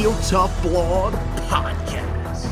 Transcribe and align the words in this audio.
Heel 0.00 0.16
Tough 0.22 0.62
Blog 0.62 1.12
Podcast. 1.50 2.46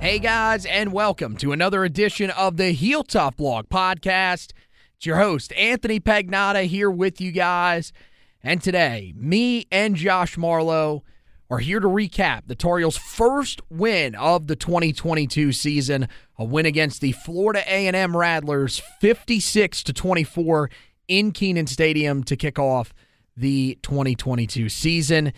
Hey 0.00 0.20
guys, 0.20 0.64
and 0.66 0.92
welcome 0.92 1.36
to 1.38 1.50
another 1.50 1.82
edition 1.82 2.30
of 2.30 2.58
the 2.58 2.70
Heel 2.70 3.02
Tough 3.02 3.36
Blog 3.36 3.68
Podcast. 3.68 4.52
It's 4.94 5.04
your 5.04 5.16
host, 5.16 5.52
Anthony 5.54 5.98
Pagnotta, 5.98 6.66
here 6.66 6.88
with 6.88 7.20
you 7.20 7.32
guys. 7.32 7.92
And 8.40 8.62
today, 8.62 9.12
me 9.16 9.66
and 9.72 9.96
Josh 9.96 10.38
Marlowe 10.38 11.02
are 11.50 11.58
here 11.58 11.80
to 11.80 11.88
recap 11.88 12.42
the 12.46 12.54
Tar 12.54 12.88
first 12.92 13.60
win 13.68 14.14
of 14.14 14.46
the 14.46 14.54
2022 14.54 15.50
season, 15.50 16.06
a 16.38 16.44
win 16.44 16.66
against 16.66 17.00
the 17.00 17.10
Florida 17.10 17.64
A&M 17.66 18.16
Rattlers 18.16 18.80
56 19.00 19.82
to 19.82 19.92
24 19.92 20.70
in 21.08 21.32
Kenan 21.32 21.66
Stadium 21.66 22.22
to 22.22 22.36
kick 22.36 22.60
off 22.60 22.94
the 23.36 23.76
2022 23.82 24.68
season. 24.68 25.32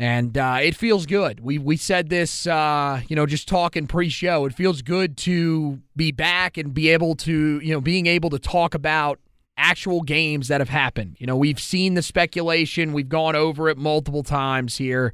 And 0.00 0.38
uh, 0.38 0.58
it 0.62 0.76
feels 0.76 1.06
good. 1.06 1.40
We 1.40 1.58
we 1.58 1.76
said 1.76 2.08
this, 2.08 2.46
uh, 2.46 3.00
you 3.08 3.16
know, 3.16 3.26
just 3.26 3.48
talking 3.48 3.88
pre-show. 3.88 4.44
It 4.44 4.54
feels 4.54 4.80
good 4.80 5.16
to 5.18 5.80
be 5.96 6.12
back 6.12 6.56
and 6.56 6.72
be 6.72 6.88
able 6.90 7.16
to, 7.16 7.58
you 7.58 7.72
know, 7.72 7.80
being 7.80 8.06
able 8.06 8.30
to 8.30 8.38
talk 8.38 8.74
about 8.74 9.18
actual 9.56 10.02
games 10.02 10.46
that 10.48 10.60
have 10.60 10.68
happened. 10.68 11.16
You 11.18 11.26
know, 11.26 11.36
we've 11.36 11.58
seen 11.58 11.94
the 11.94 12.02
speculation. 12.02 12.92
We've 12.92 13.08
gone 13.08 13.34
over 13.34 13.68
it 13.68 13.76
multiple 13.76 14.22
times 14.22 14.76
here. 14.76 15.12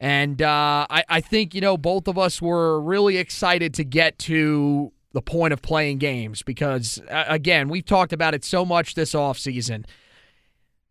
And 0.00 0.40
uh, 0.40 0.86
I, 0.88 1.04
I 1.10 1.20
think, 1.20 1.54
you 1.54 1.60
know, 1.60 1.76
both 1.76 2.08
of 2.08 2.16
us 2.16 2.40
were 2.40 2.80
really 2.80 3.18
excited 3.18 3.74
to 3.74 3.84
get 3.84 4.18
to 4.20 4.92
the 5.12 5.20
point 5.20 5.52
of 5.52 5.60
playing 5.60 5.98
games 5.98 6.42
because, 6.42 7.02
again, 7.10 7.68
we've 7.68 7.84
talked 7.84 8.14
about 8.14 8.34
it 8.34 8.44
so 8.44 8.64
much 8.64 8.94
this 8.94 9.12
offseason 9.12 9.84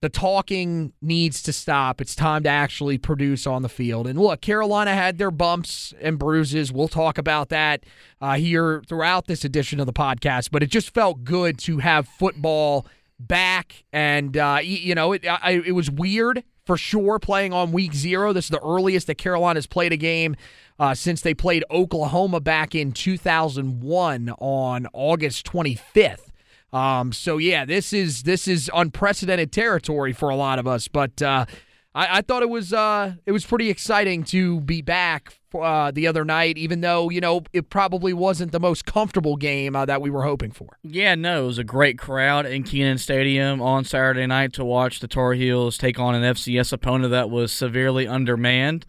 the 0.02 0.10
talking 0.10 0.94
needs 1.02 1.42
to 1.44 1.54
stop. 1.54 2.02
It's 2.02 2.16
time 2.16 2.44
to 2.44 2.50
actually 2.50 2.98
produce 2.98 3.48
on 3.48 3.62
the 3.62 3.70
field. 3.70 4.08
And 4.08 4.20
look, 4.20 4.42
Carolina 4.42 4.94
had 4.94 5.18
their 5.18 5.32
bumps 5.32 5.94
and 6.00 6.20
bruises. 6.20 6.72
We'll 6.72 6.88
talk 6.88 7.18
about 7.18 7.50
that 7.50 7.84
uh, 8.22 8.36
here 8.36 8.84
throughout 8.88 9.28
this 9.28 9.46
edition 9.46 9.80
of 9.80 9.86
the 9.86 9.94
podcast. 9.94 10.50
But 10.52 10.64
it 10.64 10.68
just 10.68 10.94
felt 10.94 11.24
good 11.24 11.58
to 11.60 11.80
have 11.80 12.08
football 12.08 12.86
back. 13.20 13.86
And, 13.94 14.36
uh, 14.38 14.60
you 14.62 14.96
know, 14.96 15.14
it, 15.14 15.26
I, 15.28 15.62
it 15.66 15.72
was 15.74 15.90
weird 15.90 16.44
for 16.66 16.78
sure 16.78 17.20
playing 17.20 17.54
on 17.54 17.72
week 17.72 17.94
zero. 17.94 18.34
This 18.34 18.46
is 18.46 18.52
the 18.52 18.64
earliest 18.64 19.08
that 19.08 19.16
Carolina's 19.16 19.68
played 19.68 19.94
a 19.94 19.98
game. 19.98 20.36
Uh, 20.78 20.94
since 20.94 21.22
they 21.22 21.34
played 21.34 21.64
Oklahoma 21.72 22.42
back 22.42 22.76
in 22.76 22.92
2001 22.92 24.30
on 24.40 24.88
August 24.92 25.46
25th. 25.46 26.32
Um, 26.76 27.14
so 27.14 27.38
yeah, 27.38 27.64
this 27.64 27.94
is 27.94 28.24
this 28.24 28.50
is 28.50 28.70
unprecedented 28.74 29.54
territory 29.54 30.12
for 30.12 30.28
a 30.28 30.36
lot 30.36 30.60
of 30.60 30.68
us. 30.68 30.90
But 30.90 31.22
uh, 31.22 31.46
I, 31.94 32.18
I, 32.18 32.22
thought 32.22 32.44
it 32.44 32.50
was 32.50 32.74
uh, 32.74 33.14
it 33.26 33.32
was 33.32 33.46
pretty 33.46 33.70
exciting 33.70 34.26
to 34.26 34.60
be 34.60 34.82
back 34.82 35.40
uh, 35.58 35.92
the 35.92 36.06
other 36.06 36.26
night, 36.26 36.58
even 36.58 36.82
though 36.82 37.10
you 37.10 37.22
know 37.22 37.44
it 37.54 37.70
probably 37.70 38.12
wasn't 38.12 38.52
the 38.52 38.60
most 38.60 38.86
comfortable 38.86 39.38
game 39.38 39.74
uh, 39.74 39.86
that 39.86 40.02
we 40.02 40.10
were 40.10 40.24
hoping 40.24 40.52
for. 40.52 40.78
Yeah, 40.84 41.16
no, 41.16 41.46
it 41.46 41.48
was 41.48 41.58
a 41.60 41.64
great 41.64 41.98
crowd 41.98 42.46
in 42.46 42.64
Kenan 42.64 42.98
Stadium 42.98 43.62
on 43.62 43.86
Saturday 43.86 44.28
night 44.28 44.52
to 44.54 44.66
watch 44.66 45.00
the 45.00 45.08
Tar 45.08 45.32
Heels 45.32 45.78
take 45.78 45.98
on 45.98 46.14
an 46.14 46.24
FCS 46.24 46.74
opponent 46.74 47.12
that 47.12 47.30
was 47.30 47.54
severely 47.54 48.06
undermanned. 48.06 48.86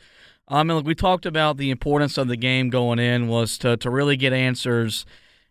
I 0.49 0.65
mean, 0.65 0.79
like 0.79 0.87
we 0.87 0.97
talked 0.97 1.25
about 1.25 1.57
the 1.57 1.71
importance 1.71 2.19
of 2.19 2.27
the 2.27 2.37
game 2.37 2.69
going 2.69 2.99
in 2.99 3.29
was 3.29 3.57
to 3.59 3.77
to 3.77 3.91
really 3.91 4.17
get 4.17 4.33
answers 4.33 5.07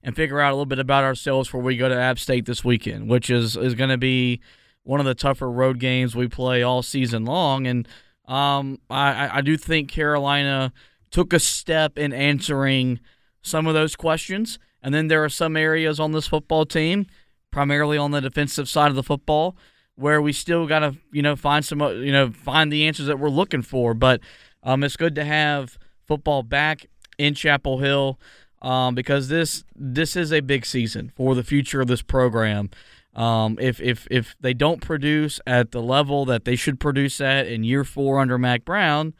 and 0.06 0.16
figure 0.16 0.40
out 0.40 0.52
a 0.52 0.56
little 0.56 0.68
bit 0.68 0.78
about 0.78 1.04
ourselves 1.04 1.50
before 1.50 1.62
we 1.62 1.76
go 1.76 1.90
to 1.90 2.00
App 2.00 2.20
State 2.20 2.46
this 2.46 2.64
weekend, 2.64 3.10
which 3.10 3.32
is 3.32 3.58
is 3.58 3.74
going 3.74 3.90
to 3.90 3.98
be 3.98 4.40
one 4.84 5.00
of 5.00 5.06
the 5.08 5.16
tougher 5.16 5.50
road 5.50 5.80
games 5.80 6.16
we 6.16 6.28
play 6.28 6.62
all 6.62 6.84
season 6.84 7.26
long. 7.26 7.66
And 7.66 7.88
um, 8.28 8.80
I, 8.88 9.40
I 9.40 9.42
do 9.42 9.58
think 9.58 9.90
Carolina 9.90 10.72
took 11.10 11.34
a 11.34 11.40
step 11.40 11.98
in 11.98 12.14
answering 12.14 13.00
some 13.42 13.66
of 13.66 13.74
those 13.74 13.96
questions. 13.96 14.60
And 14.84 14.94
then 14.94 15.08
there 15.08 15.24
are 15.24 15.30
some 15.30 15.58
areas 15.58 16.00
on 16.00 16.12
this 16.12 16.28
football 16.28 16.68
team, 16.68 17.08
primarily 17.50 17.98
on 17.98 18.12
the 18.12 18.22
defensive 18.22 18.70
side 18.70 18.90
of 18.90 18.96
the 18.96 19.02
football, 19.02 19.58
where 19.96 20.22
we 20.22 20.32
still 20.32 20.68
got 20.68 20.80
to 20.80 20.96
you 21.12 21.24
know 21.24 21.36
find 21.36 21.66
some 21.66 21.82
you 21.82 22.12
know 22.12 22.30
find 22.30 22.72
the 22.72 22.86
answers 22.86 23.08
that 23.08 23.18
we're 23.18 23.30
looking 23.30 23.64
for. 23.64 23.96
But 23.96 24.22
um, 24.62 24.84
it's 24.84 24.98
good 24.98 25.16
to 25.16 25.26
have 25.26 25.80
football 26.06 26.44
back 26.44 26.86
in 27.18 27.34
Chapel 27.34 27.80
Hill 27.80 28.20
um, 28.66 28.96
because 28.96 29.28
this 29.28 29.64
this 29.76 30.16
is 30.16 30.34
a 30.34 30.42
big 30.42 30.66
season 30.66 31.12
for 31.16 31.36
the 31.36 31.44
future 31.44 31.81
of 31.81 31.88
this 31.88 32.02
program. 32.02 32.72
Um, 33.14 33.58
if 33.62 33.80
if 33.80 34.08
if 34.09 34.36
they 34.42 34.53
don't 34.53 34.81
produce 34.81 35.40
at 35.46 35.72
the 35.72 35.81
level 35.81 36.26
that 36.26 36.44
they 36.44 36.56
should 36.56 36.80
produce 36.80 37.22
at 37.22 37.48
in 37.48 37.64
year 37.64 37.84
four 37.84 38.20
under 38.20 38.38
Mack 38.40 38.66
Brown, 38.66 39.14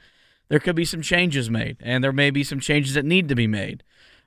there 0.50 0.60
could 0.60 0.76
be 0.76 0.84
some 0.84 1.02
changes 1.02 1.50
made, 1.50 1.78
and 1.80 2.04
there 2.04 2.12
may 2.12 2.32
be 2.32 2.44
some 2.44 2.60
changes 2.60 2.96
that 2.96 3.06
need 3.06 3.30
to 3.30 3.36
be 3.36 3.48
made. 3.48 3.84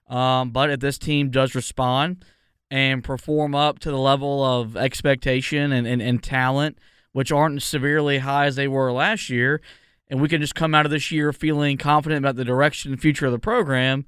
Um, 0.07 0.51
but 0.51 0.71
if 0.71 0.81
this 0.81 0.99
team 0.99 1.31
does 1.31 1.55
respond 1.55 2.25
and 2.71 3.03
perform 3.03 3.55
up 3.55 3.81
to 3.81 3.91
the 3.91 3.99
level 3.99 4.43
of 4.45 4.77
expectation 4.77 5.73
and, 5.73 5.87
and, 5.87 6.01
and 6.01 6.23
talent, 6.23 6.79
which 7.13 7.33
aren't 7.33 7.63
severely 7.63 8.19
high 8.19 8.47
as 8.47 8.57
they 8.57 8.69
were 8.69 8.93
last 8.93 9.29
year, 9.29 9.61
and 10.09 10.23
we 10.23 10.29
can 10.29 10.41
just 10.41 10.55
come 10.55 10.75
out 10.75 10.87
of 10.87 10.93
this 10.93 11.11
year 11.11 11.33
feeling 11.33 11.77
confident 11.77 12.25
about 12.25 12.37
the 12.37 12.45
direction 12.45 12.93
and 12.93 13.01
future 13.01 13.27
of 13.27 13.33
the 13.33 13.39
program, 13.39 14.07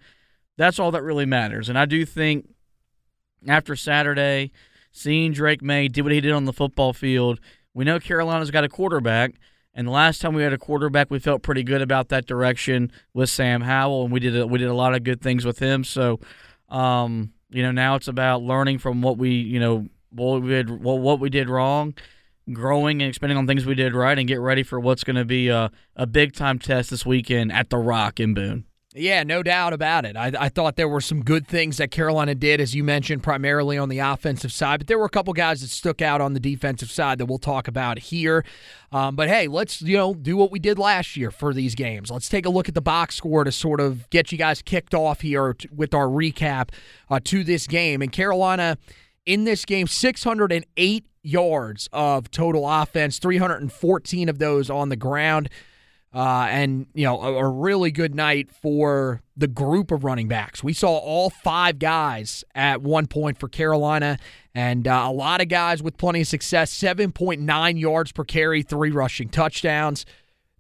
that's 0.61 0.79
all 0.79 0.91
that 0.91 1.03
really 1.03 1.25
matters. 1.25 1.71
And 1.71 1.79
I 1.79 1.87
do 1.87 2.05
think 2.05 2.47
after 3.49 3.75
Saturday, 3.75 4.53
seeing 4.93 5.33
Drake 5.33 5.63
Maye 5.63 5.89
do 5.89 6.03
what 6.03 6.13
he 6.13 6.21
did 6.21 6.33
on 6.33 6.45
the 6.45 6.53
football 6.53 6.93
field, 6.93 7.41
we 7.73 7.87
know 7.87 7.99
Carolina's 7.99 8.51
got 8.51 8.63
a 8.63 8.69
quarterback. 8.69 9.37
And 9.73 9.87
the 9.87 9.93
last 9.93 10.21
time 10.21 10.35
we 10.35 10.43
had 10.43 10.53
a 10.53 10.59
quarterback, 10.59 11.11
we 11.11 11.19
felt 11.19 11.43
pretty 11.43 11.63
good 11.63 11.81
about 11.81 12.11
that 12.11 12.27
direction 12.27 12.93
with 13.15 13.31
Sam 13.31 13.63
Howell, 13.63 14.05
and 14.05 14.13
we 14.13 14.21
did 14.21 14.37
a, 14.37 14.47
we 14.47 14.59
did 14.59 14.69
a 14.69 14.75
lot 14.75 14.95
of 14.95 15.03
good 15.03 15.23
things 15.23 15.47
with 15.47 15.61
him. 15.61 15.83
So, 15.85 16.21
um, 16.69 17.33
you 17.49 17.63
know, 17.63 17.71
now 17.71 17.95
it's 17.95 18.09
about 18.09 18.43
learning 18.43 18.79
from 18.79 19.01
what 19.01 19.17
we 19.17 19.31
you 19.31 19.61
know 19.61 19.87
what 20.11 20.43
we 20.43 20.49
did 20.51 20.69
what 20.83 21.21
we 21.21 21.31
did 21.31 21.49
wrong, 21.49 21.95
growing 22.53 23.01
and 23.01 23.09
expanding 23.09 23.39
on 23.39 23.47
things 23.47 23.65
we 23.65 23.77
did 23.77 23.95
right, 23.95 24.19
and 24.19 24.27
get 24.27 24.41
ready 24.41 24.65
for 24.65 24.79
what's 24.81 25.05
going 25.05 25.17
to 25.17 25.25
be 25.25 25.49
a, 25.49 25.71
a 25.95 26.07
big 26.07 26.35
time 26.35 26.59
test 26.59 26.91
this 26.91 27.07
weekend 27.07 27.53
at 27.53 27.71
the 27.71 27.79
Rock 27.79 28.19
in 28.19 28.35
Boone. 28.35 28.65
Yeah, 28.93 29.23
no 29.23 29.45
doubt 29.45 29.73
about 29.73 30.05
it. 30.05 30.17
I, 30.17 30.33
I, 30.37 30.49
thought 30.49 30.75
there 30.75 30.89
were 30.89 31.01
some 31.01 31.23
good 31.23 31.47
things 31.47 31.77
that 31.77 31.93
Carolina 31.93 32.35
did, 32.35 32.61
as 32.61 32.75
you 32.75 32.83
mentioned, 32.83 33.23
primarily 33.23 33.79
on 33.79 33.89
the 33.89 34.01
offensive 34.01 34.51
side, 34.51 34.81
but 34.81 34.89
there 34.89 34.99
were 34.99 35.05
a 35.05 35.11
couple 35.11 35.33
guys 35.33 35.61
that 35.61 35.69
stuck 35.69 36.03
out 36.03 36.21
on 36.21 36.33
the 36.35 36.41
defensive 36.41 36.91
side 36.91 37.19
that 37.19 37.27
we'll 37.27 37.39
talk 37.39 37.69
about 37.69 38.01
here. 38.01 38.45
Um, 38.91 39.15
but 39.15 39.29
hey, 39.29 39.47
let's 39.47 39.81
you 39.81 39.97
know 39.97 40.13
do 40.13 40.37
what 40.37 40.51
we 40.51 40.59
did 40.59 40.77
last 40.77 41.17
year 41.17 41.31
for 41.31 41.55
these 41.55 41.77
games. 41.77 42.11
Let's 42.11 42.29
take 42.29 42.47
a 42.47 42.51
look 42.51 42.69
at 42.69 42.75
the 42.75 42.81
box 42.81 43.15
score 43.15 43.45
to 43.45 43.53
sort 43.53 43.79
of 43.79 44.11
get 44.11 44.33
you 44.33 44.39
guys 44.39 44.61
kicked 44.61 44.93
off 44.93 45.21
here 45.21 45.55
with 45.73 45.95
our 45.95 46.09
recap 46.09 46.71
uh, 47.09 47.21
to 47.27 47.45
this 47.45 47.69
game. 47.69 48.03
And 48.03 48.11
Carolina 48.11 48.77
in 49.25 49.45
this 49.45 49.65
game, 49.65 49.87
608 49.87 51.07
yards 51.23 51.89
of 51.93 52.29
total 52.33 52.69
offense, 52.69 53.21
314 53.21 54.29
of 54.29 54.41
those 54.41 54.69
on 54.69 54.89
the 54.89 54.97
ground. 54.97 55.49
Uh, 56.13 56.49
and, 56.51 56.87
you 56.93 57.05
know, 57.05 57.23
a, 57.23 57.35
a, 57.35 57.49
really 57.49 57.93
good 57.93 58.17
night 58.17 58.51
for 58.51 59.23
the 59.37 59.47
group 59.47 59.93
of 59.93 60.03
running 60.03 60.27
backs. 60.27 60.63
We 60.63 60.73
saw 60.73 60.99
all 60.99 61.31
five 61.31 61.79
guys 61.79 62.43
at 62.53 62.83
one 62.83 63.07
point 63.07 63.39
for 63.39 63.49
Carolina, 63.49 64.19
and 64.53 64.89
uh, 64.89 65.05
a 65.07 65.13
lot 65.13 65.41
of 65.41 65.47
guys 65.47 65.85
with 65.85 65.97
plenty 65.97 66.23
of 66.23 66.27
success 66.27 66.75
7.9 66.75 67.81
yards 67.81 68.11
per 68.11 68.25
carry, 68.25 68.63
three 68.63 68.91
rushing 68.91 69.29
touchdowns. 69.29 70.05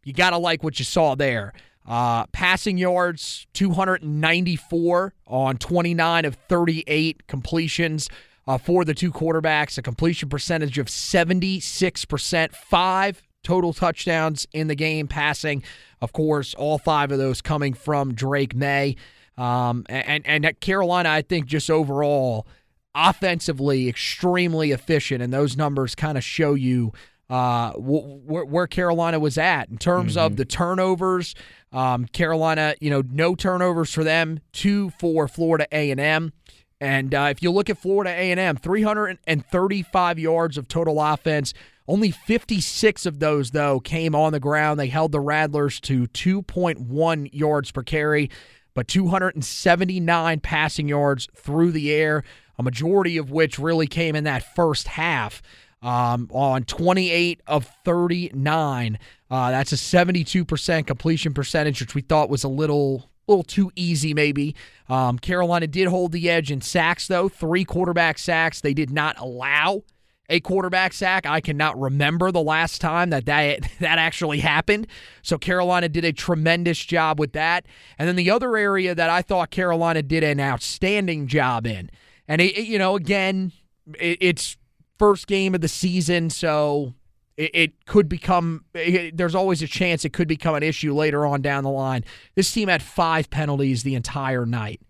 You 0.04 0.12
got 0.12 0.30
to 0.30 0.38
like 0.38 0.62
what 0.62 0.78
you 0.78 0.84
saw 0.84 1.16
there. 1.16 1.52
Uh, 1.84 2.26
passing 2.26 2.78
yards, 2.78 3.48
294 3.54 5.14
on 5.26 5.56
29 5.56 6.24
of 6.26 6.36
38 6.48 7.26
completions. 7.26 8.08
Uh, 8.46 8.56
for 8.56 8.84
the 8.84 8.94
two 8.94 9.12
quarterbacks, 9.12 9.78
a 9.78 9.82
completion 9.82 10.28
percentage 10.28 10.78
of 10.78 10.86
76%, 10.86 12.52
five 12.52 13.22
total 13.50 13.72
touchdowns 13.72 14.46
in 14.52 14.68
the 14.68 14.76
game, 14.76 15.08
passing. 15.08 15.60
Of 16.00 16.12
course, 16.12 16.54
all 16.54 16.78
five 16.78 17.10
of 17.10 17.18
those 17.18 17.42
coming 17.42 17.74
from 17.74 18.14
Drake 18.14 18.54
Maye. 18.54 18.94
Um, 19.36 19.84
and, 19.88 20.24
and 20.24 20.46
at 20.46 20.60
Carolina, 20.60 21.08
I 21.08 21.22
think 21.22 21.46
just 21.46 21.68
overall, 21.68 22.46
offensively, 22.94 23.88
extremely 23.88 24.70
efficient. 24.70 25.20
And 25.20 25.32
those 25.32 25.56
numbers 25.56 25.96
kind 25.96 26.16
of 26.16 26.22
show 26.22 26.54
you 26.54 26.92
uh, 27.28 27.72
where, 27.72 28.44
where 28.44 28.66
Carolina 28.68 29.18
was 29.18 29.36
at 29.36 29.68
in 29.68 29.78
terms 29.78 30.14
mm-hmm. 30.14 30.26
of 30.26 30.36
the 30.36 30.44
turnovers. 30.44 31.34
Um, 31.72 32.06
Carolina, 32.06 32.76
you 32.80 32.90
know, 32.90 33.02
no 33.10 33.34
turnovers 33.34 33.92
for 33.92 34.04
them, 34.04 34.38
two 34.52 34.90
for 35.00 35.26
Florida 35.26 35.66
A&M. 35.72 36.32
And 36.80 37.12
uh, 37.12 37.28
if 37.32 37.42
you 37.42 37.50
look 37.50 37.68
at 37.68 37.78
Florida 37.78 38.10
A&M, 38.10 38.56
335 38.58 40.18
yards 40.20 40.56
of 40.56 40.68
total 40.68 41.00
offense, 41.02 41.52
only 41.90 42.12
56 42.12 43.04
of 43.04 43.18
those, 43.18 43.50
though, 43.50 43.80
came 43.80 44.14
on 44.14 44.32
the 44.32 44.40
ground. 44.40 44.78
They 44.78 44.86
held 44.86 45.12
the 45.12 45.20
Rattlers 45.20 45.80
to 45.80 46.06
2.1 46.06 47.30
yards 47.32 47.72
per 47.72 47.82
carry, 47.82 48.30
but 48.74 48.86
279 48.86 50.40
passing 50.40 50.88
yards 50.88 51.28
through 51.34 51.72
the 51.72 51.92
air, 51.92 52.22
a 52.58 52.62
majority 52.62 53.16
of 53.16 53.32
which 53.32 53.58
really 53.58 53.88
came 53.88 54.14
in 54.14 54.24
that 54.24 54.54
first 54.54 54.88
half. 54.88 55.42
Um, 55.82 56.28
on 56.30 56.64
28 56.64 57.40
of 57.46 57.66
39. 57.86 58.98
Uh, 59.30 59.50
that's 59.50 59.72
a 59.72 59.76
72% 59.76 60.86
completion 60.86 61.32
percentage, 61.32 61.80
which 61.80 61.94
we 61.94 62.02
thought 62.02 62.28
was 62.28 62.44
a 62.44 62.48
little 62.48 63.08
little 63.26 63.44
too 63.44 63.70
easy, 63.76 64.12
maybe. 64.12 64.54
Um, 64.90 65.18
Carolina 65.18 65.66
did 65.66 65.88
hold 65.88 66.12
the 66.12 66.28
edge 66.28 66.50
in 66.50 66.60
sacks, 66.60 67.06
though. 67.06 67.30
Three 67.30 67.64
quarterback 67.64 68.18
sacks. 68.18 68.60
They 68.60 68.74
did 68.74 68.90
not 68.90 69.18
allow 69.18 69.84
a 70.30 70.40
quarterback 70.40 70.94
sack. 70.94 71.26
I 71.26 71.40
cannot 71.40 71.78
remember 71.78 72.30
the 72.32 72.40
last 72.40 72.80
time 72.80 73.10
that 73.10 73.26
that, 73.26 73.68
that 73.80 73.98
actually 73.98 74.38
happened. 74.40 74.86
So 75.22 75.36
Carolina 75.36 75.88
did 75.88 76.04
a 76.04 76.12
tremendous 76.12 76.78
job 76.78 77.18
with 77.18 77.32
that. 77.32 77.66
And 77.98 78.08
then 78.08 78.16
the 78.16 78.30
other 78.30 78.56
area 78.56 78.94
that 78.94 79.10
I 79.10 79.20
thought 79.20 79.50
Carolina 79.50 80.02
did 80.02 80.24
an 80.24 80.40
outstanding 80.40 81.26
job 81.26 81.66
in, 81.66 81.90
and 82.26 82.40
it, 82.40 82.56
you 82.56 82.78
know, 82.78 82.94
again, 82.94 83.52
it, 83.98 84.18
it's 84.20 84.56
first 84.98 85.26
game 85.26 85.54
of 85.54 85.60
the 85.60 85.68
season, 85.68 86.30
so 86.30 86.94
it, 87.36 87.50
it 87.52 87.86
could 87.86 88.08
become. 88.08 88.64
It, 88.74 89.16
there's 89.16 89.34
always 89.34 89.62
a 89.62 89.66
chance 89.66 90.04
it 90.04 90.12
could 90.12 90.28
become 90.28 90.54
an 90.54 90.62
issue 90.62 90.94
later 90.94 91.26
on 91.26 91.42
down 91.42 91.64
the 91.64 91.70
line. 91.70 92.04
This 92.36 92.52
team 92.52 92.68
had 92.68 92.82
five 92.82 93.30
penalties 93.30 93.82
the 93.82 93.96
entire 93.96 94.46
night. 94.46 94.80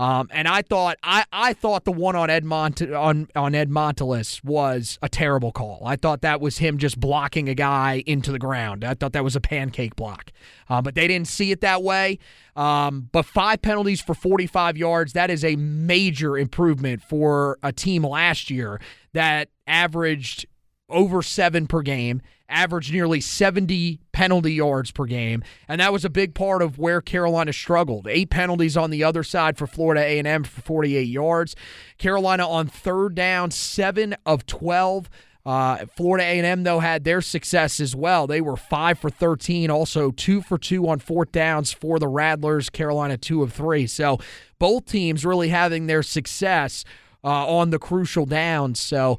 Um, 0.00 0.28
and 0.32 0.48
I 0.48 0.62
thought 0.62 0.96
I, 1.02 1.26
I 1.30 1.52
thought 1.52 1.84
the 1.84 1.92
one 1.92 2.16
on 2.16 2.30
Ed 2.30 2.42
Mont- 2.42 2.80
on 2.80 3.28
on 3.36 3.54
Ed 3.54 3.68
Montilus 3.68 4.42
was 4.42 4.98
a 5.02 5.10
terrible 5.10 5.52
call. 5.52 5.82
I 5.84 5.96
thought 5.96 6.22
that 6.22 6.40
was 6.40 6.56
him 6.56 6.78
just 6.78 6.98
blocking 6.98 7.50
a 7.50 7.54
guy 7.54 8.02
into 8.06 8.32
the 8.32 8.38
ground. 8.38 8.82
I 8.82 8.94
thought 8.94 9.12
that 9.12 9.24
was 9.24 9.36
a 9.36 9.42
pancake 9.42 9.96
block, 9.96 10.32
uh, 10.70 10.80
but 10.80 10.94
they 10.94 11.06
didn't 11.06 11.28
see 11.28 11.50
it 11.50 11.60
that 11.60 11.82
way. 11.82 12.18
Um, 12.56 13.10
but 13.12 13.26
five 13.26 13.60
penalties 13.60 14.00
for 14.00 14.14
45 14.14 14.78
yards 14.78 15.12
that 15.12 15.28
is 15.28 15.44
a 15.44 15.56
major 15.56 16.38
improvement 16.38 17.02
for 17.02 17.58
a 17.62 17.70
team 17.70 18.02
last 18.02 18.48
year 18.48 18.80
that 19.12 19.50
averaged 19.66 20.46
over 20.88 21.20
seven 21.20 21.66
per 21.66 21.82
game 21.82 22.22
averaged 22.50 22.92
nearly 22.92 23.20
70 23.20 24.00
penalty 24.12 24.54
yards 24.54 24.90
per 24.90 25.04
game, 25.04 25.42
and 25.68 25.80
that 25.80 25.92
was 25.92 26.04
a 26.04 26.10
big 26.10 26.34
part 26.34 26.62
of 26.62 26.78
where 26.78 27.00
Carolina 27.00 27.52
struggled. 27.52 28.06
Eight 28.06 28.30
penalties 28.30 28.76
on 28.76 28.90
the 28.90 29.04
other 29.04 29.22
side 29.22 29.56
for 29.56 29.66
Florida 29.66 30.02
A&M 30.02 30.44
for 30.44 30.60
48 30.60 31.02
yards. 31.02 31.56
Carolina 31.98 32.46
on 32.48 32.66
third 32.66 33.14
down, 33.14 33.50
seven 33.50 34.14
of 34.26 34.46
12. 34.46 35.08
Uh, 35.46 35.86
Florida 35.96 36.24
A&M 36.24 36.64
though 36.64 36.80
had 36.80 37.04
their 37.04 37.22
success 37.22 37.80
as 37.80 37.96
well. 37.96 38.26
They 38.26 38.40
were 38.40 38.56
five 38.56 38.98
for 38.98 39.08
13, 39.08 39.70
also 39.70 40.10
two 40.10 40.42
for 40.42 40.58
two 40.58 40.86
on 40.88 40.98
fourth 40.98 41.32
downs 41.32 41.72
for 41.72 41.98
the 41.98 42.08
Rattlers. 42.08 42.68
Carolina 42.68 43.16
two 43.16 43.42
of 43.42 43.52
three. 43.52 43.86
So 43.86 44.18
both 44.58 44.84
teams 44.84 45.24
really 45.24 45.48
having 45.48 45.86
their 45.86 46.02
success 46.02 46.84
uh, 47.24 47.46
on 47.48 47.70
the 47.70 47.78
crucial 47.78 48.26
downs. 48.26 48.80
So 48.80 49.18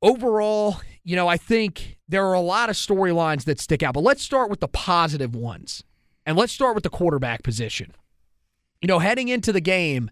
overall, 0.00 0.76
you 1.04 1.16
know, 1.16 1.28
I 1.28 1.36
think 1.36 1.98
there 2.08 2.26
are 2.26 2.34
a 2.34 2.40
lot 2.40 2.70
of 2.70 2.76
storylines 2.76 3.44
that 3.44 3.60
stick 3.60 3.82
out, 3.82 3.94
but 3.94 4.02
let's 4.02 4.22
start 4.22 4.50
with 4.50 4.60
the 4.60 4.68
positive 4.68 5.34
ones. 5.34 5.84
And 6.26 6.36
let's 6.36 6.52
start 6.52 6.74
with 6.74 6.84
the 6.84 6.90
quarterback 6.90 7.42
position. 7.42 7.92
You 8.80 8.88
know, 8.88 8.98
heading 8.98 9.28
into 9.28 9.52
the 9.52 9.60
game, 9.60 10.10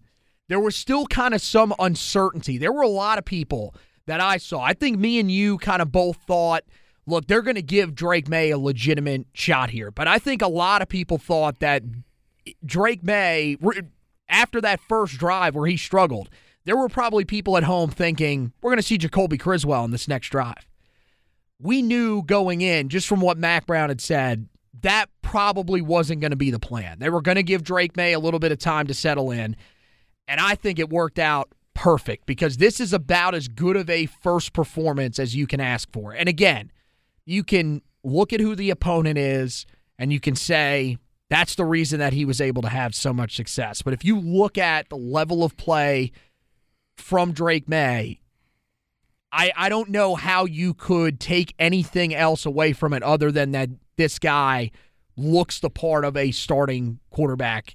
there 0.49 0.61
was 0.61 0.77
still 0.77 1.07
kind 1.07 1.33
of 1.33 1.41
some 1.41 1.75
uncertainty. 1.79 2.59
There 2.59 2.73
were 2.73 2.83
a 2.83 2.89
lot 2.89 3.19
of 3.19 3.25
people 3.25 3.75
that 4.07 4.21
I 4.21 4.37
saw. 4.37 4.61
I 4.61 4.75
think 4.75 4.99
me 4.99 5.19
and 5.19 5.31
you 5.31 5.57
kind 5.57 5.81
of 5.81 5.91
both 5.91 6.19
thought, 6.27 6.65
look, 7.07 7.27
they're 7.27 7.43
going 7.43 7.57
to 7.57 7.63
give 7.63 7.95
Drake 7.95 8.29
Maye 8.29 8.51
a 8.51 8.59
legitimate 8.59 9.27
shot 9.33 9.71
here. 9.71 9.91
But 9.91 10.09
I 10.09 10.19
think 10.19 10.43
a 10.43 10.49
lot 10.49 10.83
of 10.83 10.89
people 10.89 11.17
thought 11.17 11.61
that 11.61 11.83
Drake 12.65 13.03
Maye, 13.03 13.57
after 14.29 14.61
that 14.61 14.81
first 14.81 15.17
drive 15.17 15.55
where 15.55 15.67
he 15.67 15.79
struggled, 15.79 16.29
there 16.65 16.77
were 16.77 16.89
probably 16.89 17.25
people 17.25 17.57
at 17.57 17.65
home 17.65 17.91
thinking, 17.91 18.53
we're 18.61 18.71
going 18.71 18.77
to 18.77 18.83
see 18.83 18.99
Jacoby 18.99 19.39
Criswell 19.39 19.85
in 19.85 19.91
this 19.91 20.09
next 20.09 20.29
drive. 20.29 20.67
We 21.63 21.81
knew 21.81 22.23
going 22.23 22.61
in, 22.61 22.89
just 22.89 23.07
from 23.07 23.21
what 23.21 23.39
Mack 23.39 23.67
Brown 23.67 23.89
had 23.89 24.01
said, 24.01 24.49
that 24.81 25.07
probably 25.23 25.81
wasn't 25.81 26.21
going 26.21 26.33
to 26.33 26.37
be 26.37 26.51
the 26.51 26.59
plan. 26.59 26.99
They 26.99 27.09
were 27.09 27.23
going 27.23 27.37
to 27.37 27.43
give 27.43 27.63
Drake 27.63 27.97
Maye 27.97 28.13
a 28.13 28.19
little 28.19 28.41
bit 28.41 28.53
of 28.53 28.59
time 28.59 28.89
to 28.89 28.95
settle 28.95 29.31
in. 29.31 29.57
And 30.27 30.41
I 30.41 30.57
think 30.57 30.79
it 30.79 30.91
worked 30.91 31.19
out 31.19 31.51
perfect 31.75 32.27
because 32.27 32.57
this 32.57 32.81
is 32.81 32.93
about 32.93 33.35
as 33.35 33.49
good 33.49 33.77
of 33.77 33.89
a 33.89 34.07
first 34.07 34.53
performance 34.53 35.19
as 35.19 35.35
you 35.37 35.47
can 35.47 35.61
ask 35.61 35.91
for. 35.93 36.13
And 36.13 36.29
again, 36.29 36.71
you 37.25 37.45
can 37.45 37.83
look 38.03 38.33
at 38.33 38.41
who 38.41 38.55
the 38.55 38.71
opponent 38.71 39.19
is 39.19 39.65
and 39.99 40.13
you 40.13 40.21
can 40.21 40.35
say 40.35 40.99
that's 41.31 41.55
the 41.55 41.65
reason 41.65 41.99
that 42.01 42.13
he 42.13 42.25
was 42.25 42.41
able 42.41 42.63
to 42.63 42.69
have 42.69 42.95
so 42.95 43.13
much 43.13 43.37
success. 43.37 43.83
But 43.83 43.95
if 43.95 44.05
you 44.05 44.19
look 44.19 44.59
at 44.59 44.89
the 44.89 44.97
level 44.97 45.45
of 45.45 45.57
play 45.57 46.13
from 46.97 47.33
Drake 47.33 47.69
Maye, 47.69 48.21
I, 49.33 49.51
I 49.57 49.69
don't 49.69 49.89
know 49.89 50.15
how 50.15 50.45
you 50.45 50.75
could 50.75 51.19
take 51.19 51.55
anything 51.59 52.15
else 52.15 52.45
away 52.45 52.75
from 52.75 52.93
it 52.93 53.03
other 53.03 53.33
than 53.33 53.53
that 53.53 53.71
this 53.97 54.19
guy 54.19 54.71
looks 55.17 55.59
the 55.61 55.71
part 55.71 56.05
of 56.05 56.17
a 56.17 56.31
starting 56.33 56.99
quarterback 57.11 57.75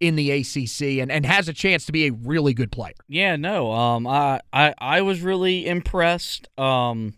in 0.00 0.16
the 0.16 0.30
ACC 0.32 1.00
and, 1.00 1.10
and 1.10 1.24
has 1.24 1.48
a 1.48 1.52
chance 1.52 1.86
to 1.86 1.92
be 1.92 2.06
a 2.06 2.12
really 2.12 2.52
good 2.52 2.72
player. 2.72 2.94
Yeah, 3.08 3.36
no, 3.36 3.72
um, 3.72 4.06
I, 4.06 4.40
I 4.52 4.74
I 4.78 5.00
was 5.02 5.20
really 5.20 5.66
impressed. 5.66 6.48
Um, 6.58 7.14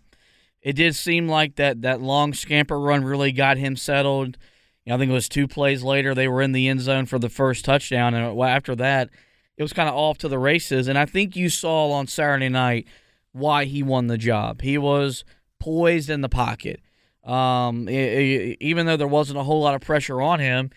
it 0.61 0.75
did 0.75 0.95
seem 0.95 1.28
like 1.28 1.57
that 1.57 1.83
that 1.83 2.00
long 2.00 2.35
scamper 2.35 2.78
run 2.78 3.04
really 3.04 3.33
got 3.33 3.57
him 3.57 3.75
settled. 3.75 4.37
You 4.85 4.90
know, 4.90 4.97
I 4.97 4.99
think 4.99 5.11
it 5.11 5.14
was 5.14 5.31
two 5.31 5.49
plays 5.49 5.83
later 5.83 6.14
they 6.14 6.28
were 6.28 6.43
in 6.43 6.52
the 6.52 6.69
end 6.69 6.83
zone 6.83 7.07
for 7.07 7.19
the 7.19 7.31
first 7.31 7.64
touchdown, 7.64 8.12
and 8.12 8.38
after 8.43 8.76
that, 8.76 9.09
it 9.57 9.62
was 9.62 9.73
kind 9.73 9.88
of 9.88 9.95
off 9.95 10.19
to 10.19 10.28
the 10.28 10.38
races. 10.38 10.87
And 10.87 10.99
I 10.99 11.07
think 11.07 11.37
you 11.37 11.49
saw 11.49 11.90
on 11.93 12.07
Saturday 12.07 12.50
night 12.50 12.87
why 13.34 13.64
he 13.64 13.82
won 13.82 14.06
the 14.06 14.16
job. 14.16 14.62
He 14.62 14.78
was 14.78 15.24
poised 15.58 16.08
in 16.08 16.22
the 16.22 16.28
pocket. 16.28 16.80
Um, 17.24 17.88
even 17.88 18.86
though 18.86 18.96
there 18.96 19.06
wasn't 19.06 19.38
a 19.38 19.42
whole 19.42 19.62
lot 19.62 19.74
of 19.74 19.80
pressure 19.80 20.22
on 20.22 20.40
him, 20.40 20.70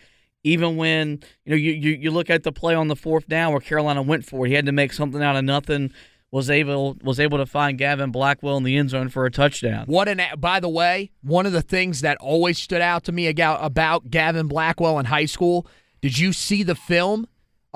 even 0.44 0.78
when 0.78 1.22
you 1.46 1.52
know 1.52 1.56
you, 1.56 1.74
you, 1.74 1.92
you 1.92 2.12
look 2.12 2.30
at 2.30 2.44
the 2.44 2.52
play 2.52 2.74
on 2.74 2.88
the 2.88 2.96
fourth 2.96 3.28
down 3.28 3.52
where 3.52 3.62
Carolina 3.62 4.02
went 4.02 4.26
for 4.26 4.46
it, 4.46 4.50
he 4.50 4.56
had 4.56 4.66
to 4.66 4.72
make 4.72 4.94
something 4.94 5.22
out 5.22 5.36
of 5.36 5.44
nothing. 5.44 5.92
Was 6.30 6.50
able 6.50 6.98
was 7.02 7.22
able 7.22 7.38
to 7.38 7.46
find 7.46 7.78
Gavin 7.78 8.12
Blackwell 8.12 8.58
in 8.58 8.64
the 8.64 8.76
end 8.76 8.90
zone 8.90 9.08
for 9.08 9.26
a 9.26 9.32
touchdown. 9.32 9.86
What 9.86 10.10
an 10.10 10.22
by 10.38 10.60
the 10.60 10.68
way, 10.68 11.12
one 11.22 11.46
of 11.46 11.54
the 11.54 11.62
things 11.62 12.02
that 12.02 12.18
always 12.18 12.58
stood 12.58 12.82
out 12.82 13.06
to 13.06 13.14
me 13.14 13.28
about 13.28 14.10
Gavin 14.10 14.48
Blackwell 14.48 15.00
in 15.00 15.06
high 15.06 15.26
school 15.26 15.68
Did 16.02 16.18
you 16.20 16.34
see 16.34 16.64
the 16.64 16.76
film 16.76 17.28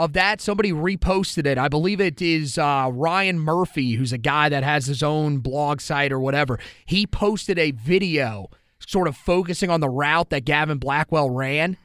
of 0.03 0.13
that? 0.13 0.41
Somebody 0.41 0.72
reposted 0.72 1.46
it. 1.46 1.58
I 1.58 1.67
believe 1.67 2.01
it 2.01 2.22
is 2.22 2.58
uh, 2.58 2.89
Ryan 2.91 3.39
Murphy, 3.39 3.93
who's 3.93 4.12
a 4.12 4.17
guy 4.17 4.50
that 4.50 4.63
has 4.63 4.88
his 4.88 5.03
own 5.03 5.38
blog 5.38 5.79
site 5.79 6.12
or 6.12 6.20
whatever. 6.20 6.60
He 6.86 7.05
posted 7.05 7.60
a 7.60 7.72
video 7.72 8.50
sort 8.79 9.08
of 9.08 9.15
focusing 9.15 9.70
on 9.70 9.79
the 9.79 9.89
route 9.89 10.29
that 10.31 10.43
Gavin 10.43 10.79
Blackwell 10.79 11.29
ran. 11.29 11.77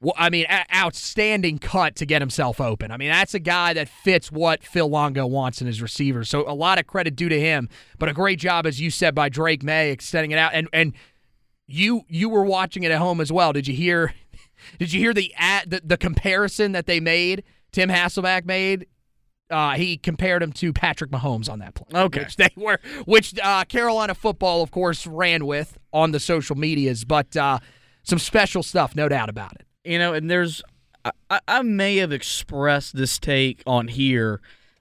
Well, 0.00 0.14
I 0.18 0.28
mean, 0.28 0.44
a- 0.50 0.66
outstanding 0.76 1.58
cut 1.58 1.96
to 1.96 2.04
get 2.04 2.20
himself 2.20 2.60
open. 2.60 2.90
I 2.90 2.98
mean, 2.98 3.08
that's 3.08 3.32
a 3.32 3.38
guy 3.38 3.72
that 3.72 3.88
fits 3.88 4.30
what 4.30 4.62
Phil 4.62 4.88
Longo 4.88 5.26
wants 5.26 5.62
in 5.62 5.66
his 5.66 5.80
receivers. 5.80 6.28
So 6.28 6.46
a 6.46 6.52
lot 6.52 6.78
of 6.78 6.86
credit 6.86 7.16
due 7.16 7.30
to 7.30 7.40
him, 7.40 7.70
but 7.98 8.10
a 8.10 8.12
great 8.12 8.38
job, 8.38 8.66
as 8.66 8.80
you 8.80 8.90
said, 8.90 9.14
by 9.14 9.30
Drake 9.30 9.62
Maye 9.62 9.90
extending 9.90 10.32
it 10.32 10.38
out. 10.38 10.52
And 10.52 10.68
and 10.74 10.92
you 11.66 12.02
you 12.08 12.28
were 12.28 12.44
watching 12.44 12.82
it 12.82 12.92
at 12.92 12.98
home 12.98 13.20
as 13.20 13.32
well. 13.32 13.54
Did 13.54 13.66
you 13.66 13.74
hear? 13.74 14.12
Did 14.78 14.92
you 14.92 15.00
hear 15.00 15.14
the 15.14 15.32
at 15.38 15.68
the, 15.70 15.80
the 15.84 15.96
comparison 15.96 16.72
that 16.72 16.86
they 16.86 17.00
made? 17.00 17.44
Tim 17.72 17.88
Hasselbeck 17.88 18.44
made. 18.44 18.86
Uh, 19.48 19.74
he 19.74 19.96
compared 19.96 20.42
him 20.42 20.52
to 20.52 20.72
Patrick 20.72 21.10
Mahomes 21.10 21.48
on 21.48 21.60
that 21.60 21.74
play. 21.74 22.00
Okay. 22.00 22.20
which 22.20 22.36
they 22.36 22.50
were, 22.56 22.80
which 23.04 23.34
uh, 23.40 23.64
Carolina 23.64 24.14
football, 24.14 24.62
of 24.62 24.70
course, 24.70 25.06
ran 25.06 25.46
with 25.46 25.78
on 25.92 26.10
the 26.10 26.18
social 26.18 26.56
medias. 26.56 27.04
But 27.04 27.36
uh, 27.36 27.60
some 28.02 28.18
special 28.18 28.62
stuff, 28.62 28.96
no 28.96 29.08
doubt 29.08 29.28
about 29.28 29.52
it. 29.54 29.66
you 29.84 29.98
know, 29.98 30.14
and 30.14 30.28
there's 30.30 30.62
I, 31.30 31.40
I 31.46 31.62
may 31.62 31.96
have 31.98 32.12
expressed 32.12 32.96
this 32.96 33.18
take 33.18 33.62
on 33.66 33.88
here, 33.88 34.40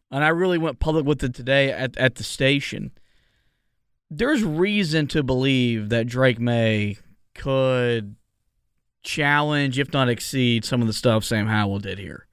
and 0.09 0.23
I 0.23 0.29
really 0.29 0.57
went 0.57 0.79
public 0.79 1.05
with 1.05 1.23
it 1.23 1.33
today 1.35 1.71
at 1.71 1.95
at 1.97 2.15
the 2.15 2.23
station. 2.23 2.91
There's 4.09 4.43
reason 4.43 5.07
to 5.07 5.23
believe 5.23 5.89
that 5.89 6.07
Drake 6.07 6.39
Maye 6.39 6.97
could 7.33 8.15
challenge, 9.05 9.79
if 9.79 9.93
not 9.93 10.09
exceed, 10.09 10.65
some 10.65 10.81
of 10.81 10.87
the 10.87 10.93
stuff 10.93 11.23
Sam 11.23 11.47
Howell 11.47 11.79
did 11.79 11.97
here. 11.99 12.27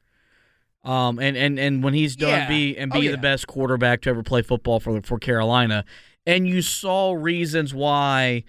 Um, 0.84 1.20
and, 1.20 1.36
and, 1.36 1.60
and 1.60 1.84
when 1.84 1.94
he's 1.94 2.16
done 2.16 2.30
Yeah. 2.30 2.48
be 2.48 2.76
and 2.76 2.90
Oh, 2.92 2.98
be 2.98 3.06
yeah. 3.06 3.12
the 3.12 3.18
best 3.18 3.46
quarterback 3.46 4.00
to 4.00 4.10
ever 4.10 4.24
play 4.24 4.42
football 4.42 4.80
for 4.80 5.00
for 5.02 5.18
Carolina, 5.18 5.84
and 6.26 6.48
you 6.48 6.60
saw 6.60 7.12
reasons 7.12 7.72
why 7.72 8.42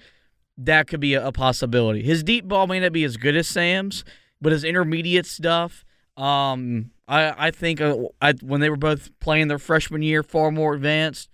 that 0.57 0.87
could 0.87 0.99
be 0.99 1.13
a, 1.13 1.27
a 1.27 1.31
possibility. 1.31 2.01
His 2.01 2.23
deep 2.23 2.47
ball 2.47 2.65
may 2.65 2.79
not 2.79 2.91
be 2.91 3.03
as 3.03 3.17
good 3.17 3.35
as 3.35 3.47
Sam's, 3.47 4.03
but 4.41 4.51
his 4.51 4.63
intermediate 4.63 5.27
stuff, 5.27 5.85
um, 6.17 6.89
I 7.07 7.47
I 7.47 7.51
think 7.51 7.79
uh, 7.81 7.97
I, 8.19 8.33
when 8.41 8.61
they 8.61 8.69
were 8.71 8.77
both 8.77 9.11
playing 9.19 9.47
their 9.47 9.59
freshman 9.59 10.01
year, 10.01 10.23
far 10.23 10.49
more 10.49 10.73
advanced, 10.73 11.29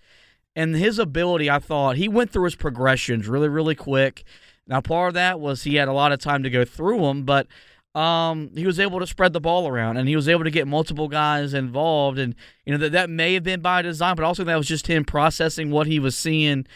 and 0.54 0.76
his 0.76 0.98
ability, 0.98 1.48
I 1.48 1.60
thought 1.60 1.96
he 1.96 2.08
went 2.08 2.30
through 2.30 2.44
his 2.44 2.56
progressions 2.56 3.26
really 3.26 3.48
really 3.48 3.74
quick. 3.74 4.22
Now 4.70 4.80
part 4.80 5.08
of 5.08 5.14
that 5.14 5.40
was 5.40 5.64
he 5.64 5.74
had 5.74 5.88
a 5.88 5.92
lot 5.92 6.12
of 6.12 6.20
time 6.20 6.44
to 6.44 6.50
go 6.50 6.64
through 6.64 7.00
them, 7.00 7.24
but 7.24 7.48
um, 7.94 8.50
he 8.54 8.64
was 8.64 8.78
able 8.78 9.00
to 9.00 9.06
spread 9.06 9.32
the 9.32 9.40
ball 9.40 9.66
around 9.66 9.96
and 9.96 10.08
he 10.08 10.14
was 10.14 10.28
able 10.28 10.44
to 10.44 10.50
get 10.50 10.68
multiple 10.68 11.08
guys 11.08 11.52
involved, 11.52 12.18
and 12.18 12.36
you 12.64 12.72
know 12.72 12.78
that 12.78 12.92
that 12.92 13.10
may 13.10 13.34
have 13.34 13.42
been 13.42 13.60
by 13.60 13.82
design, 13.82 14.14
but 14.14 14.24
also 14.24 14.44
that 14.44 14.56
was 14.56 14.68
just 14.68 14.86
him 14.86 15.04
processing 15.04 15.72
what 15.72 15.88
he 15.88 15.98
was 15.98 16.16
seeing 16.16 16.66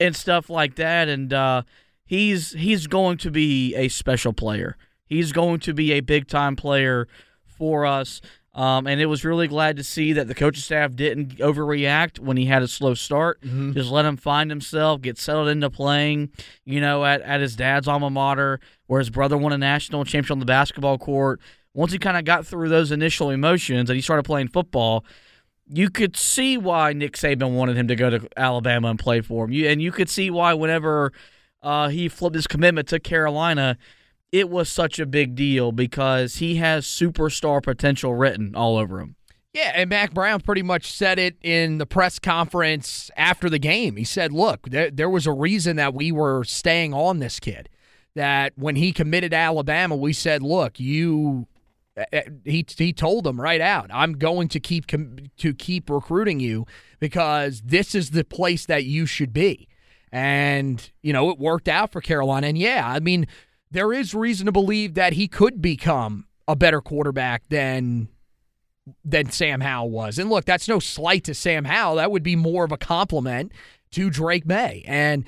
and 0.00 0.16
stuff 0.16 0.48
like 0.48 0.76
that, 0.76 1.08
and 1.08 1.32
uh, 1.34 1.62
he's 2.04 2.52
he's 2.52 2.86
going 2.86 3.18
to 3.18 3.30
be 3.30 3.74
a 3.76 3.88
special 3.88 4.32
player. 4.32 4.76
He's 5.04 5.32
going 5.32 5.60
to 5.60 5.74
be 5.74 5.92
a 5.92 6.00
big 6.00 6.28
time 6.28 6.56
player 6.56 7.06
for 7.44 7.84
us. 7.84 8.22
Um, 8.54 8.86
and 8.86 9.00
it 9.00 9.06
was 9.06 9.24
really 9.24 9.48
glad 9.48 9.76
to 9.78 9.82
see 9.82 10.12
that 10.12 10.28
the 10.28 10.34
coaching 10.34 10.62
staff 10.62 10.94
didn't 10.94 11.38
overreact 11.38 12.20
when 12.20 12.36
he 12.36 12.44
had 12.46 12.62
a 12.62 12.68
slow 12.68 12.94
start. 12.94 13.40
Just 13.72 13.90
let 13.90 14.04
him 14.04 14.16
find 14.16 14.48
himself, 14.48 15.00
get 15.00 15.18
settled 15.18 15.48
into 15.48 15.68
playing, 15.70 16.30
you 16.64 16.80
know, 16.80 17.04
at, 17.04 17.20
at 17.22 17.40
his 17.40 17.56
dad's 17.56 17.88
alma 17.88 18.10
mater, 18.10 18.60
where 18.86 19.00
his 19.00 19.10
brother 19.10 19.36
won 19.36 19.52
a 19.52 19.58
national 19.58 20.04
championship 20.04 20.30
on 20.30 20.38
the 20.38 20.44
basketball 20.44 20.98
court. 20.98 21.40
Once 21.72 21.90
he 21.90 21.98
kind 21.98 22.16
of 22.16 22.24
got 22.24 22.46
through 22.46 22.68
those 22.68 22.92
initial 22.92 23.30
emotions 23.30 23.90
and 23.90 23.96
he 23.96 24.00
started 24.00 24.22
playing 24.22 24.46
football, 24.46 25.04
you 25.66 25.90
could 25.90 26.16
see 26.16 26.56
why 26.56 26.92
Nick 26.92 27.14
Saban 27.14 27.56
wanted 27.56 27.76
him 27.76 27.88
to 27.88 27.96
go 27.96 28.10
to 28.10 28.28
Alabama 28.36 28.88
and 28.88 28.98
play 28.98 29.20
for 29.20 29.46
him. 29.46 29.50
You, 29.50 29.68
and 29.68 29.82
you 29.82 29.90
could 29.90 30.08
see 30.08 30.30
why 30.30 30.54
whenever 30.54 31.12
uh, 31.60 31.88
he 31.88 32.08
flipped 32.08 32.36
his 32.36 32.46
commitment 32.46 32.86
to 32.88 33.00
Carolina, 33.00 33.78
it 34.34 34.50
was 34.50 34.68
such 34.68 34.98
a 34.98 35.06
big 35.06 35.36
deal 35.36 35.70
because 35.70 36.36
he 36.36 36.56
has 36.56 36.84
superstar 36.86 37.62
potential 37.62 38.16
written 38.16 38.56
all 38.56 38.76
over 38.76 38.98
him. 38.98 39.14
Yeah, 39.52 39.70
and 39.76 39.88
Mack 39.88 40.12
Brown 40.12 40.40
pretty 40.40 40.64
much 40.64 40.90
said 40.90 41.20
it 41.20 41.36
in 41.40 41.78
the 41.78 41.86
press 41.86 42.18
conference 42.18 43.12
after 43.16 43.48
the 43.48 43.60
game. 43.60 43.94
He 43.94 44.02
said, 44.02 44.32
"Look, 44.32 44.70
there, 44.70 44.90
there 44.90 45.08
was 45.08 45.28
a 45.28 45.32
reason 45.32 45.76
that 45.76 45.94
we 45.94 46.10
were 46.10 46.42
staying 46.42 46.92
on 46.92 47.20
this 47.20 47.38
kid. 47.38 47.68
That 48.16 48.54
when 48.56 48.74
he 48.74 48.92
committed 48.92 49.30
to 49.30 49.36
Alabama, 49.36 49.94
we 49.94 50.12
said, 50.12 50.42
look, 50.42 50.80
you." 50.80 51.46
uh, 51.96 52.22
He 52.44 52.66
he 52.76 52.92
told 52.92 53.22
them 53.22 53.40
right 53.40 53.60
out, 53.60 53.88
"I'm 53.92 54.14
going 54.14 54.48
to 54.48 54.58
keep 54.58 54.86
to 54.88 55.54
keep 55.54 55.88
recruiting 55.88 56.40
you 56.40 56.66
because 56.98 57.60
this 57.60 57.94
is 57.94 58.10
the 58.10 58.24
place 58.24 58.66
that 58.66 58.82
you 58.84 59.06
should 59.06 59.32
be." 59.32 59.68
And 60.10 60.90
you 61.02 61.12
know, 61.12 61.30
it 61.30 61.38
worked 61.38 61.68
out 61.68 61.92
for 61.92 62.00
Carolina. 62.00 62.48
And 62.48 62.58
yeah, 62.58 62.82
I 62.84 62.98
mean, 62.98 63.26
there 63.74 63.92
is 63.92 64.14
reason 64.14 64.46
to 64.46 64.52
believe 64.52 64.94
that 64.94 65.12
he 65.14 65.28
could 65.28 65.60
become 65.60 66.26
a 66.46 66.56
better 66.56 66.80
quarterback 66.80 67.42
than 67.48 68.08
than 69.04 69.30
Sam 69.30 69.60
Howell 69.60 69.90
was. 69.90 70.18
And 70.18 70.30
look, 70.30 70.44
that's 70.44 70.68
no 70.68 70.78
slight 70.78 71.24
to 71.24 71.34
Sam 71.34 71.64
Howell. 71.64 71.96
That 71.96 72.10
would 72.10 72.22
be 72.22 72.36
more 72.36 72.64
of 72.64 72.72
a 72.72 72.76
compliment 72.76 73.50
to 73.92 74.10
Drake 74.10 74.46
Maye. 74.46 74.84
And 74.86 75.24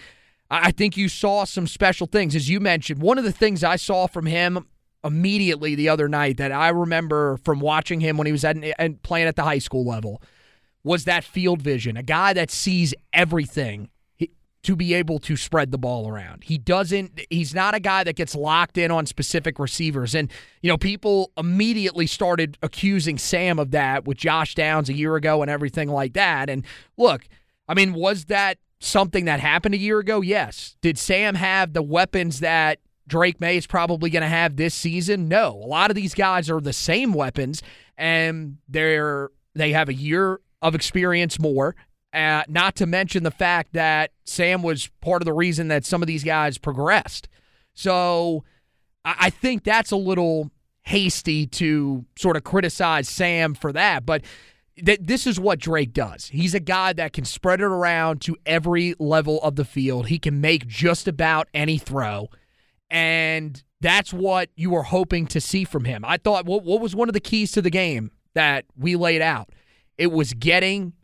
I 0.51 0.71
think 0.71 0.97
you 0.97 1.09
saw 1.09 1.45
some 1.45 1.67
special 1.67 2.07
things. 2.07 2.37
As 2.37 2.49
you 2.49 2.61
mentioned, 2.61 3.01
one 3.01 3.19
of 3.19 3.25
the 3.25 3.33
things 3.33 3.65
I 3.65 3.77
saw 3.77 4.07
from 4.07 4.27
him 4.27 4.67
immediately 5.03 5.75
the 5.75 5.89
other 5.89 6.09
night 6.09 6.37
that 6.37 6.53
I 6.53 6.69
remember 6.69 7.39
from 7.39 7.61
watching 7.61 8.01
him 8.01 8.17
when 8.17 8.27
he 8.27 8.33
was 8.33 8.45
at 8.45 8.57
and 8.79 9.03
playing 9.03 9.27
at 9.27 9.37
the 9.37 9.43
high 9.43 9.59
school 9.59 9.87
level 9.87 10.23
was 10.85 11.05
that 11.05 11.25
field 11.25 11.63
vision. 11.63 11.97
A 11.97 12.03
guy 12.03 12.33
that 12.35 12.51
sees 12.51 12.95
everything 13.13 13.89
to 14.67 14.75
be 14.75 14.95
able 14.95 15.21
to 15.21 15.37
spread 15.37 15.71
the 15.71 15.79
ball 15.79 16.09
around. 16.09 16.43
He 16.43 16.59
doesn't 16.59 17.21
he's 17.31 17.55
not 17.55 17.77
a 17.77 17.81
guy 17.81 18.03
that 18.03 18.17
gets 18.17 18.35
locked 18.35 18.77
in 18.77 18.91
on 18.91 19.07
specific 19.07 19.61
receivers 19.61 20.13
and 20.13 20.29
you 20.61 20.69
know 20.69 20.77
people 20.77 21.31
immediately 21.37 22.09
started 22.09 22.59
accusing 22.63 23.17
Sam 23.17 23.61
of 23.61 23.71
that 23.71 24.07
with 24.07 24.17
Josh 24.19 24.57
Downs 24.57 24.89
a 24.89 24.93
year 24.93 25.15
ago 25.15 25.41
and 25.41 25.49
everything 25.49 25.89
like 25.89 26.15
that. 26.15 26.51
And 26.51 26.65
look, 26.97 27.29
I 27.69 27.75
mean 27.75 27.93
was 27.93 28.25
that 28.25 28.59
something 28.81 29.27
that 29.27 29.39
happened 29.39 29.77
a 29.77 29.79
year 29.79 30.01
ago? 30.01 30.21
Yes. 30.21 30.77
Did 30.81 30.99
Sam 30.99 31.37
have 31.37 31.73
the 31.73 31.83
weapons 31.83 32.41
that 32.41 32.81
Drake 33.07 33.41
Maye 33.41 33.59
is 33.59 33.69
probably 33.69 34.11
going 34.11 34.23
to 34.23 34.29
have 34.29 34.57
this 34.57 34.75
season? 34.75 35.29
No. 35.29 35.51
A 35.51 35.69
lot 35.69 35.93
of 35.93 35.95
these 35.95 36.13
guys 36.13 36.51
are 36.51 36.61
the 36.61 36.73
same 36.73 37.13
weapons 37.13 37.63
and 37.97 38.57
they're 38.69 39.31
they 39.55 39.71
have 39.71 39.89
a 39.89 39.95
year 39.95 40.41
of 40.61 40.75
experience 40.75 41.39
more 41.39 41.77
uh, 42.17 42.45
not 42.49 42.75
to 42.77 42.87
mention 42.87 43.25
the 43.25 43.31
fact 43.31 43.75
that 43.75 44.11
Sam 44.25 44.63
was 44.63 44.89
part 45.03 45.21
of 45.21 45.27
the 45.27 45.35
reason 45.35 45.69
that 45.69 45.85
some 45.85 46.03
of 46.03 46.07
these 46.07 46.25
guys 46.25 46.57
progressed. 46.57 47.29
So 47.75 48.43
I, 49.05 49.17
I 49.21 49.31
think 49.31 49.65
that's 49.65 49.91
a 49.91 49.97
little 49.97 50.51
hasty 50.83 51.47
to 51.47 52.07
sort 52.17 52.37
of 52.37 52.45
criticize 52.45 53.07
Sam 53.09 53.55
for 53.55 53.71
that. 53.73 54.07
But 54.07 54.23
th- 54.83 55.01
this 55.03 55.27
is 55.27 55.39
what 55.39 55.59
Drake 55.59 55.93
does. 55.93 56.29
He's 56.29 56.55
a 56.55 56.61
guy 56.61 56.95
that 56.95 57.13
can 57.13 57.27
spread 57.27 57.61
it 57.61 57.65
around 57.65 58.23
to 58.23 58.37
every 58.47 58.95
level 58.99 59.43
of 59.43 59.57
the 59.57 59.65
field. 59.65 60.07
He 60.07 60.19
can 60.19 60.41
make 60.41 60.67
just 60.67 61.07
about 61.07 61.49
any 61.53 61.77
throw. 61.77 62.31
And 62.91 63.63
that's 63.83 64.13
what 64.13 64.49
you 64.57 64.71
were 64.71 64.85
hoping 64.85 65.27
to 65.27 65.41
see 65.41 65.65
from 65.65 65.85
him. 65.85 66.03
I 66.03 66.17
thought, 66.17 66.47
what, 66.47 66.65
what 66.65 66.81
was 66.81 66.97
one 66.97 67.11
of 67.11 67.13
the 67.13 67.21
keys 67.21 67.53
to 67.53 67.63
the 67.63 67.69
game 67.69 68.11
that 68.33 68.65
we 68.75 68.97
laid 68.97 69.21
out? 69.21 69.51
It 69.99 70.13
was 70.13 70.33
getting 70.33 70.95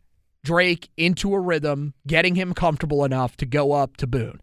Drake 0.43 0.89
into 0.97 1.33
a 1.33 1.39
rhythm, 1.39 1.93
getting 2.05 2.35
him 2.35 2.53
comfortable 2.53 3.05
enough 3.05 3.37
to 3.37 3.45
go 3.45 3.71
up 3.71 3.97
to 3.97 4.07
Boone. 4.07 4.41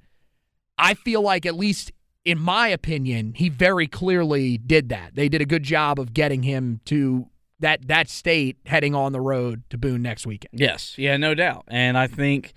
I 0.78 0.94
feel 0.94 1.20
like, 1.20 1.44
at 1.44 1.54
least 1.54 1.92
in 2.24 2.38
my 2.38 2.68
opinion, 2.68 3.34
he 3.34 3.48
very 3.48 3.86
clearly 3.86 4.58
did 4.58 4.88
that. 4.88 5.14
They 5.14 5.28
did 5.28 5.40
a 5.40 5.46
good 5.46 5.62
job 5.62 5.98
of 5.98 6.14
getting 6.14 6.42
him 6.42 6.80
to 6.86 7.28
that 7.60 7.88
that 7.88 8.08
state 8.08 8.56
heading 8.64 8.94
on 8.94 9.12
the 9.12 9.20
road 9.20 9.62
to 9.70 9.78
Boone 9.78 10.02
next 10.02 10.26
weekend. 10.26 10.58
Yes, 10.58 10.96
yeah, 10.96 11.16
no 11.18 11.34
doubt. 11.34 11.64
And 11.68 11.98
I 11.98 12.06
think, 12.06 12.54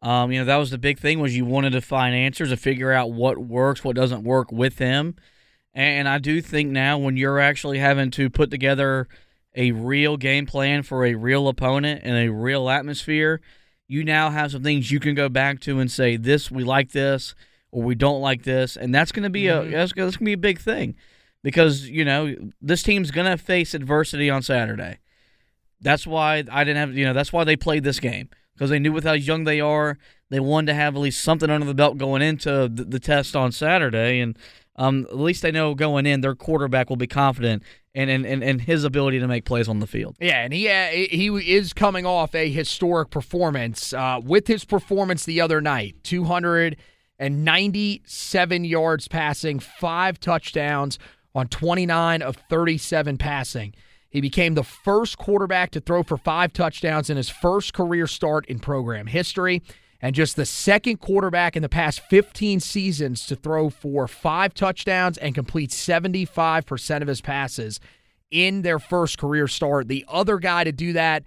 um, 0.00 0.32
you 0.32 0.38
know, 0.38 0.46
that 0.46 0.56
was 0.56 0.70
the 0.70 0.78
big 0.78 0.98
thing 0.98 1.20
was 1.20 1.36
you 1.36 1.44
wanted 1.44 1.70
to 1.70 1.82
find 1.82 2.14
answers 2.14 2.48
to 2.48 2.56
figure 2.56 2.92
out 2.92 3.12
what 3.12 3.38
works, 3.38 3.84
what 3.84 3.96
doesn't 3.96 4.24
work 4.24 4.50
with 4.50 4.78
him. 4.78 5.16
And 5.74 6.08
I 6.08 6.16
do 6.16 6.40
think 6.40 6.70
now 6.70 6.96
when 6.96 7.18
you're 7.18 7.38
actually 7.38 7.78
having 7.78 8.10
to 8.12 8.30
put 8.30 8.50
together 8.50 9.08
a 9.56 9.72
real 9.72 10.16
game 10.16 10.46
plan 10.46 10.82
for 10.82 11.04
a 11.04 11.14
real 11.14 11.48
opponent 11.48 12.02
and 12.04 12.16
a 12.16 12.30
real 12.30 12.68
atmosphere, 12.68 13.40
you 13.88 14.04
now 14.04 14.30
have 14.30 14.52
some 14.52 14.62
things 14.62 14.90
you 14.90 15.00
can 15.00 15.14
go 15.14 15.28
back 15.28 15.60
to 15.60 15.80
and 15.80 15.90
say, 15.90 16.16
"This 16.16 16.50
we 16.50 16.62
like 16.62 16.92
this," 16.92 17.34
or 17.72 17.82
"We 17.82 17.94
don't 17.94 18.20
like 18.20 18.42
this," 18.42 18.76
and 18.76 18.94
that's 18.94 19.12
going 19.12 19.24
to 19.24 19.30
be 19.30 19.48
a 19.48 19.62
mm-hmm. 19.62 19.70
that's, 19.72 19.92
that's 19.94 20.16
going 20.16 20.24
to 20.24 20.24
be 20.24 20.32
a 20.32 20.36
big 20.36 20.60
thing 20.60 20.94
because 21.42 21.88
you 21.88 22.04
know 22.04 22.34
this 22.60 22.82
team's 22.82 23.10
going 23.10 23.30
to 23.30 23.36
face 23.36 23.74
adversity 23.74 24.30
on 24.30 24.42
Saturday. 24.42 24.98
That's 25.80 26.06
why 26.06 26.42
I 26.50 26.64
didn't 26.64 26.76
have, 26.78 26.96
you 26.96 27.04
know, 27.04 27.12
that's 27.12 27.32
why 27.32 27.44
they 27.44 27.56
played 27.56 27.84
this 27.84 28.00
game 28.00 28.30
because 28.54 28.70
they 28.70 28.78
knew 28.78 28.92
with 28.92 29.04
how 29.04 29.12
young 29.12 29.44
they 29.44 29.60
are, 29.60 29.98
they 30.30 30.40
wanted 30.40 30.66
to 30.68 30.74
have 30.74 30.96
at 30.96 31.00
least 31.00 31.22
something 31.22 31.50
under 31.50 31.66
the 31.66 31.74
belt 31.74 31.98
going 31.98 32.22
into 32.22 32.68
the, 32.72 32.84
the 32.84 32.98
test 32.98 33.36
on 33.36 33.52
Saturday. 33.52 34.20
And 34.20 34.38
um, 34.76 35.06
at 35.10 35.18
least 35.18 35.42
they 35.42 35.50
know 35.50 35.74
going 35.74 36.06
in 36.06 36.20
their 36.20 36.34
quarterback 36.34 36.88
will 36.88 36.96
be 36.96 37.06
confident 37.06 37.62
in, 37.94 38.08
in, 38.08 38.24
in, 38.24 38.42
in 38.42 38.58
his 38.60 38.84
ability 38.84 39.18
to 39.18 39.26
make 39.26 39.44
plays 39.44 39.68
on 39.68 39.80
the 39.80 39.86
field. 39.86 40.16
Yeah, 40.20 40.42
and 40.42 40.52
he 40.52 40.68
uh, 40.68 40.88
he 40.88 41.28
is 41.28 41.72
coming 41.72 42.04
off 42.04 42.34
a 42.34 42.50
historic 42.50 43.10
performance 43.10 43.92
uh, 43.92 44.20
with 44.22 44.46
his 44.46 44.64
performance 44.64 45.24
the 45.24 45.40
other 45.40 45.62
night 45.62 45.96
297 46.04 48.64
yards 48.64 49.08
passing, 49.08 49.58
five 49.58 50.20
touchdowns 50.20 50.98
on 51.34 51.48
29 51.48 52.22
of 52.22 52.36
37 52.48 53.18
passing. 53.18 53.74
He 54.08 54.20
became 54.20 54.54
the 54.54 54.62
first 54.62 55.18
quarterback 55.18 55.72
to 55.72 55.80
throw 55.80 56.02
for 56.02 56.16
five 56.16 56.52
touchdowns 56.52 57.10
in 57.10 57.16
his 57.16 57.28
first 57.28 57.74
career 57.74 58.06
start 58.06 58.46
in 58.46 58.58
program 58.58 59.06
history, 59.06 59.62
and 60.00 60.14
just 60.14 60.36
the 60.36 60.46
second 60.46 60.98
quarterback 60.98 61.56
in 61.56 61.62
the 61.62 61.68
past 61.68 62.00
15 62.00 62.60
seasons 62.60 63.26
to 63.26 63.36
throw 63.36 63.70
for 63.70 64.06
five 64.06 64.54
touchdowns 64.54 65.18
and 65.18 65.34
complete 65.34 65.70
75% 65.70 67.02
of 67.02 67.08
his 67.08 67.20
passes 67.20 67.80
in 68.30 68.62
their 68.62 68.78
first 68.78 69.18
career 69.18 69.48
start. 69.48 69.88
The 69.88 70.04
other 70.08 70.38
guy 70.38 70.64
to 70.64 70.72
do 70.72 70.92
that 70.92 71.24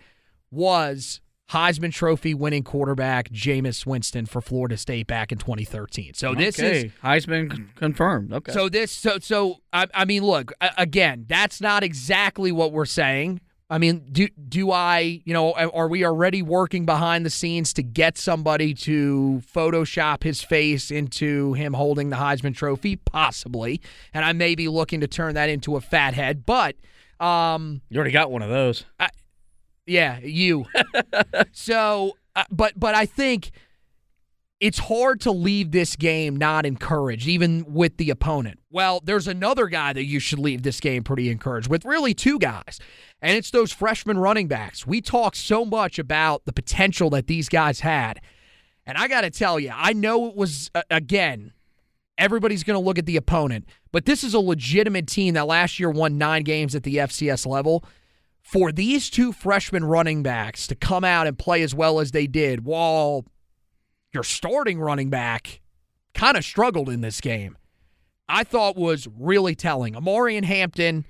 was 0.52 1.22
Heisman 1.52 1.92
Trophy 1.92 2.34
winning 2.34 2.64
quarterback 2.64 3.30
Jameis 3.30 3.86
Winston 3.86 4.26
for 4.26 4.42
Florida 4.42 4.78
State 4.78 5.08
back 5.08 5.32
in 5.32 5.40
2013. 5.40 6.14
So 6.14 6.36
this 6.36 6.60
okay. 6.60 6.86
is 6.86 6.92
Heisman 7.04 7.74
confirmed. 7.76 8.32
Okay. 8.32 8.52
so 8.52 8.70
this 8.70 8.92
so 8.92 9.18
so 9.20 9.58
I, 9.74 9.88
I 9.94 10.06
mean 10.06 10.24
look 10.24 10.54
again 10.78 11.26
that's 11.28 11.60
not 11.60 11.84
exactly 11.84 12.52
what 12.52 12.72
we're 12.72 12.86
saying. 12.86 13.42
I 13.70 13.78
mean 13.78 14.06
do 14.12 14.28
do 14.28 14.72
I 14.72 15.22
you 15.26 15.34
know 15.34 15.54
are 15.54 15.88
we 15.88 16.06
already 16.06 16.42
working 16.42 16.86
behind 16.86 17.26
the 17.26 17.30
scenes 17.30 17.74
to 17.74 17.84
get 17.84 18.18
somebody 18.18 18.74
to 18.76 19.42
Photoshop 19.54 20.24
his 20.24 20.42
face 20.42 20.90
into 20.90 21.54
him 21.54 21.74
holding 21.74 22.10
the 22.10 22.16
Heisman 22.16 22.56
Trophy 22.56 22.96
possibly, 22.96 23.82
and 24.14 24.26
I 24.26 24.34
may 24.34 24.56
be 24.56 24.68
looking 24.68 25.02
to 25.02 25.08
turn 25.08 25.36
that 25.36 25.50
into 25.50 25.76
a 25.76 25.82
fat 25.82 26.14
head, 26.14 26.46
but 26.46 26.76
um 27.20 27.82
you 27.90 27.98
already 27.98 28.12
got 28.12 28.32
one 28.32 28.42
of 28.42 28.50
those. 28.50 28.86
yeah, 29.86 30.20
you. 30.20 30.66
so, 31.52 32.18
uh, 32.36 32.44
but 32.52 32.80
but 32.80 32.96
I 32.96 33.06
think 33.06 33.52
it's 34.60 34.80
hard 34.80 35.22
to 35.22 35.32
leave 35.32 35.72
this 35.72 35.96
game 35.96 36.36
not 36.36 36.66
encouraged, 36.66 37.28
even 37.28 37.66
with 37.74 37.98
the 37.98 38.10
opponent. 38.10 38.60
Well, 38.70 39.02
there's 39.04 39.28
another 39.28 39.68
guy 39.68 39.94
that 39.94 40.04
you 40.04 40.20
should 40.20 40.40
leave 40.40 40.64
this 40.64 40.80
game 40.80 41.04
pretty 41.04 41.30
encouraged 41.30 41.70
with, 41.70 41.86
really 41.86 42.14
two 42.14 42.40
guys, 42.40 42.80
and 43.22 43.38
it's 43.38 43.52
those 43.52 43.72
freshman 43.72 44.18
running 44.18 44.48
backs. 44.48 44.88
We 44.88 45.02
talk 45.02 45.36
so 45.36 45.66
much 45.66 46.00
about 46.00 46.46
the 46.46 46.54
potential 46.54 47.10
that 47.12 47.28
these 47.28 47.50
guys 47.50 47.82
had, 47.82 48.22
and 48.86 48.98
I 48.98 49.08
got 49.08 49.22
to 49.22 49.30
tell 49.30 49.60
you, 49.60 49.72
I 49.74 49.94
know 49.94 50.28
it 50.28 50.36
was 50.36 50.72
uh, 50.74 50.84
again. 50.90 51.54
Everybody's 52.18 52.66
going 52.66 52.78
to 52.78 52.86
look 52.86 53.00
at 53.00 53.06
the 53.06 53.16
opponent, 53.16 53.66
but 53.94 54.06
this 54.06 54.26
is 54.26 54.34
a 54.34 54.40
legitimate 54.40 55.08
team 55.08 55.36
that 55.36 55.48
last 55.48 55.80
year 55.80 55.90
won 55.90 56.18
nine 56.18 56.44
games 56.44 56.76
at 56.76 56.84
the 56.84 56.98
FCS 56.98 57.46
level 57.46 57.86
for 58.42 58.72
these 58.72 59.10
two 59.10 59.32
freshman 59.32 59.86
running 59.86 60.24
backs 60.24 60.68
to 60.68 60.76
come 60.76 61.04
out 61.04 61.28
and 61.28 61.38
play 61.38 61.62
as 61.62 61.74
well 61.74 62.00
as 62.00 62.12
they 62.12 62.28
did 62.28 62.66
while 62.66 63.26
your 64.12 64.24
starting 64.24 64.80
running 64.80 65.10
back 65.10 65.62
kind 66.14 66.36
of 66.36 66.44
struggled 66.44 66.90
in 66.90 67.02
this 67.02 67.22
game, 67.22 67.58
I 68.28 68.44
thought 68.44 68.76
was 68.76 69.08
really 69.18 69.56
telling. 69.56 69.94
Omarion 69.94 70.44
Hampton, 70.44 71.06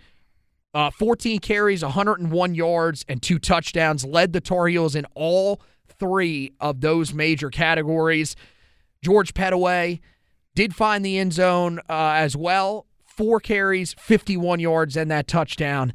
uh, 0.74 0.92
14 0.92 1.40
carries, 1.40 1.84
101 1.84 2.56
yards, 2.56 3.06
and 3.08 3.22
two 3.22 3.40
touchdowns, 3.40 4.06
led 4.06 4.34
the 4.34 4.42
Tar 4.42 4.68
Heels 4.68 4.96
in 4.96 5.06
all 5.16 5.62
three 5.88 6.54
of 6.60 6.82
those 6.82 7.14
major 7.14 7.50
categories. 7.50 8.36
George 9.02 9.34
Pettaway 9.34 10.00
did 10.56 10.76
find 10.76 11.04
the 11.04 11.18
end 11.18 11.34
zone 11.34 11.80
uh, 11.90 12.14
as 12.16 12.36
well. 12.36 12.86
Four 13.06 13.40
carries, 13.40 13.94
51 13.94 14.60
yards, 14.60 14.96
and 14.96 15.10
that 15.12 15.28
touchdown. 15.28 15.94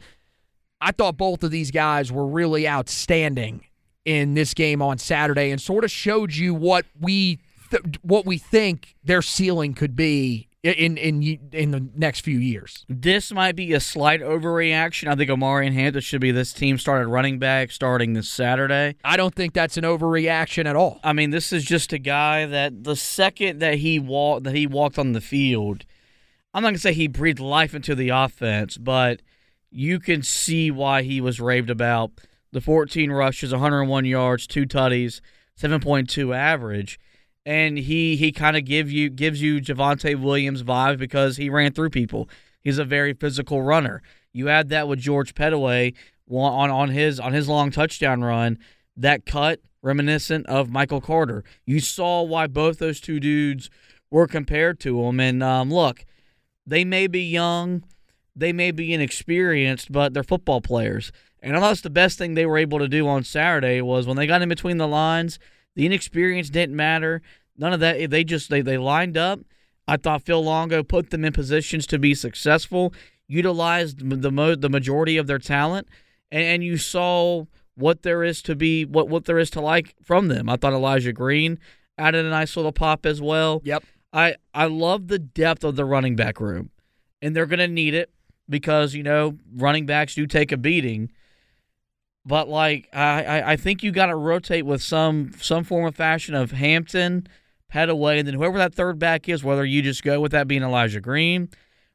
I 0.81 0.93
thought 0.93 1.17
both 1.17 1.43
of 1.43 1.51
these 1.51 1.71
guys 1.71 2.13
were 2.13 2.27
really 2.27 2.69
outstanding 2.69 3.65
in 4.05 4.35
this 4.35 4.53
game 4.53 4.83
on 4.83 4.99
Saturday 4.99 5.51
and 5.51 5.61
sort 5.61 5.85
of 5.85 5.91
showed 5.91 6.35
you 6.35 6.53
what 6.53 6.85
we 7.01 7.39
th- 7.71 7.83
what 8.03 8.27
we 8.27 8.37
think 8.37 8.95
their 9.03 9.23
ceiling 9.23 9.73
could 9.73 9.97
be 9.97 10.49
in 10.65 10.97
in 10.97 11.23
in 11.53 11.71
the 11.73 11.89
next 11.95 12.21
few 12.21 12.39
years. 12.39 12.87
This 12.89 13.33
might 13.33 13.55
be 13.55 13.75
a 13.75 13.81
slight 13.81 14.23
overreaction. 14.23 15.09
I 15.09 15.15
think 15.15 15.31
Omarion 15.31 15.73
Hampton 15.75 16.01
should 16.01 16.23
be 16.23 16.31
this 16.31 16.53
team 16.53 16.79
started 16.79 17.09
running 17.09 17.39
back 17.39 17.71
starting 17.71 18.15
this 18.15 18.29
Saturday. 18.29 18.97
I 19.05 19.17
don't 19.17 19.35
think 19.35 19.53
that's 19.53 19.77
an 19.77 19.85
overreaction 19.85 20.65
at 20.65 20.75
all. 20.75 21.01
I 21.05 21.13
mean, 21.13 21.31
this 21.31 21.53
is 21.53 21.65
just 21.65 21.93
a 21.93 21.99
guy 21.99 22.47
that 22.47 22.85
the 22.85 22.97
second 22.97 23.59
that 23.59 23.75
he 23.77 23.99
walked 23.99 24.45
that 24.45 24.55
he 24.55 24.67
walked 24.67 24.99
on 24.99 25.13
the 25.13 25.21
field, 25.21 25.85
I'm 26.55 26.63
not 26.63 26.71
gonna 26.71 26.79
say 26.79 26.95
he 26.95 27.09
breathed 27.09 27.41
life 27.41 27.75
into 27.75 27.95
the 27.95 28.09
offense, 28.09 28.79
but 28.79 29.21
you 29.71 30.01
can 30.01 30.23
see 30.23 30.71
why 30.71 31.03
he 31.03 31.21
was 31.21 31.41
raved 31.41 31.69
about. 31.71 32.13
The 32.53 32.61
14 32.61 33.11
rushes, 33.11 33.51
101 33.51 34.05
yards, 34.05 34.47
two 34.47 34.65
tutties, 34.65 35.21
7.2 35.61 36.35
average, 36.35 37.01
and 37.47 37.79
he 37.79 38.17
he 38.17 38.33
kind 38.33 38.57
of 38.57 38.65
give 38.65 38.91
you 38.91 39.11
gives 39.11 39.41
you 39.43 39.61
Javonte 39.61 40.21
Williams 40.21 40.63
vibes 40.63 40.99
because 40.99 41.37
he 41.37 41.51
ran 41.51 41.73
through 41.73 41.91
people. 41.91 42.29
He's 42.61 42.79
a 42.79 42.85
very 42.85 43.13
physical 43.13 43.63
runner. 43.63 44.03
You 44.33 44.49
add 44.49 44.69
that 44.71 44.89
with 44.89 44.99
George 44.99 45.35
Pettaway 45.35 45.95
on 46.31 46.71
on 46.71 46.89
his 46.91 47.21
on 47.21 47.33
his 47.33 47.49
long 47.49 47.71
touchdown 47.71 48.23
run, 48.23 48.59
that 48.97 49.27
cut 49.27 49.61
reminiscent 49.83 50.47
of 50.47 50.71
Michael 50.71 51.01
Carter. 51.01 51.45
You 51.67 51.79
saw 51.79 52.23
why 52.23 52.47
both 52.47 52.79
those 52.79 53.01
two 53.01 53.21
dudes 53.21 53.71
were 54.11 54.27
compared 54.27 54.81
to 54.81 55.05
him. 55.05 55.21
And 55.21 55.43
um, 55.43 55.71
look, 55.71 56.05
they 56.67 56.85
may 56.85 57.07
be 57.07 57.23
young, 57.23 57.85
they 58.35 58.53
may 58.53 58.71
be 58.71 58.95
inexperienced, 58.95 59.93
but 59.93 60.15
they're 60.15 60.23
football 60.23 60.61
players. 60.61 61.13
And 61.43 61.55
I 61.55 61.61
thought 61.61 61.83
the 61.83 61.91
best 61.91 62.17
thing 62.17 62.33
they 62.35 62.47
were 62.47 62.57
able 62.57 62.79
to 62.79 62.89
do 62.89 63.07
on 63.07 63.23
Saturday 63.23 63.83
was 63.83 64.07
when 64.07 64.17
they 64.17 64.27
got 64.27 64.41
in 64.41 64.49
between 64.49 64.79
the 64.79 64.89
lines, 64.89 65.39
the 65.77 65.87
inexperience 65.87 66.51
didn't 66.51 66.77
matter. 66.77 67.23
None 67.57 67.73
of 67.73 67.81
that. 67.81 68.11
They 68.11 68.25
just 68.25 68.51
they 68.51 68.61
they 68.61 68.79
lined 68.79 69.17
up. 69.17 69.41
I 69.87 69.97
thought 69.97 70.23
Phil 70.23 70.43
Longo 70.43 70.83
put 70.83 71.11
them 71.11 71.25
in 71.25 71.33
positions 71.33 71.87
to 71.89 71.99
be 71.99 72.15
successful, 72.15 72.95
utilized 73.29 73.99
the 74.23 74.31
mo- 74.31 74.55
the 74.55 74.71
majority 74.71 75.17
of 75.17 75.27
their 75.27 75.39
talent, 75.39 75.89
and, 76.31 76.43
and 76.43 76.65
you 76.65 76.77
saw 76.79 77.45
what 77.75 78.03
there 78.03 78.23
is 78.23 78.43
to 78.43 78.55
be 78.55 78.85
what 78.85 79.09
what 79.09 79.25
there 79.25 79.39
is 79.39 79.51
to 79.51 79.61
like 79.61 79.95
from 80.03 80.29
them. 80.29 80.49
I 80.49 80.57
thought 80.57 80.73
Elijah 80.73 81.13
Green 81.13 81.59
added 81.99 82.25
a 82.25 82.31
nice 82.31 82.57
little 82.57 82.73
pop 82.73 83.07
as 83.07 83.21
well. 83.21 83.61
Yep. 83.65 83.85
I 84.13 84.37
I 84.55 84.67
love 84.67 85.09
the 85.09 85.19
depth 85.19 85.65
of 85.65 85.77
the 85.77 85.85
running 85.85 86.17
back 86.17 86.41
room, 86.41 86.71
and 87.21 87.35
they're 87.35 87.47
going 87.47 87.59
to 87.59 87.69
need 87.69 87.95
it 87.95 88.11
because 88.49 88.95
you 88.95 89.03
know 89.03 89.39
running 89.55 89.87
backs 89.87 90.15
do 90.15 90.27
take 90.27 90.53
a 90.53 90.57
beating. 90.57 91.11
But 92.27 92.49
like 92.49 92.89
I 92.93 93.53
I, 93.53 93.57
think 93.57 93.83
you 93.83 93.93
got 93.93 94.07
to 94.07 94.17
rotate 94.17 94.65
with 94.65 94.83
some 94.83 95.33
some 95.41 95.63
form 95.63 95.85
of 95.85 95.95
fashion 95.95 96.35
of 96.35 96.53
Hampton, 96.53 97.29
Pettaway, 97.73 98.19
and 98.19 98.27
then 98.27 98.35
whoever 98.35 98.57
that 98.59 98.75
third 98.75 98.99
back 98.99 99.29
is. 99.29 99.45
Whether 99.45 99.65
you 99.65 99.83
just 99.83 100.03
go 100.03 100.21
with 100.21 100.33
that 100.33 100.49
being 100.49 100.63
Elijah 100.63 101.01
Green, 101.01 101.51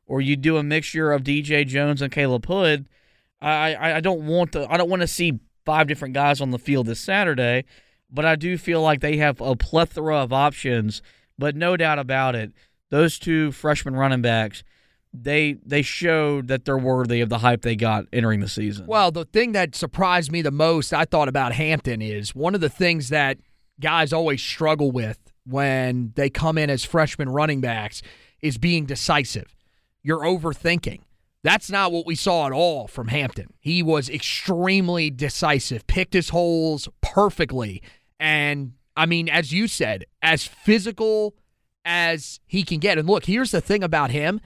or 0.05 0.21
you 0.21 0.35
do 0.35 0.57
a 0.57 0.63
mixture 0.63 1.11
of 1.11 1.23
DJ 1.23 1.65
Jones 1.65 2.01
and 2.01 2.11
Caleb 2.11 2.45
Hood. 2.45 2.87
I, 3.41 3.95
I 3.95 4.01
don't 4.01 4.27
want 4.27 4.51
to 4.51 4.69
I 4.71 4.77
don't 4.77 4.89
want 4.89 5.01
to 5.01 5.07
see 5.07 5.39
five 5.65 5.87
different 5.87 6.13
guys 6.13 6.41
on 6.41 6.51
the 6.51 6.59
field 6.59 6.87
this 6.87 6.99
Saturday, 6.99 7.63
but 8.11 8.25
I 8.25 8.35
do 8.35 8.57
feel 8.57 8.81
like 8.81 8.99
they 8.99 9.17
have 9.17 9.39
a 9.39 9.55
plethora 9.55 10.17
of 10.17 10.33
options. 10.33 11.01
But 11.37 11.55
no 11.55 11.77
doubt 11.77 11.99
about 11.99 12.35
it, 12.35 12.51
those 12.89 13.17
two 13.17 13.53
freshman 13.53 13.95
running 13.95 14.21
backs, 14.21 14.63
they 15.13 15.57
they 15.65 15.81
showed 15.81 16.47
that 16.47 16.65
they're 16.65 16.77
worthy 16.77 17.21
of 17.21 17.29
the 17.29 17.39
hype 17.39 17.61
they 17.61 17.75
got 17.75 18.05
entering 18.13 18.39
the 18.39 18.47
season. 18.47 18.85
Well, 18.85 19.11
the 19.11 19.25
thing 19.25 19.53
that 19.53 19.75
surprised 19.75 20.31
me 20.31 20.41
the 20.41 20.51
most, 20.51 20.93
I 20.93 21.05
thought 21.05 21.27
about 21.27 21.53
Hampton, 21.53 22.01
is 22.01 22.35
one 22.35 22.55
of 22.55 22.61
the 22.61 22.69
things 22.69 23.09
that 23.09 23.37
guys 23.79 24.13
always 24.13 24.41
struggle 24.41 24.91
with 24.91 25.19
when 25.45 26.13
they 26.15 26.29
come 26.29 26.57
in 26.57 26.69
as 26.69 26.85
freshman 26.85 27.29
running 27.29 27.61
backs 27.61 28.01
is 28.41 28.57
being 28.57 28.85
decisive. 28.85 29.55
You're 30.03 30.19
overthinking. 30.19 31.01
That's 31.43 31.71
not 31.71 31.91
what 31.91 32.05
we 32.05 32.15
saw 32.15 32.47
at 32.47 32.51
all 32.51 32.87
from 32.87 33.07
Hampton. 33.07 33.53
He 33.59 33.81
was 33.81 34.09
extremely 34.09 35.09
decisive, 35.09 35.87
picked 35.87 36.13
his 36.13 36.29
holes 36.29 36.89
perfectly. 37.01 37.81
And 38.19 38.73
I 38.95 39.05
mean, 39.05 39.29
as 39.29 39.53
you 39.53 39.67
said, 39.67 40.05
as 40.21 40.43
physical 40.43 41.35
as 41.85 42.41
he 42.45 42.63
can 42.63 42.79
get. 42.79 42.97
And 42.97 43.07
look, 43.07 43.25
here's 43.25 43.51
the 43.51 43.61
thing 43.61 43.83
about 43.83 44.11
him 44.11 44.41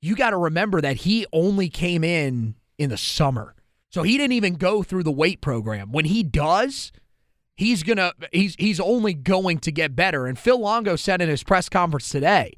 you 0.00 0.16
got 0.16 0.30
to 0.30 0.36
remember 0.36 0.80
that 0.80 0.98
he 0.98 1.26
only 1.32 1.68
came 1.68 2.04
in 2.04 2.54
in 2.78 2.90
the 2.90 2.96
summer. 2.96 3.54
So 3.90 4.02
he 4.02 4.16
didn't 4.16 4.32
even 4.32 4.54
go 4.54 4.82
through 4.82 5.02
the 5.02 5.12
weight 5.12 5.40
program. 5.40 5.92
When 5.92 6.04
he 6.04 6.22
does, 6.22 6.92
he's 7.56 7.82
going 7.82 7.98
to 7.98 8.14
he's 8.32 8.54
he's 8.58 8.80
only 8.80 9.14
going 9.14 9.58
to 9.58 9.72
get 9.72 9.96
better. 9.96 10.26
And 10.26 10.38
Phil 10.38 10.58
Longo 10.58 10.96
said 10.96 11.20
in 11.20 11.28
his 11.28 11.42
press 11.42 11.68
conference 11.68 12.08
today 12.08 12.54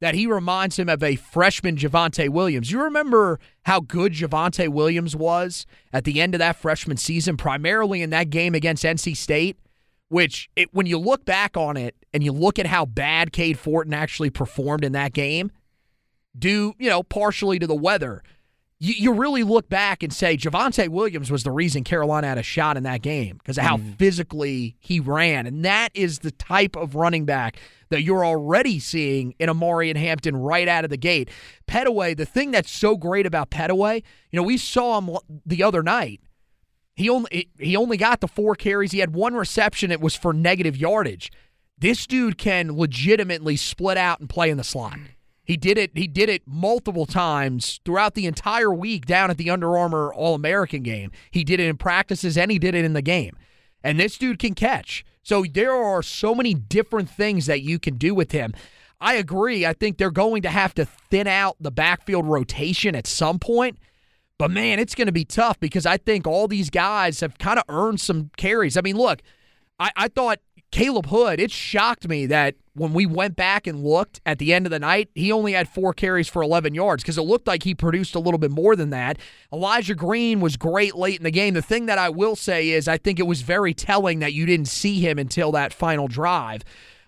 that 0.00 0.14
he 0.14 0.26
reminds 0.26 0.78
him 0.78 0.88
of 0.88 1.02
a 1.02 1.16
freshman 1.16 1.76
Javonte 1.76 2.28
Williams. 2.28 2.70
You 2.70 2.82
remember 2.82 3.40
how 3.64 3.80
good 3.80 4.12
Javonte 4.12 4.68
Williams 4.68 5.16
was 5.16 5.66
at 5.92 6.04
the 6.04 6.20
end 6.20 6.34
of 6.34 6.38
that 6.38 6.56
freshman 6.56 6.96
season, 6.96 7.36
primarily 7.36 8.02
in 8.02 8.10
that 8.10 8.30
game 8.30 8.54
against 8.54 8.84
NC 8.84 9.16
State, 9.16 9.58
which 10.08 10.50
it, 10.54 10.72
when 10.72 10.86
you 10.86 10.98
look 10.98 11.24
back 11.24 11.56
on 11.56 11.76
it 11.76 11.96
and 12.12 12.22
you 12.22 12.32
look 12.32 12.58
at 12.58 12.66
how 12.66 12.84
bad 12.84 13.32
Cade 13.32 13.58
Fortin 13.58 13.94
actually 13.94 14.30
performed 14.30 14.84
in 14.84 14.92
that 14.92 15.12
game, 15.12 15.50
due, 16.38 16.74
you 16.78 16.88
know, 16.90 17.02
partially 17.02 17.58
to 17.58 17.66
the 17.66 17.74
weather. 17.74 18.22
You, 18.78 18.92
you 18.94 19.12
really 19.14 19.42
look 19.42 19.70
back 19.70 20.02
and 20.02 20.12
say 20.12 20.36
Javonte 20.36 20.88
Williams 20.90 21.30
was 21.30 21.44
the 21.44 21.50
reason 21.50 21.82
Carolina 21.82 22.26
had 22.26 22.36
a 22.36 22.42
shot 22.42 22.76
in 22.76 22.82
that 22.82 23.00
game 23.00 23.38
because 23.38 23.56
of 23.56 23.64
how 23.64 23.78
Mm-hmm. 23.78 23.92
physically 23.92 24.76
he 24.78 25.00
ran. 25.00 25.46
And 25.46 25.64
that 25.64 25.90
is 25.94 26.18
the 26.18 26.30
type 26.30 26.76
of 26.76 26.94
running 26.94 27.24
back 27.24 27.58
that 27.88 28.02
you're 28.02 28.24
already 28.24 28.78
seeing 28.78 29.34
in 29.38 29.48
Omarion 29.48 29.96
Hampton 29.96 30.36
right 30.36 30.68
out 30.68 30.84
of 30.84 30.90
the 30.90 30.98
gate. 30.98 31.30
Pettaway, 31.66 32.14
the 32.14 32.26
thing 32.26 32.50
that's 32.50 32.70
so 32.70 32.96
great 32.96 33.24
about 33.24 33.48
Pettaway, 33.50 34.02
you 34.30 34.36
know, 34.36 34.42
we 34.42 34.58
saw 34.58 35.00
him 35.00 35.16
the 35.46 35.62
other 35.62 35.82
night. 35.82 36.20
He 36.96 37.08
only 37.08 37.48
he 37.58 37.76
only 37.76 37.96
got 37.96 38.20
the 38.20 38.28
four 38.28 38.54
carries. 38.54 38.92
He 38.92 38.98
had 38.98 39.14
one 39.14 39.34
reception. 39.34 39.90
It 39.90 40.00
was 40.00 40.14
for 40.14 40.32
negative 40.34 40.76
yardage. 40.76 41.30
This 41.78 42.06
dude 42.06 42.38
can 42.38 42.76
legitimately 42.76 43.56
split 43.56 43.96
out 43.98 44.18
and 44.20 44.28
play 44.28 44.48
in 44.50 44.56
the 44.56 44.64
slot. 44.64 44.98
He 45.46 45.56
did 45.56 45.78
it. 45.78 45.92
He 45.94 46.08
did 46.08 46.28
it 46.28 46.42
multiple 46.44 47.06
times 47.06 47.80
throughout 47.84 48.14
the 48.14 48.26
entire 48.26 48.74
week 48.74 49.06
down 49.06 49.30
at 49.30 49.38
the 49.38 49.48
Under 49.48 49.78
Armour 49.78 50.12
All 50.12 50.34
American 50.34 50.82
game. 50.82 51.12
He 51.30 51.44
did 51.44 51.60
it 51.60 51.68
in 51.68 51.76
practices 51.76 52.36
and 52.36 52.50
he 52.50 52.58
did 52.58 52.74
it 52.74 52.84
in 52.84 52.94
the 52.94 53.02
game. 53.02 53.36
And 53.82 54.00
this 54.00 54.18
dude 54.18 54.40
can 54.40 54.54
catch. 54.54 55.04
So 55.22 55.44
there 55.44 55.72
are 55.72 56.02
so 56.02 56.34
many 56.34 56.52
different 56.52 57.08
things 57.08 57.46
that 57.46 57.62
you 57.62 57.78
can 57.78 57.96
do 57.96 58.14
with 58.14 58.32
him. 58.32 58.54
I 59.00 59.14
agree. 59.14 59.64
I 59.64 59.72
think 59.72 59.98
they're 59.98 60.10
going 60.10 60.42
to 60.42 60.48
have 60.48 60.74
to 60.74 60.84
thin 60.84 61.28
out 61.28 61.56
the 61.60 61.70
backfield 61.70 62.26
rotation 62.26 62.96
at 62.96 63.06
some 63.06 63.38
point. 63.38 63.78
But 64.38 64.50
man, 64.50 64.78
it's 64.80 64.94
going 64.94 65.06
to 65.06 65.12
be 65.12 65.24
tough 65.24 65.60
because 65.60 65.86
I 65.86 65.96
think 65.96 66.26
all 66.26 66.48
these 66.48 66.70
guys 66.70 67.20
have 67.20 67.38
kind 67.38 67.58
of 67.58 67.64
earned 67.68 68.00
some 68.00 68.30
carries. 68.36 68.76
I 68.76 68.80
mean, 68.80 68.96
look, 68.96 69.22
I, 69.78 69.90
I 69.96 70.08
thought 70.08 70.40
Caleb 70.76 71.06
Hood, 71.06 71.40
it 71.40 71.50
shocked 71.50 72.06
me 72.06 72.26
that 72.26 72.54
when 72.74 72.92
we 72.92 73.06
went 73.06 73.34
back 73.34 73.66
and 73.66 73.82
looked 73.82 74.20
at 74.26 74.38
the 74.38 74.52
end 74.52 74.66
of 74.66 74.70
the 74.70 74.78
night, 74.78 75.08
he 75.14 75.32
only 75.32 75.52
had 75.52 75.70
four 75.70 75.94
carries 75.94 76.28
for 76.28 76.42
11 76.42 76.74
yards 76.74 77.02
because 77.02 77.16
it 77.16 77.22
looked 77.22 77.46
like 77.46 77.62
he 77.62 77.74
produced 77.74 78.14
a 78.14 78.18
little 78.18 78.36
bit 78.36 78.50
more 78.50 78.76
than 78.76 78.90
that. 78.90 79.16
Elijah 79.50 79.94
Green 79.94 80.38
was 80.38 80.58
great 80.58 80.94
late 80.94 81.16
in 81.16 81.24
the 81.24 81.30
game. 81.30 81.54
The 81.54 81.62
thing 81.62 81.86
that 81.86 81.96
I 81.96 82.10
will 82.10 82.36
say 82.36 82.68
is 82.68 82.88
I 82.88 82.98
think 82.98 83.18
it 83.18 83.26
was 83.26 83.40
very 83.40 83.72
telling 83.72 84.18
that 84.18 84.34
you 84.34 84.44
didn't 84.44 84.68
see 84.68 85.00
him 85.00 85.18
until 85.18 85.50
that 85.52 85.72
final 85.72 86.08
drive. 86.08 86.62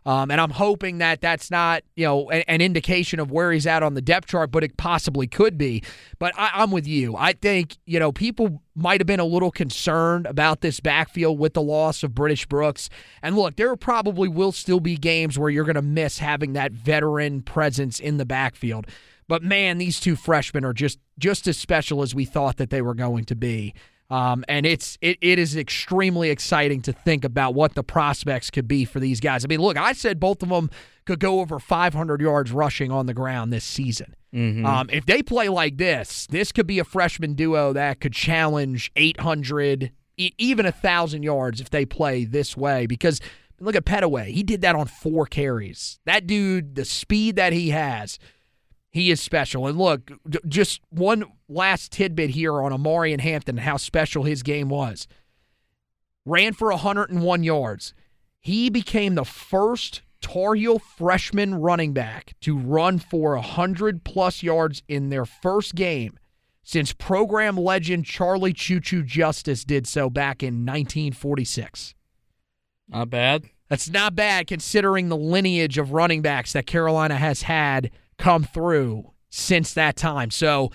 Um, 0.08 0.30
and 0.30 0.40
I'm 0.40 0.48
hoping 0.48 0.98
that 0.98 1.20
that's 1.20 1.50
not, 1.50 1.82
you 1.94 2.06
know, 2.06 2.32
a- 2.32 2.50
an 2.50 2.62
indication 2.62 3.20
of 3.20 3.30
where 3.30 3.52
he's 3.52 3.66
at 3.66 3.82
on 3.82 3.92
the 3.92 4.00
depth 4.00 4.28
chart, 4.28 4.50
but 4.50 4.64
it 4.64 4.78
possibly 4.78 5.26
could 5.26 5.58
be. 5.58 5.82
But 6.18 6.32
I, 6.38 6.50
I'm 6.54 6.70
with 6.70 6.86
you. 6.86 7.14
I 7.14 7.34
think, 7.34 7.76
you 7.84 7.98
know, 7.98 8.10
people 8.10 8.62
might 8.74 9.00
have 9.00 9.06
been 9.06 9.20
a 9.20 9.26
little 9.26 9.50
concerned 9.50 10.24
about 10.24 10.62
this 10.62 10.80
backfield 10.80 11.38
with 11.38 11.52
the 11.52 11.60
loss 11.60 12.02
of 12.02 12.14
British 12.14 12.46
Brooks. 12.46 12.88
And 13.22 13.36
look, 13.36 13.56
there 13.56 13.76
probably 13.76 14.28
will 14.28 14.52
still 14.52 14.80
be 14.80 14.96
games 14.96 15.38
where 15.38 15.50
you're 15.50 15.64
going 15.64 15.74
to 15.74 15.82
miss 15.82 16.20
having 16.20 16.54
that 16.54 16.72
veteran 16.72 17.42
presence 17.42 18.00
in 18.00 18.16
the 18.16 18.24
backfield. 18.24 18.86
But 19.28 19.42
man, 19.42 19.76
these 19.76 20.00
two 20.00 20.16
freshmen 20.16 20.64
are 20.64 20.72
just 20.72 20.98
just 21.18 21.46
as 21.46 21.58
special 21.58 22.00
as 22.00 22.14
we 22.14 22.24
thought 22.24 22.56
that 22.56 22.70
they 22.70 22.80
were 22.80 22.94
going 22.94 23.24
to 23.24 23.36
be. 23.36 23.74
Um, 24.10 24.44
and 24.48 24.64
it's 24.64 24.96
it, 25.02 25.18
it 25.20 25.38
is 25.38 25.54
extremely 25.56 26.30
exciting 26.30 26.80
to 26.82 26.92
think 26.92 27.24
about 27.24 27.54
what 27.54 27.74
the 27.74 27.82
prospects 27.84 28.50
could 28.50 28.66
be 28.66 28.84
for 28.84 29.00
these 29.00 29.20
guys. 29.20 29.44
I 29.44 29.48
mean, 29.48 29.60
look, 29.60 29.76
I 29.76 29.92
said 29.92 30.18
both 30.18 30.42
of 30.42 30.48
them 30.48 30.70
could 31.04 31.20
go 31.20 31.40
over 31.40 31.58
500 31.58 32.20
yards 32.20 32.50
rushing 32.52 32.90
on 32.90 33.06
the 33.06 33.14
ground 33.14 33.52
this 33.52 33.64
season. 33.64 34.14
Um, 34.66 34.88
if 34.90 35.06
they 35.06 35.22
play 35.22 35.48
like 35.48 35.76
this, 35.78 36.26
this 36.26 36.52
could 36.52 36.66
be 36.66 36.78
a 36.78 36.84
freshman 36.84 37.34
duo 37.34 37.72
that 37.72 38.00
could 38.00 38.12
challenge 38.12 38.90
800, 38.96 39.90
e- 40.16 40.32
even 40.38 40.66
a 40.66 40.72
thousand 40.72 41.22
yards 41.22 41.60
if 41.60 41.70
they 41.70 41.84
play 41.86 42.24
this 42.24 42.56
way. 42.56 42.86
Because 42.86 43.20
look 43.60 43.74
at 43.74 43.84
Pettaway, 43.84 44.26
he 44.28 44.42
did 44.42 44.60
that 44.62 44.74
on 44.74 44.86
four 44.86 45.26
carries. 45.26 45.98
That 46.04 46.26
dude, 46.26 46.74
the 46.74 46.84
speed 46.84 47.36
that 47.36 47.52
he 47.52 47.70
has. 47.70 48.18
He 48.90 49.10
is 49.10 49.20
special. 49.20 49.66
And 49.66 49.78
look, 49.78 50.10
d- 50.28 50.38
just 50.48 50.80
one 50.90 51.24
last 51.48 51.92
tidbit 51.92 52.30
here 52.30 52.60
on 52.62 52.72
Omarion 52.72 53.20
Hampton, 53.20 53.58
how 53.58 53.76
special 53.76 54.24
his 54.24 54.42
game 54.42 54.68
was. 54.68 55.06
Ran 56.24 56.52
for 56.52 56.70
101 56.70 57.42
yards. 57.42 57.94
He 58.40 58.70
became 58.70 59.14
the 59.14 59.24
first 59.24 60.02
Tar 60.20 60.54
Heel 60.54 60.78
freshman 60.78 61.54
running 61.54 61.92
back 61.92 62.34
to 62.40 62.56
run 62.56 62.98
for 62.98 63.34
100 63.34 64.04
plus 64.04 64.42
yards 64.42 64.82
in 64.88 65.10
their 65.10 65.24
first 65.24 65.74
game 65.74 66.18
since 66.62 66.92
program 66.92 67.56
legend 67.56 68.04
Charlie 68.04 68.52
Choo 68.52 68.80
Choo 68.80 69.02
Justice 69.02 69.64
did 69.64 69.86
so 69.86 70.10
back 70.10 70.42
in 70.42 70.66
1946. 70.66 71.94
Not 72.88 73.10
bad. 73.10 73.44
That's 73.68 73.88
not 73.88 74.14
bad 74.14 74.46
considering 74.46 75.08
the 75.08 75.16
lineage 75.16 75.78
of 75.78 75.92
running 75.92 76.22
backs 76.22 76.52
that 76.52 76.66
Carolina 76.66 77.16
has 77.16 77.42
had 77.42 77.90
come 78.18 78.44
through 78.44 79.12
since 79.30 79.72
that 79.74 79.96
time. 79.96 80.30
So, 80.30 80.70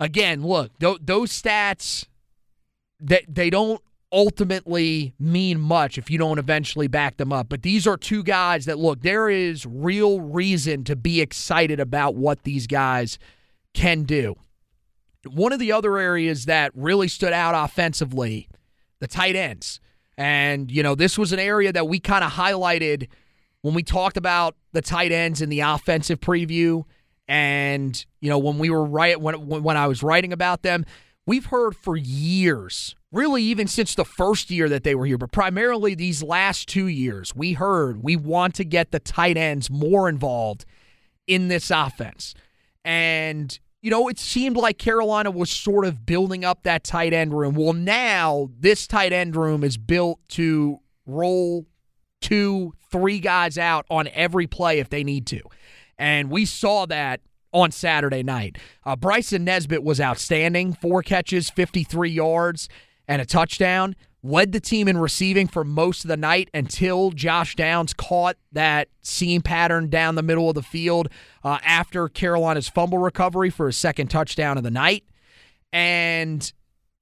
again, 0.00 0.42
look, 0.42 0.78
th- 0.78 0.98
those 1.02 1.30
stats 1.30 2.06
that 3.00 3.22
they 3.28 3.50
don't 3.50 3.80
ultimately 4.12 5.12
mean 5.18 5.60
much 5.60 5.98
if 5.98 6.08
you 6.08 6.16
don't 6.16 6.38
eventually 6.38 6.86
back 6.86 7.16
them 7.16 7.32
up. 7.32 7.48
But 7.48 7.62
these 7.62 7.86
are 7.86 7.96
two 7.96 8.22
guys 8.22 8.64
that 8.66 8.78
look, 8.78 9.02
there 9.02 9.28
is 9.28 9.66
real 9.66 10.20
reason 10.20 10.84
to 10.84 10.94
be 10.94 11.20
excited 11.20 11.80
about 11.80 12.14
what 12.14 12.44
these 12.44 12.68
guys 12.68 13.18
can 13.74 14.04
do. 14.04 14.36
One 15.26 15.52
of 15.52 15.58
the 15.58 15.72
other 15.72 15.98
areas 15.98 16.44
that 16.44 16.70
really 16.74 17.08
stood 17.08 17.32
out 17.32 17.54
offensively, 17.56 18.48
the 19.00 19.08
tight 19.08 19.34
ends. 19.34 19.80
And, 20.16 20.70
you 20.70 20.82
know, 20.82 20.94
this 20.94 21.18
was 21.18 21.32
an 21.32 21.40
area 21.40 21.72
that 21.72 21.88
we 21.88 21.98
kind 21.98 22.22
of 22.22 22.32
highlighted 22.32 23.08
when 23.64 23.72
we 23.72 23.82
talked 23.82 24.18
about 24.18 24.56
the 24.72 24.82
tight 24.82 25.10
ends 25.10 25.40
in 25.40 25.48
the 25.48 25.60
offensive 25.60 26.20
preview. 26.20 26.84
And, 27.26 28.04
you 28.20 28.28
know, 28.28 28.36
when 28.36 28.58
we 28.58 28.68
were 28.68 28.84
right 28.84 29.18
when 29.18 29.46
when 29.46 29.74
I 29.78 29.86
was 29.86 30.02
writing 30.02 30.34
about 30.34 30.60
them, 30.60 30.84
we've 31.24 31.46
heard 31.46 31.74
for 31.74 31.96
years, 31.96 32.94
really 33.10 33.42
even 33.42 33.66
since 33.66 33.94
the 33.94 34.04
first 34.04 34.50
year 34.50 34.68
that 34.68 34.84
they 34.84 34.94
were 34.94 35.06
here, 35.06 35.16
but 35.16 35.32
primarily 35.32 35.94
these 35.94 36.22
last 36.22 36.68
two 36.68 36.88
years, 36.88 37.34
we 37.34 37.54
heard 37.54 38.02
we 38.02 38.16
want 38.16 38.54
to 38.56 38.66
get 38.66 38.90
the 38.90 39.00
tight 39.00 39.38
ends 39.38 39.70
more 39.70 40.10
involved 40.10 40.66
in 41.26 41.48
this 41.48 41.70
offense. 41.70 42.34
And, 42.84 43.58
you 43.80 43.90
know, 43.90 44.08
it 44.08 44.18
seemed 44.18 44.58
like 44.58 44.76
Carolina 44.76 45.30
was 45.30 45.50
sort 45.50 45.86
of 45.86 46.04
building 46.04 46.44
up 46.44 46.64
that 46.64 46.84
tight 46.84 47.14
end 47.14 47.32
room. 47.32 47.54
Well, 47.54 47.72
now 47.72 48.50
this 48.60 48.86
tight 48.86 49.14
end 49.14 49.36
room 49.36 49.64
is 49.64 49.78
built 49.78 50.20
to 50.32 50.80
roll 51.06 51.64
two, 52.24 52.72
three 52.90 53.20
guys 53.20 53.58
out 53.58 53.84
on 53.90 54.08
every 54.14 54.46
play 54.46 54.78
if 54.78 54.88
they 54.88 55.04
need 55.04 55.26
to. 55.26 55.42
And 55.98 56.30
we 56.30 56.46
saw 56.46 56.86
that 56.86 57.20
on 57.52 57.70
Saturday 57.70 58.22
night. 58.22 58.56
Uh, 58.84 58.96
Bryson 58.96 59.44
Nesbit 59.44 59.84
was 59.84 60.00
outstanding. 60.00 60.72
Four 60.72 61.02
catches, 61.02 61.50
53 61.50 62.10
yards, 62.10 62.70
and 63.06 63.20
a 63.20 63.26
touchdown. 63.26 63.94
Led 64.22 64.52
the 64.52 64.58
team 64.58 64.88
in 64.88 64.96
receiving 64.96 65.46
for 65.46 65.64
most 65.64 66.02
of 66.02 66.08
the 66.08 66.16
night 66.16 66.48
until 66.54 67.10
Josh 67.10 67.56
Downs 67.56 67.92
caught 67.92 68.38
that 68.52 68.88
seam 69.02 69.42
pattern 69.42 69.90
down 69.90 70.14
the 70.14 70.22
middle 70.22 70.48
of 70.48 70.54
the 70.54 70.62
field 70.62 71.10
uh, 71.44 71.58
after 71.62 72.08
Carolina's 72.08 72.70
fumble 72.70 72.96
recovery 72.96 73.50
for 73.50 73.66
his 73.66 73.76
second 73.76 74.08
touchdown 74.08 74.56
of 74.56 74.64
the 74.64 74.70
night. 74.70 75.04
And, 75.74 76.50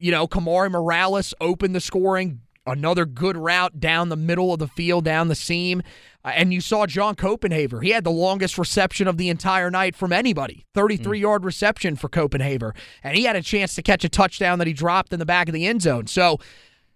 you 0.01 0.11
know, 0.11 0.27
Kamari 0.27 0.69
Morales 0.69 1.33
opened 1.41 1.77
the 1.77 1.81
scoring. 1.81 2.41
Another 2.65 3.05
good 3.05 3.37
route 3.37 3.81
down 3.81 4.09
the 4.09 4.17
middle 4.17 4.53
of 4.53 4.61
the 4.61 4.69
field, 4.69 5.05
down 5.05 5.29
the 5.29 5.35
seam. 5.35 5.83
Uh, 6.25 6.29
and 6.29 6.53
you 6.53 6.61
saw 6.61 6.87
John 6.87 7.17
Copenhaver. 7.17 7.83
He 7.83 7.91
had 7.91 8.05
the 8.05 8.11
longest 8.11 8.57
reception 8.57 9.09
of 9.09 9.17
the 9.17 9.29
entire 9.29 9.71
night 9.71 9.97
from 9.97 10.13
anybody 10.13 10.65
33 10.75 11.19
yard 11.19 11.45
reception 11.45 11.97
for 11.97 12.09
Copenhaver. 12.09 12.75
And 13.03 13.17
he 13.17 13.25
had 13.25 13.35
a 13.35 13.43
chance 13.43 13.75
to 13.75 13.83
catch 13.83 14.05
a 14.05 14.09
touchdown 14.09 14.59
that 14.59 14.69
he 14.69 14.73
dropped 14.73 15.13
in 15.13 15.19
the 15.19 15.27
back 15.27 15.49
of 15.49 15.55
the 15.55 15.67
end 15.67 15.83
zone. 15.83 16.07
So 16.07 16.39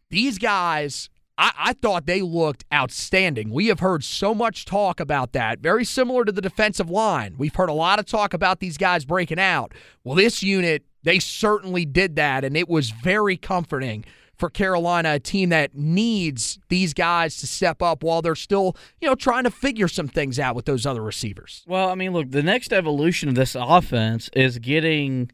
these 0.08 0.38
guys, 0.38 1.10
I, 1.36 1.52
I 1.58 1.72
thought 1.72 2.06
they 2.06 2.22
looked 2.22 2.64
outstanding. 2.72 3.50
We 3.50 3.66
have 3.66 3.80
heard 3.80 4.04
so 4.04 4.34
much 4.34 4.66
talk 4.66 5.00
about 5.00 5.32
that. 5.32 5.58
Very 5.58 5.84
similar 5.84 6.24
to 6.24 6.32
the 6.32 6.40
defensive 6.40 6.90
line. 6.90 7.34
We've 7.36 7.54
heard 7.54 7.68
a 7.68 7.74
lot 7.74 7.98
of 7.98 8.06
talk 8.06 8.32
about 8.32 8.60
these 8.60 8.78
guys 8.78 9.04
breaking 9.04 9.40
out. 9.40 9.72
Well, 10.04 10.14
this 10.14 10.44
unit, 10.44 10.84
they 11.02 11.18
certainly 11.18 11.84
did 11.84 12.14
that, 12.16 12.44
and 12.44 12.56
it 12.56 12.68
was 12.68 12.90
very 12.90 13.36
comforting 13.36 14.04
for 14.36 14.50
Carolina, 14.50 15.14
a 15.14 15.20
team 15.20 15.48
that 15.48 15.74
needs 15.74 16.58
these 16.68 16.92
guys 16.94 17.36
to 17.38 17.46
step 17.46 17.80
up 17.82 18.02
while 18.02 18.22
they're 18.22 18.34
still, 18.34 18.76
you 19.00 19.08
know, 19.08 19.14
trying 19.14 19.44
to 19.44 19.50
figure 19.50 19.88
some 19.88 20.08
things 20.08 20.38
out 20.38 20.54
with 20.54 20.66
those 20.66 20.84
other 20.84 21.02
receivers. 21.02 21.64
Well, 21.66 21.88
I 21.88 21.94
mean, 21.94 22.12
look, 22.12 22.30
the 22.30 22.42
next 22.42 22.72
evolution 22.72 23.28
of 23.28 23.34
this 23.34 23.56
offense 23.58 24.28
is 24.34 24.58
getting 24.58 25.30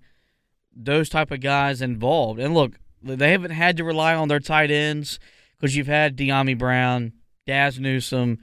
those 0.75 1.09
type 1.09 1.31
of 1.31 1.41
guys 1.41 1.83
involved. 1.83 2.41
And 2.41 2.55
look, 2.55 2.75
they 3.03 3.33
haven't 3.33 3.51
had 3.51 3.77
to 3.77 3.85
rely 3.85 4.15
on 4.15 4.29
their 4.29 4.41
tight 4.41 4.71
ends 4.71 5.19
because 5.59 5.77
you've 5.77 5.89
had 5.89 6.17
Dyami 6.17 6.57
Brown, 6.57 7.13
Daz 7.47 7.79
Newsome, 7.79 8.39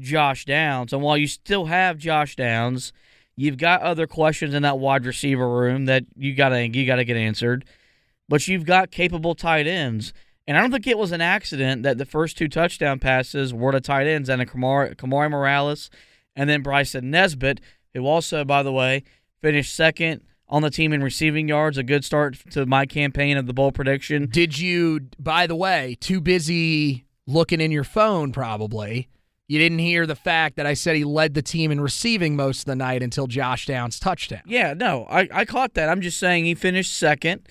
Josh 0.00 0.44
Downs. 0.44 0.92
And 0.92 1.02
while 1.02 1.16
you 1.16 1.26
still 1.26 1.66
have 1.66 1.98
Josh 1.98 2.36
Downs, 2.36 2.92
you've 3.36 3.58
got 3.58 3.82
other 3.82 4.06
questions 4.06 4.54
in 4.54 4.62
that 4.62 4.78
wide 4.78 5.06
receiver 5.06 5.48
room 5.48 5.86
that 5.86 6.04
you 6.16 6.34
gotta 6.34 6.68
you 6.68 6.86
gotta 6.86 7.04
get 7.04 7.16
answered. 7.16 7.64
But 8.28 8.48
you've 8.48 8.64
got 8.64 8.90
capable 8.90 9.34
tight 9.34 9.66
ends. 9.66 10.12
And 10.46 10.56
I 10.56 10.60
don't 10.60 10.70
think 10.70 10.86
it 10.86 10.98
was 10.98 11.12
an 11.12 11.20
accident 11.20 11.82
that 11.84 11.98
the 11.98 12.04
first 12.04 12.36
two 12.36 12.48
touchdown 12.48 12.98
passes 12.98 13.54
were 13.54 13.72
to 13.72 13.80
tight 13.80 14.06
ends 14.06 14.28
and 14.28 14.42
a 14.42 14.46
Kamari, 14.46 14.94
Kamari 14.94 15.30
Morales 15.30 15.90
and 16.36 16.50
then 16.50 16.62
Bryson 16.62 17.10
Nesbit, 17.10 17.60
who 17.94 18.06
also, 18.06 18.44
by 18.44 18.62
the 18.62 18.72
way, 18.72 19.04
finished 19.40 19.74
second 19.74 20.22
on 20.48 20.62
the 20.62 20.70
team 20.70 20.92
in 20.92 21.02
receiving 21.02 21.48
yards. 21.48 21.78
A 21.78 21.82
good 21.82 22.04
start 22.04 22.36
to 22.50 22.66
my 22.66 22.86
campaign 22.86 23.36
of 23.36 23.46
the 23.46 23.54
bowl 23.54 23.72
prediction. 23.72 24.26
Did 24.26 24.58
you, 24.58 25.00
by 25.18 25.46
the 25.46 25.56
way, 25.56 25.96
too 26.00 26.20
busy 26.20 27.06
looking 27.26 27.60
in 27.60 27.70
your 27.70 27.84
phone 27.84 28.32
probably? 28.32 29.08
You 29.46 29.58
didn't 29.58 29.78
hear 29.78 30.06
the 30.06 30.16
fact 30.16 30.56
that 30.56 30.66
I 30.66 30.72
said 30.74 30.96
he 30.96 31.04
led 31.04 31.34
the 31.34 31.42
team 31.42 31.70
in 31.70 31.80
receiving 31.80 32.34
most 32.34 32.60
of 32.60 32.64
the 32.64 32.76
night 32.76 33.02
until 33.02 33.26
Josh 33.26 33.66
Downs' 33.66 34.00
touchdown. 34.00 34.42
Yeah, 34.46 34.72
no, 34.72 35.06
I, 35.10 35.28
I 35.32 35.44
caught 35.44 35.74
that. 35.74 35.90
I'm 35.90 36.00
just 36.00 36.18
saying 36.18 36.46
he 36.46 36.54
finished 36.54 36.96
second, 36.96 37.46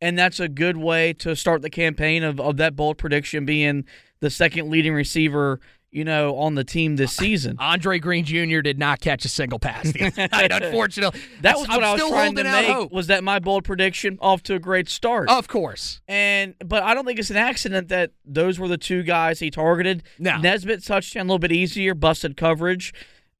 and 0.00 0.18
that's 0.18 0.40
a 0.40 0.48
good 0.48 0.76
way 0.76 1.12
to 1.14 1.34
start 1.34 1.62
the 1.62 1.70
campaign 1.70 2.22
of, 2.22 2.40
of 2.40 2.56
that 2.58 2.76
bold 2.76 2.98
prediction 2.98 3.44
being 3.44 3.84
the 4.20 4.30
second 4.30 4.70
leading 4.70 4.94
receiver 4.94 5.60
you 5.90 6.04
know, 6.04 6.36
on 6.36 6.54
the 6.54 6.64
team 6.64 6.96
this 6.96 7.12
season. 7.16 7.56
Andre 7.58 7.98
Green 7.98 8.24
Jr. 8.24 8.60
did 8.60 8.78
not 8.78 9.00
catch 9.00 9.24
a 9.24 9.28
single 9.28 9.58
pass. 9.58 9.92
unfortunately, 10.16 11.20
that 11.40 11.56
was 11.56 11.68
what 11.68 11.78
I'm 11.78 11.84
i 11.84 11.92
was 11.92 12.10
trying 12.10 12.34
to 12.36 12.44
make. 12.44 12.66
Hope. 12.66 12.92
Was 12.92 13.06
that 13.08 13.24
my 13.24 13.38
bold 13.38 13.64
prediction 13.64 14.18
off 14.20 14.42
to 14.44 14.54
a 14.54 14.58
great 14.58 14.88
start? 14.88 15.28
Of 15.30 15.48
course. 15.48 16.00
And 16.06 16.54
but 16.64 16.82
I 16.82 16.94
don't 16.94 17.04
think 17.04 17.18
it's 17.18 17.30
an 17.30 17.36
accident 17.36 17.88
that 17.88 18.12
those 18.24 18.58
were 18.58 18.68
the 18.68 18.78
two 18.78 19.02
guys 19.02 19.40
he 19.40 19.50
targeted. 19.50 20.02
No. 20.18 20.38
Nesbit 20.38 20.84
touchdown 20.84 21.22
a 21.22 21.24
little 21.24 21.38
bit 21.38 21.52
easier, 21.52 21.94
busted 21.94 22.36
coverage. 22.36 22.92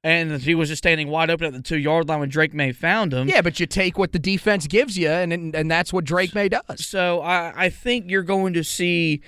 And 0.05 0.41
he 0.41 0.55
was 0.55 0.69
just 0.69 0.79
standing 0.79 1.09
wide 1.09 1.29
open 1.29 1.49
at 1.49 1.53
the 1.53 1.63
two 1.63 1.79
yard 1.79 2.09
line 2.09 2.21
when 2.21 2.29
Drake 2.29 2.55
Maye 2.55 2.73
found 2.73 3.13
him. 3.13 3.29
Yeah, 3.29 3.43
but 3.43 3.59
you 3.59 3.67
take 3.67 3.99
what 3.99 4.13
the 4.13 4.19
defense 4.19 4.67
gives 4.67 4.97
you, 4.97 5.09
and 5.09 5.33
and, 5.33 5.55
and 5.55 5.71
that's 5.71 5.93
what 5.93 6.05
Drake 6.05 6.35
Maye 6.35 6.49
does. 6.49 6.87
So 6.87 7.21
I, 7.21 7.53
I 7.65 7.69
think 7.69 8.09
you're 8.09 8.23
going 8.23 8.53
to 8.55 8.63
see 8.63 9.23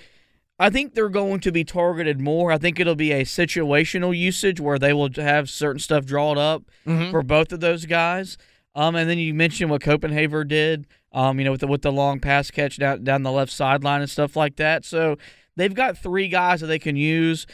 I 0.60 0.68
think 0.68 0.92
they're 0.92 1.08
going 1.08 1.40
to 1.40 1.50
be 1.50 1.64
targeted 1.64 2.20
more. 2.20 2.52
I 2.52 2.58
think 2.58 2.78
it'll 2.78 2.94
be 2.94 3.12
a 3.12 3.24
situational 3.24 4.16
usage 4.16 4.60
where 4.60 4.78
they 4.78 4.92
will 4.92 5.08
have 5.16 5.48
certain 5.48 5.78
stuff 5.78 6.04
drawn 6.04 6.36
up 6.36 6.64
mm-hmm. 6.86 7.10
for 7.10 7.22
both 7.22 7.50
of 7.50 7.60
those 7.60 7.86
guys. 7.86 8.36
Um, 8.74 8.94
and 8.94 9.08
then 9.08 9.18
you 9.18 9.32
mentioned 9.32 9.70
what 9.70 9.80
Copenhaver 9.80 10.46
did, 10.46 10.86
um, 11.12 11.38
you 11.38 11.46
know, 11.46 11.52
with 11.52 11.62
the, 11.62 11.66
with 11.66 11.80
the 11.80 11.90
long 11.90 12.20
pass 12.20 12.50
catch 12.50 12.76
down 12.76 13.04
down 13.04 13.22
the 13.22 13.32
left 13.32 13.50
sideline 13.50 14.02
and 14.02 14.10
stuff 14.10 14.36
like 14.36 14.56
that. 14.56 14.84
So 14.84 15.16
they've 15.56 15.72
got 15.72 15.96
three 15.96 16.28
guys 16.28 16.60
that 16.60 16.66
they 16.66 16.78
can 16.78 16.94
use 16.94 17.46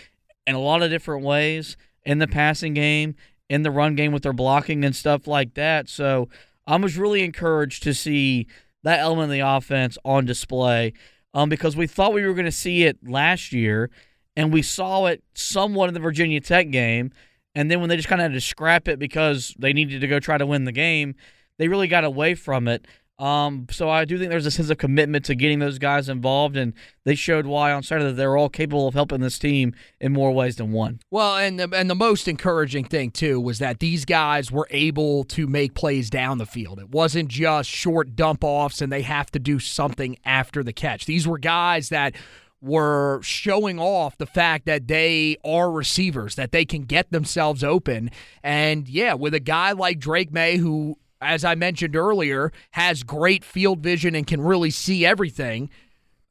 in 0.44 0.56
a 0.56 0.60
lot 0.60 0.82
of 0.82 0.90
different 0.90 1.24
ways 1.24 1.76
in 2.06 2.18
the 2.18 2.28
passing 2.28 2.72
game, 2.72 3.14
in 3.50 3.62
the 3.62 3.70
run 3.70 3.94
game 3.94 4.12
with 4.12 4.22
their 4.22 4.32
blocking 4.32 4.84
and 4.84 4.96
stuff 4.96 5.26
like 5.26 5.54
that. 5.54 5.88
So 5.90 6.28
I 6.66 6.76
was 6.76 6.96
really 6.96 7.22
encouraged 7.22 7.82
to 7.82 7.92
see 7.92 8.46
that 8.82 9.00
element 9.00 9.24
of 9.24 9.32
the 9.32 9.40
offense 9.40 9.98
on 10.04 10.24
display 10.24 10.94
um, 11.34 11.48
because 11.48 11.76
we 11.76 11.86
thought 11.86 12.14
we 12.14 12.24
were 12.24 12.32
going 12.32 12.46
to 12.46 12.52
see 12.52 12.84
it 12.84 12.98
last 13.06 13.52
year, 13.52 13.90
and 14.36 14.52
we 14.52 14.62
saw 14.62 15.06
it 15.06 15.22
somewhat 15.34 15.88
in 15.88 15.94
the 15.94 16.00
Virginia 16.00 16.40
Tech 16.40 16.70
game. 16.70 17.10
And 17.54 17.70
then 17.70 17.80
when 17.80 17.88
they 17.88 17.96
just 17.96 18.08
kind 18.08 18.20
of 18.20 18.24
had 18.24 18.32
to 18.34 18.40
scrap 18.40 18.86
it 18.86 18.98
because 18.98 19.54
they 19.58 19.72
needed 19.72 20.00
to 20.00 20.06
go 20.06 20.20
try 20.20 20.38
to 20.38 20.46
win 20.46 20.64
the 20.64 20.72
game, 20.72 21.14
they 21.58 21.68
really 21.68 21.88
got 21.88 22.04
away 22.04 22.34
from 22.34 22.68
it. 22.68 22.86
Um, 23.18 23.66
so 23.70 23.88
I 23.88 24.04
do 24.04 24.18
think 24.18 24.30
there's 24.30 24.44
a 24.44 24.50
sense 24.50 24.68
of 24.68 24.76
commitment 24.76 25.24
to 25.26 25.34
getting 25.34 25.58
those 25.58 25.78
guys 25.78 26.08
involved, 26.08 26.56
and 26.56 26.74
they 27.04 27.14
showed 27.14 27.46
why 27.46 27.72
on 27.72 27.82
Saturday 27.82 28.10
that 28.10 28.16
they're 28.16 28.36
all 28.36 28.50
capable 28.50 28.86
of 28.86 28.94
helping 28.94 29.20
this 29.20 29.38
team 29.38 29.74
in 30.00 30.12
more 30.12 30.32
ways 30.32 30.56
than 30.56 30.72
one. 30.72 31.00
Well, 31.10 31.36
and 31.36 31.58
the, 31.58 31.70
and 31.74 31.88
the 31.88 31.94
most 31.94 32.28
encouraging 32.28 32.84
thing 32.84 33.10
too 33.10 33.40
was 33.40 33.58
that 33.58 33.80
these 33.80 34.04
guys 34.04 34.52
were 34.52 34.68
able 34.70 35.24
to 35.24 35.46
make 35.46 35.74
plays 35.74 36.10
down 36.10 36.36
the 36.38 36.46
field. 36.46 36.78
It 36.78 36.90
wasn't 36.90 37.28
just 37.28 37.70
short 37.70 38.16
dump 38.16 38.44
offs, 38.44 38.82
and 38.82 38.92
they 38.92 39.02
have 39.02 39.30
to 39.30 39.38
do 39.38 39.58
something 39.58 40.18
after 40.24 40.62
the 40.62 40.74
catch. 40.74 41.06
These 41.06 41.26
were 41.26 41.38
guys 41.38 41.88
that 41.88 42.14
were 42.60 43.20
showing 43.22 43.78
off 43.78 44.18
the 44.18 44.26
fact 44.26 44.66
that 44.66 44.88
they 44.88 45.36
are 45.44 45.70
receivers, 45.70 46.34
that 46.34 46.52
they 46.52 46.64
can 46.64 46.82
get 46.82 47.12
themselves 47.12 47.62
open. 47.64 48.10
And 48.42 48.88
yeah, 48.88 49.14
with 49.14 49.34
a 49.34 49.40
guy 49.40 49.72
like 49.72 49.98
Drake 49.98 50.32
Maye, 50.32 50.56
who 50.56 50.98
as 51.26 51.44
I 51.44 51.54
mentioned 51.54 51.96
earlier, 51.96 52.52
has 52.72 53.02
great 53.02 53.44
field 53.44 53.80
vision 53.80 54.14
and 54.14 54.26
can 54.26 54.40
really 54.40 54.70
see 54.70 55.04
everything. 55.04 55.70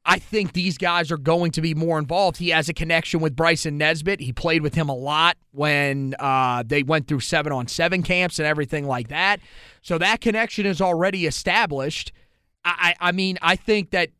I 0.08 0.20
think 0.20 0.52
these 0.52 0.78
guys 0.78 1.10
are 1.10 1.18
going 1.18 1.50
to 1.52 1.60
be 1.60 1.74
more 1.74 1.98
involved. 1.98 2.36
He 2.36 2.50
has 2.50 2.68
a 2.68 2.74
connection 2.74 3.20
with 3.20 3.34
Bryson 3.34 3.76
Nesbit. 3.76 4.20
He 4.20 4.32
played 4.32 4.62
with 4.62 4.74
him 4.74 4.88
a 4.88 4.94
lot 4.94 5.36
when 5.50 6.14
uh, 6.20 6.62
they 6.64 6.84
went 6.84 7.08
through 7.08 7.20
seven 7.20 7.52
on 7.52 7.66
seven 7.66 8.04
camps 8.04 8.38
and 8.38 8.46
everything 8.46 8.86
like 8.86 9.08
that. 9.08 9.40
So 9.82 9.98
that 9.98 10.20
connection 10.20 10.64
is 10.64 10.80
already 10.80 11.26
established. 11.26 12.12
I, 12.64 12.94
I 13.00 13.12
mean, 13.12 13.38
I 13.42 13.56
think 13.56 13.90
that 13.90 14.10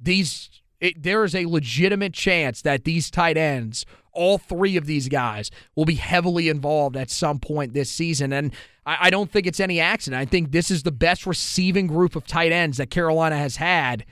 these 0.00 0.50
it, 0.80 1.02
there 1.02 1.24
is 1.24 1.34
a 1.34 1.46
legitimate 1.46 2.14
chance 2.14 2.62
that 2.62 2.84
these 2.84 3.10
tight 3.10 3.36
ends, 3.36 3.84
all 4.18 4.36
three 4.36 4.76
of 4.76 4.86
these 4.86 5.08
guys, 5.08 5.50
will 5.76 5.84
be 5.84 5.94
heavily 5.94 6.48
involved 6.48 6.96
at 6.96 7.08
some 7.08 7.38
point 7.38 7.72
this 7.72 7.90
season. 7.90 8.32
And 8.32 8.52
I, 8.84 8.96
I 9.02 9.10
don't 9.10 9.30
think 9.30 9.46
it's 9.46 9.60
any 9.60 9.78
accident. 9.78 10.20
I 10.20 10.24
think 10.24 10.50
this 10.50 10.70
is 10.70 10.82
the 10.82 10.92
best 10.92 11.24
receiving 11.26 11.86
group 11.86 12.16
of 12.16 12.26
tight 12.26 12.50
ends 12.50 12.78
that 12.78 12.90
Carolina 12.90 13.36
has 13.36 13.56
had 13.56 14.04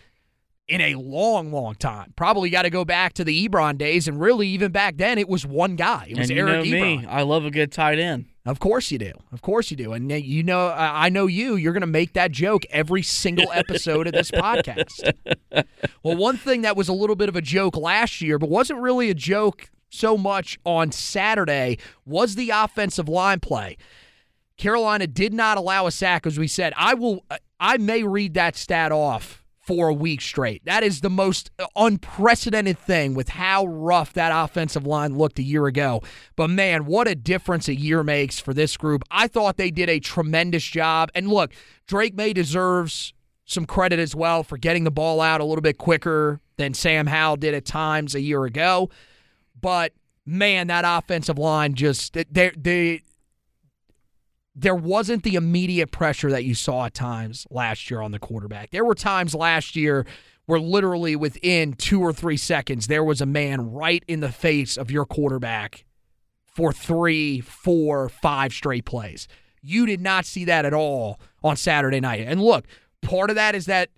in 0.69 0.81
a 0.81 0.95
long, 0.95 1.53
long 1.53 1.75
time. 1.75 2.13
Probably 2.17 2.51
got 2.51 2.63
to 2.63 2.71
go 2.71 2.85
back 2.85 3.15
to 3.15 3.25
the 3.25 3.49
Ebron 3.49 3.79
days, 3.79 4.09
and 4.09 4.21
really, 4.21 4.49
even 4.49 4.73
back 4.73 4.97
then, 4.97 5.19
it 5.19 5.29
was 5.29 5.45
one 5.45 5.77
guy. 5.77 6.07
It 6.09 6.19
was 6.19 6.31
and 6.31 6.39
Eric 6.39 6.67
you 6.67 6.79
know 6.79 6.85
Ebron. 6.85 7.01
Me, 7.03 7.07
I 7.07 7.23
love 7.23 7.45
a 7.45 7.51
good 7.51 7.73
tight 7.73 7.99
end. 7.99 8.27
Of 8.45 8.61
course 8.61 8.93
you 8.93 8.99
do. 8.99 9.13
Of 9.33 9.43
course 9.43 9.73
you 9.73 9.77
do. 9.77 9.93
And 9.93 10.09
you 10.11 10.45
know, 10.45 10.69
I 10.69 11.09
know 11.09 11.27
you. 11.27 11.57
You're 11.57 11.73
going 11.73 11.81
to 11.81 11.87
make 11.89 12.13
that 12.13 12.31
joke 12.31 12.65
every 12.71 13.03
single 13.03 13.51
episode 13.53 14.07
of 14.07 14.13
this 14.13 14.31
podcast. 14.33 15.15
Well, 16.05 16.17
one 16.17 16.37
thing 16.37 16.63
that 16.63 16.77
was 16.77 16.89
a 16.89 16.93
little 16.93 17.17
bit 17.17 17.29
of 17.29 17.35
a 17.35 17.41
joke 17.41 17.77
last 17.77 18.21
year, 18.21 18.39
but 18.39 18.49
wasn't 18.49 18.81
really 18.81 19.11
a 19.11 19.15
joke 19.15 19.69
so 19.89 20.17
much 20.17 20.59
on 20.65 20.93
Saturday, 20.93 21.79
was 22.05 22.35
the 22.35 22.51
offensive 22.51 23.09
line 23.09 23.41
play. 23.41 23.77
Carolina 24.57 25.07
did 25.07 25.35
not 25.35 25.59
allow 25.59 25.87
a 25.87 25.91
sack, 25.91 26.27
as 26.27 26.39
we 26.39 26.49
said. 26.49 26.73
I 26.77 26.95
will. 26.95 27.25
I 27.61 27.77
may 27.79 28.03
read 28.03 28.35
that 28.35 28.57
stat 28.57 28.93
off 28.93 29.43
for 29.67 29.89
a 29.89 29.95
week 29.95 30.21
straight. 30.21 30.65
That 30.65 30.85
is 30.85 31.01
the 31.01 31.11
most 31.11 31.51
unprecedented 31.75 32.79
thing 32.79 33.15
with 33.15 33.31
how 33.31 33.67
rough 33.67 34.13
that 34.13 34.31
offensive 34.33 34.87
line 34.87 35.19
looked 35.19 35.41
a 35.41 35.43
year 35.43 35.67
ago. 35.67 36.03
But 36.37 36.51
man, 36.51 36.87
what 36.87 37.09
a 37.09 37.17
difference 37.17 37.67
a 37.67 37.75
year 37.75 38.05
makes 38.05 38.39
for 38.39 38.55
this 38.55 38.77
group. 38.77 39.03
I 39.11 39.27
thought 39.27 39.57
they 39.57 39.73
did 39.73 39.91
a 39.91 39.99
tremendous 39.99 40.63
job. 40.63 41.11
And 41.17 41.29
look, 41.29 41.53
Drake 41.89 42.15
Maye 42.15 42.33
deserves 42.33 43.13
some 43.45 43.67
credit 43.67 43.99
as 43.99 44.15
well 44.15 44.45
for 44.45 44.57
getting 44.57 44.85
the 44.85 44.91
ball 44.93 45.21
out 45.21 45.41
a 45.41 45.45
little 45.45 45.63
bit 45.63 45.79
quicker 45.79 46.41
than 46.59 46.73
Sam 46.73 47.09
Howell 47.09 47.37
did 47.37 47.53
at 47.53 47.65
times 47.65 48.15
a 48.15 48.21
year 48.21 48.45
ago. 48.45 48.89
But 49.61 49.93
man, 50.25 50.67
that 50.67 50.85
offensive 50.87 51.39
line 51.39 51.75
just 51.75 52.17
they 52.31 52.51
they 52.57 53.03
there 54.55 54.75
wasn't 54.75 55.23
the 55.23 55.35
immediate 55.35 55.91
pressure 55.91 56.31
that 56.31 56.45
you 56.45 56.55
saw 56.55 56.87
at 56.87 56.95
times 56.95 57.47
last 57.51 57.91
year 57.91 58.01
on 58.01 58.11
the 58.11 58.19
quarterback. 58.19 58.71
There 58.71 58.85
were 58.85 58.95
times 58.95 59.35
last 59.35 59.77
year 59.77 60.07
where 60.47 60.61
literally 60.61 61.15
within 61.15 61.75
two 61.75 62.01
or 62.01 62.13
three 62.13 62.39
seconds, 62.39 62.87
there 62.87 63.05
was 63.05 63.21
a 63.21 63.27
man 63.27 63.73
right 63.73 64.03
in 64.09 64.21
the 64.21 64.33
face 64.33 64.79
of 64.79 64.91
your 64.91 65.05
quarterback 65.05 65.85
for 66.47 66.73
three, 66.73 67.41
four, 67.41 68.09
five 68.09 68.53
straight 68.53 68.87
plays. 68.87 69.29
You 69.61 69.85
did 69.85 70.01
not 70.01 70.25
see 70.25 70.47
that 70.47 70.65
at 70.65 70.73
all 70.73 71.21
on 71.43 71.57
Saturday 71.57 72.01
night. 72.01 72.25
And 72.27 72.41
look, 72.41 72.65
part 73.03 73.29
of 73.29 73.37
that 73.37 73.55
is 73.55 73.67
that 73.67 73.91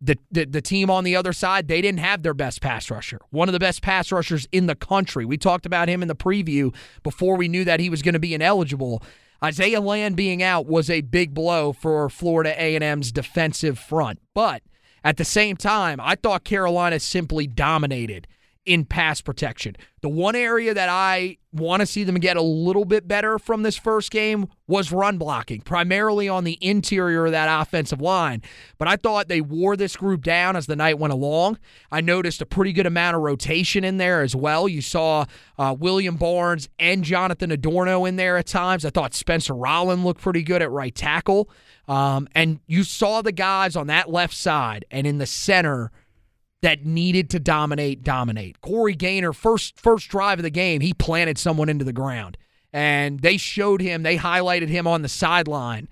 the, 0.00 0.16
the, 0.30 0.44
the 0.44 0.60
team 0.60 0.90
on 0.90 1.04
the 1.04 1.16
other 1.16 1.32
side, 1.32 1.68
they 1.68 1.80
didn't 1.80 2.00
have 2.00 2.22
their 2.22 2.34
best 2.34 2.60
pass 2.60 2.90
rusher. 2.90 3.20
One 3.30 3.48
of 3.48 3.52
the 3.52 3.58
best 3.58 3.82
pass 3.82 4.12
rushers 4.12 4.46
in 4.52 4.66
the 4.66 4.74
country. 4.76 5.24
We 5.24 5.36
talked 5.36 5.66
about 5.66 5.88
him 5.88 6.02
in 6.02 6.08
the 6.08 6.14
preview 6.14 6.74
before 7.02 7.36
we 7.36 7.48
knew 7.48 7.64
that 7.64 7.80
he 7.80 7.90
was 7.90 8.02
going 8.02 8.12
to 8.12 8.20
be 8.20 8.34
ineligible. 8.34 9.02
Isaiah 9.42 9.80
Land 9.80 10.16
being 10.16 10.42
out 10.42 10.66
was 10.66 10.88
a 10.90 11.00
big 11.00 11.34
blow 11.34 11.72
for 11.72 12.08
Florida 12.08 12.54
A&M's 12.56 13.12
defensive 13.12 13.78
front. 13.78 14.20
But 14.34 14.62
at 15.04 15.16
the 15.16 15.24
same 15.24 15.56
time, 15.56 16.00
I 16.00 16.14
thought 16.14 16.44
Carolina 16.44 17.00
simply 17.00 17.46
dominated 17.46 18.26
in 18.68 18.84
pass 18.84 19.22
protection. 19.22 19.74
The 20.02 20.10
one 20.10 20.36
area 20.36 20.74
that 20.74 20.90
I 20.90 21.38
want 21.52 21.80
to 21.80 21.86
see 21.86 22.04
them 22.04 22.16
get 22.16 22.36
a 22.36 22.42
little 22.42 22.84
bit 22.84 23.08
better 23.08 23.38
from 23.38 23.62
this 23.62 23.78
first 23.78 24.10
game 24.10 24.46
was 24.66 24.92
run 24.92 25.16
blocking, 25.16 25.62
primarily 25.62 26.28
on 26.28 26.44
the 26.44 26.58
interior 26.60 27.24
of 27.24 27.32
that 27.32 27.62
offensive 27.62 28.02
line. 28.02 28.42
But 28.76 28.86
I 28.86 28.96
thought 28.96 29.28
they 29.28 29.40
wore 29.40 29.74
this 29.74 29.96
group 29.96 30.22
down 30.22 30.54
as 30.54 30.66
the 30.66 30.76
night 30.76 30.98
went 30.98 31.14
along. 31.14 31.58
I 31.90 32.02
noticed 32.02 32.42
a 32.42 32.46
pretty 32.46 32.74
good 32.74 32.84
amount 32.84 33.16
of 33.16 33.22
rotation 33.22 33.84
in 33.84 33.96
there 33.96 34.20
as 34.20 34.36
well. 34.36 34.68
You 34.68 34.82
saw 34.82 35.24
uh, 35.56 35.74
William 35.76 36.16
Barnes 36.16 36.68
and 36.78 37.02
Jonathan 37.02 37.50
Adorno 37.50 38.04
in 38.04 38.16
there 38.16 38.36
at 38.36 38.46
times. 38.46 38.84
I 38.84 38.90
thought 38.90 39.14
Spencer 39.14 39.54
Rolland 39.54 40.04
looked 40.04 40.20
pretty 40.20 40.42
good 40.42 40.60
at 40.60 40.70
right 40.70 40.94
tackle. 40.94 41.48
Um, 41.88 42.28
and 42.34 42.60
you 42.66 42.84
saw 42.84 43.22
the 43.22 43.32
guys 43.32 43.76
on 43.76 43.86
that 43.86 44.10
left 44.10 44.34
side 44.34 44.84
and 44.90 45.06
in 45.06 45.16
the 45.16 45.26
center– 45.26 45.90
that 46.62 46.84
needed 46.84 47.30
to 47.30 47.38
dominate, 47.38 48.02
dominate. 48.02 48.60
Corey 48.60 48.94
Gaynor, 48.94 49.32
first 49.32 49.78
first 49.78 50.08
drive 50.08 50.38
of 50.38 50.42
the 50.42 50.50
game, 50.50 50.80
he 50.80 50.92
planted 50.92 51.38
someone 51.38 51.68
into 51.68 51.84
the 51.84 51.92
ground. 51.92 52.36
And 52.72 53.20
they 53.20 53.36
showed 53.36 53.80
him, 53.80 54.02
they 54.02 54.18
highlighted 54.18 54.68
him 54.68 54.86
on 54.86 55.02
the 55.02 55.08
sideline, 55.08 55.88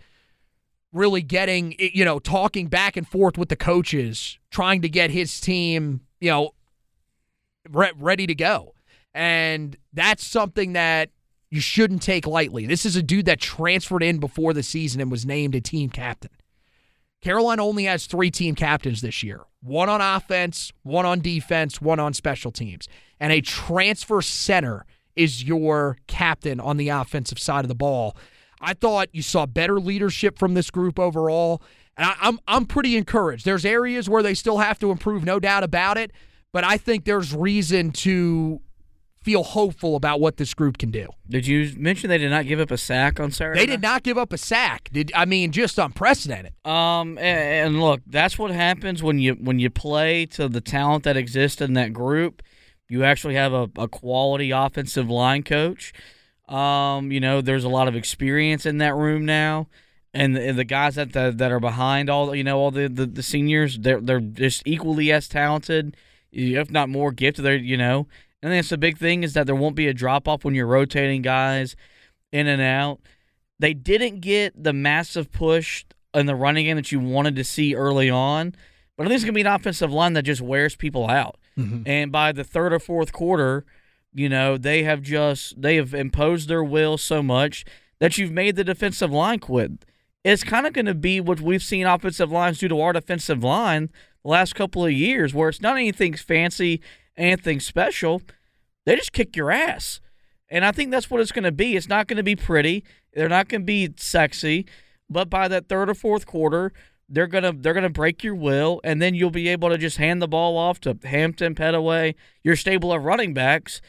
really 0.92 1.22
getting, 1.22 1.74
you 1.78 2.04
know, 2.04 2.18
talking 2.18 2.66
back 2.66 2.96
and 2.96 3.08
forth 3.08 3.38
with 3.38 3.48
the 3.48 3.56
coaches, 3.56 4.38
trying 4.50 4.82
to 4.82 4.88
get 4.88 5.10
his 5.10 5.40
team, 5.40 6.02
you 6.20 6.30
know, 6.30 6.50
re- 7.70 7.92
ready 7.96 8.26
to 8.26 8.34
go. 8.34 8.74
And 9.14 9.76
that's 9.94 10.26
something 10.26 10.74
that 10.74 11.10
you 11.50 11.60
shouldn't 11.60 12.02
take 12.02 12.26
lightly. 12.26 12.66
This 12.66 12.84
is 12.84 12.96
a 12.96 13.02
dude 13.02 13.26
that 13.26 13.40
transferred 13.40 14.02
in 14.02 14.18
before 14.18 14.52
the 14.52 14.62
season 14.62 15.00
and 15.00 15.10
was 15.10 15.24
named 15.24 15.54
a 15.54 15.60
team 15.60 15.88
captain. 15.88 16.30
Carolina 17.26 17.64
only 17.64 17.86
has 17.86 18.06
three 18.06 18.30
team 18.30 18.54
captains 18.54 19.00
this 19.00 19.24
year 19.24 19.40
one 19.60 19.88
on 19.88 20.00
offense, 20.00 20.72
one 20.84 21.04
on 21.04 21.18
defense, 21.18 21.80
one 21.80 21.98
on 21.98 22.14
special 22.14 22.52
teams. 22.52 22.86
And 23.18 23.32
a 23.32 23.40
transfer 23.40 24.22
center 24.22 24.86
is 25.16 25.42
your 25.42 25.96
captain 26.06 26.60
on 26.60 26.76
the 26.76 26.88
offensive 26.88 27.40
side 27.40 27.64
of 27.64 27.68
the 27.68 27.74
ball. 27.74 28.16
I 28.60 28.74
thought 28.74 29.08
you 29.10 29.22
saw 29.22 29.44
better 29.44 29.80
leadership 29.80 30.38
from 30.38 30.54
this 30.54 30.70
group 30.70 31.00
overall. 31.00 31.62
And 31.96 32.06
I, 32.06 32.14
I'm 32.20 32.38
I'm 32.46 32.64
pretty 32.64 32.96
encouraged. 32.96 33.44
There's 33.44 33.64
areas 33.64 34.08
where 34.08 34.22
they 34.22 34.34
still 34.34 34.58
have 34.58 34.78
to 34.78 34.92
improve, 34.92 35.24
no 35.24 35.40
doubt 35.40 35.64
about 35.64 35.98
it. 35.98 36.12
But 36.52 36.62
I 36.62 36.76
think 36.76 37.06
there's 37.06 37.34
reason 37.34 37.90
to 37.90 38.60
feel 39.26 39.42
hopeful 39.42 39.96
about 39.96 40.20
what 40.20 40.36
this 40.36 40.54
group 40.54 40.78
can 40.78 40.92
do. 40.92 41.08
Did 41.28 41.48
you 41.48 41.72
mention 41.76 42.08
they 42.08 42.16
did 42.16 42.30
not 42.30 42.46
give 42.46 42.60
up 42.60 42.70
a 42.70 42.78
sack 42.78 43.18
on 43.18 43.32
Saturday? 43.32 43.58
They 43.58 43.66
did 43.66 43.82
not 43.82 44.04
give 44.04 44.16
up 44.16 44.32
a 44.32 44.38
sack. 44.38 44.88
Did 44.92 45.10
I 45.16 45.24
mean 45.24 45.50
just 45.50 45.78
unprecedented? 45.78 46.52
Um, 46.64 47.18
and, 47.18 47.66
and 47.66 47.80
look, 47.80 48.02
that's 48.06 48.38
what 48.38 48.52
happens 48.52 49.02
when 49.02 49.18
you 49.18 49.32
when 49.32 49.58
you 49.58 49.68
play 49.68 50.26
to 50.26 50.48
the 50.48 50.60
talent 50.60 51.02
that 51.02 51.16
exists 51.16 51.60
in 51.60 51.72
that 51.72 51.92
group. 51.92 52.40
You 52.88 53.02
actually 53.02 53.34
have 53.34 53.52
a, 53.52 53.68
a 53.76 53.88
quality 53.88 54.52
offensive 54.52 55.10
line 55.10 55.42
coach. 55.42 55.92
Um, 56.48 57.10
you 57.10 57.18
know, 57.18 57.40
there's 57.40 57.64
a 57.64 57.68
lot 57.68 57.88
of 57.88 57.96
experience 57.96 58.64
in 58.64 58.78
that 58.78 58.94
room 58.94 59.26
now. 59.26 59.66
And 60.14 60.36
the, 60.36 60.52
the 60.52 60.64
guys 60.64 60.94
that, 60.94 61.12
that 61.14 61.38
that 61.38 61.50
are 61.50 61.58
behind 61.58 62.08
all 62.08 62.32
you 62.32 62.44
know 62.44 62.58
all 62.58 62.70
the, 62.70 62.86
the, 62.86 63.06
the 63.06 63.24
seniors 63.24 63.76
they're 63.76 64.00
they're 64.00 64.20
just 64.20 64.62
equally 64.64 65.10
as 65.10 65.26
talented, 65.26 65.96
if 66.30 66.70
not 66.70 66.88
more 66.88 67.10
gifted. 67.10 67.44
They're 67.44 67.56
you 67.56 67.76
know 67.76 68.06
and 68.46 68.54
that's 68.54 68.68
the 68.68 68.78
big 68.78 68.96
thing 68.96 69.24
is 69.24 69.34
that 69.34 69.46
there 69.46 69.56
won't 69.56 69.74
be 69.74 69.88
a 69.88 69.92
drop 69.92 70.28
off 70.28 70.44
when 70.44 70.54
you're 70.54 70.68
rotating 70.68 71.20
guys 71.20 71.74
in 72.30 72.46
and 72.46 72.62
out. 72.62 73.00
They 73.58 73.74
didn't 73.74 74.20
get 74.20 74.62
the 74.62 74.72
massive 74.72 75.32
push 75.32 75.84
in 76.14 76.26
the 76.26 76.36
running 76.36 76.66
game 76.66 76.76
that 76.76 76.92
you 76.92 77.00
wanted 77.00 77.34
to 77.34 77.42
see 77.42 77.74
early 77.74 78.08
on, 78.08 78.54
but 78.96 79.02
I 79.04 79.08
think 79.08 79.16
it's 79.16 79.24
going 79.24 79.34
to 79.34 79.38
be 79.38 79.40
an 79.40 79.48
offensive 79.48 79.92
line 79.92 80.12
that 80.12 80.22
just 80.22 80.40
wears 80.40 80.76
people 80.76 81.10
out. 81.10 81.38
Mm-hmm. 81.58 81.82
And 81.86 82.12
by 82.12 82.30
the 82.30 82.44
third 82.44 82.72
or 82.72 82.78
fourth 82.78 83.12
quarter, 83.12 83.64
you 84.14 84.28
know, 84.28 84.56
they 84.56 84.84
have 84.84 85.02
just 85.02 85.60
they 85.60 85.74
have 85.74 85.92
imposed 85.92 86.48
their 86.48 86.62
will 86.62 86.96
so 86.98 87.24
much 87.24 87.64
that 87.98 88.16
you've 88.16 88.30
made 88.30 88.54
the 88.54 88.62
defensive 88.62 89.10
line 89.10 89.40
quit. 89.40 89.84
It's 90.22 90.44
kind 90.44 90.68
of 90.68 90.72
going 90.72 90.86
to 90.86 90.94
be 90.94 91.20
what 91.20 91.40
we've 91.40 91.64
seen 91.64 91.84
offensive 91.84 92.30
lines 92.30 92.58
do 92.58 92.68
to 92.68 92.80
our 92.80 92.92
defensive 92.92 93.42
line 93.42 93.90
the 94.22 94.30
last 94.30 94.54
couple 94.54 94.84
of 94.84 94.92
years, 94.92 95.34
where 95.34 95.48
it's 95.48 95.60
not 95.60 95.76
anything 95.76 96.14
fancy 96.14 96.80
anything 97.16 97.60
special. 97.60 98.22
They 98.86 98.96
just 98.96 99.12
kick 99.12 99.36
your 99.36 99.50
ass. 99.50 100.00
And 100.48 100.64
I 100.64 100.72
think 100.72 100.90
that's 100.90 101.10
what 101.10 101.20
it's 101.20 101.32
going 101.32 101.44
to 101.44 101.52
be. 101.52 101.76
It's 101.76 101.88
not 101.88 102.06
going 102.06 102.16
to 102.16 102.22
be 102.22 102.36
pretty. 102.36 102.84
They're 103.12 103.28
not 103.28 103.48
going 103.48 103.62
to 103.62 103.66
be 103.66 103.92
sexy, 103.96 104.64
but 105.10 105.28
by 105.28 105.48
that 105.48 105.68
third 105.68 105.90
or 105.90 105.94
fourth 105.94 106.24
quarter, 106.24 106.72
they're 107.08 107.26
gonna 107.26 107.52
they're 107.52 107.74
gonna 107.74 107.88
break 107.88 108.24
your 108.24 108.34
will, 108.34 108.80
and 108.82 109.00
then 109.00 109.14
you'll 109.14 109.30
be 109.30 109.48
able 109.48 109.68
to 109.68 109.78
just 109.78 109.96
hand 109.96 110.20
the 110.20 110.28
ball 110.28 110.56
off 110.56 110.80
to 110.80 110.98
Hampton, 111.04 111.54
Pettaway, 111.54 112.14
your 112.42 112.56
stable 112.56 112.92
of 112.92 113.04
running 113.04 113.32
backs, 113.32 113.80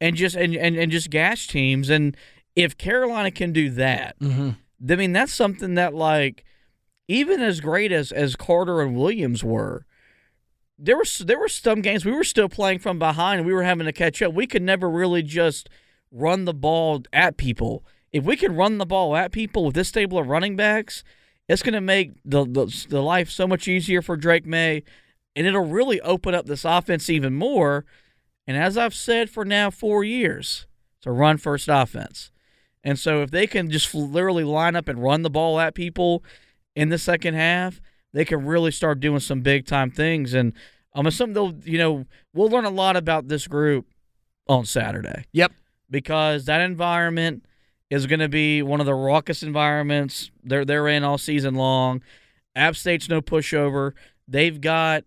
and 0.00 0.16
just 0.16 0.34
and 0.34 0.56
and, 0.56 0.76
and 0.76 0.90
just 0.90 1.10
gash 1.10 1.46
teams. 1.46 1.90
And 1.90 2.16
if 2.56 2.78
Carolina 2.78 3.30
can 3.30 3.52
do 3.52 3.68
that, 3.70 4.18
mm-hmm. 4.18 4.50
I 4.90 4.96
mean 4.96 5.12
that's 5.12 5.34
something 5.34 5.74
that 5.74 5.94
like 5.94 6.44
even 7.06 7.42
as 7.42 7.60
great 7.60 7.92
as 7.92 8.10
as 8.12 8.34
Carter 8.34 8.80
and 8.80 8.96
Williams 8.96 9.44
were, 9.44 9.84
there 10.78 10.96
were 10.96 11.04
there 11.20 11.38
were 11.38 11.48
some 11.48 11.80
games 11.80 12.04
we 12.04 12.12
were 12.12 12.24
still 12.24 12.48
playing 12.48 12.80
from 12.80 12.98
behind 12.98 13.46
we 13.46 13.52
were 13.52 13.62
having 13.62 13.86
to 13.86 13.92
catch 13.92 14.20
up. 14.22 14.34
We 14.34 14.46
could 14.46 14.62
never 14.62 14.88
really 14.90 15.22
just 15.22 15.68
run 16.10 16.44
the 16.44 16.54
ball 16.54 17.02
at 17.12 17.36
people. 17.36 17.84
If 18.12 18.24
we 18.24 18.36
could 18.36 18.56
run 18.56 18.78
the 18.78 18.86
ball 18.86 19.16
at 19.16 19.32
people 19.32 19.64
with 19.64 19.74
this 19.74 19.88
stable 19.88 20.18
of 20.18 20.28
running 20.28 20.56
backs, 20.56 21.02
it's 21.48 21.62
going 21.62 21.74
to 21.74 21.80
make 21.80 22.12
the, 22.24 22.44
the 22.44 22.86
the 22.88 23.02
life 23.02 23.30
so 23.30 23.46
much 23.46 23.68
easier 23.68 24.02
for 24.02 24.16
Drake 24.16 24.46
Maye, 24.46 24.82
and 25.36 25.46
it'll 25.46 25.64
really 25.64 26.00
open 26.00 26.34
up 26.34 26.46
this 26.46 26.64
offense 26.64 27.10
even 27.10 27.34
more. 27.34 27.84
And 28.46 28.56
as 28.56 28.76
I've 28.76 28.94
said 28.94 29.30
for 29.30 29.44
now 29.44 29.70
four 29.70 30.04
years, 30.04 30.66
it's 30.98 31.06
a 31.06 31.12
run 31.12 31.38
first 31.38 31.68
offense. 31.68 32.30
And 32.82 32.98
so 32.98 33.22
if 33.22 33.30
they 33.30 33.46
can 33.46 33.70
just 33.70 33.94
literally 33.94 34.44
line 34.44 34.76
up 34.76 34.88
and 34.88 35.02
run 35.02 35.22
the 35.22 35.30
ball 35.30 35.58
at 35.58 35.74
people 35.74 36.22
in 36.76 36.90
the 36.90 36.98
second 36.98 37.34
half, 37.34 37.80
they 38.14 38.24
can 38.24 38.46
really 38.46 38.70
start 38.70 39.00
doing 39.00 39.20
some 39.20 39.42
big 39.42 39.66
time 39.66 39.90
things. 39.90 40.32
And 40.32 40.54
I'm 40.94 41.06
assuming 41.06 41.34
they'll, 41.34 41.54
you 41.64 41.76
know, 41.76 42.06
we'll 42.32 42.48
learn 42.48 42.64
a 42.64 42.70
lot 42.70 42.96
about 42.96 43.28
this 43.28 43.46
group 43.46 43.86
on 44.48 44.64
Saturday. 44.64 45.26
Yep. 45.32 45.52
Because 45.90 46.46
that 46.46 46.60
environment 46.60 47.44
is 47.90 48.06
going 48.06 48.20
to 48.20 48.28
be 48.28 48.62
one 48.62 48.80
of 48.80 48.86
the 48.86 48.94
raucous 48.94 49.42
environments 49.42 50.30
they're 50.42 50.64
they're 50.64 50.88
in 50.88 51.04
all 51.04 51.18
season 51.18 51.54
long. 51.54 52.00
App 52.56 52.76
State's 52.76 53.08
no 53.08 53.20
pushover. 53.20 53.92
They've 54.26 54.60
got 54.60 55.04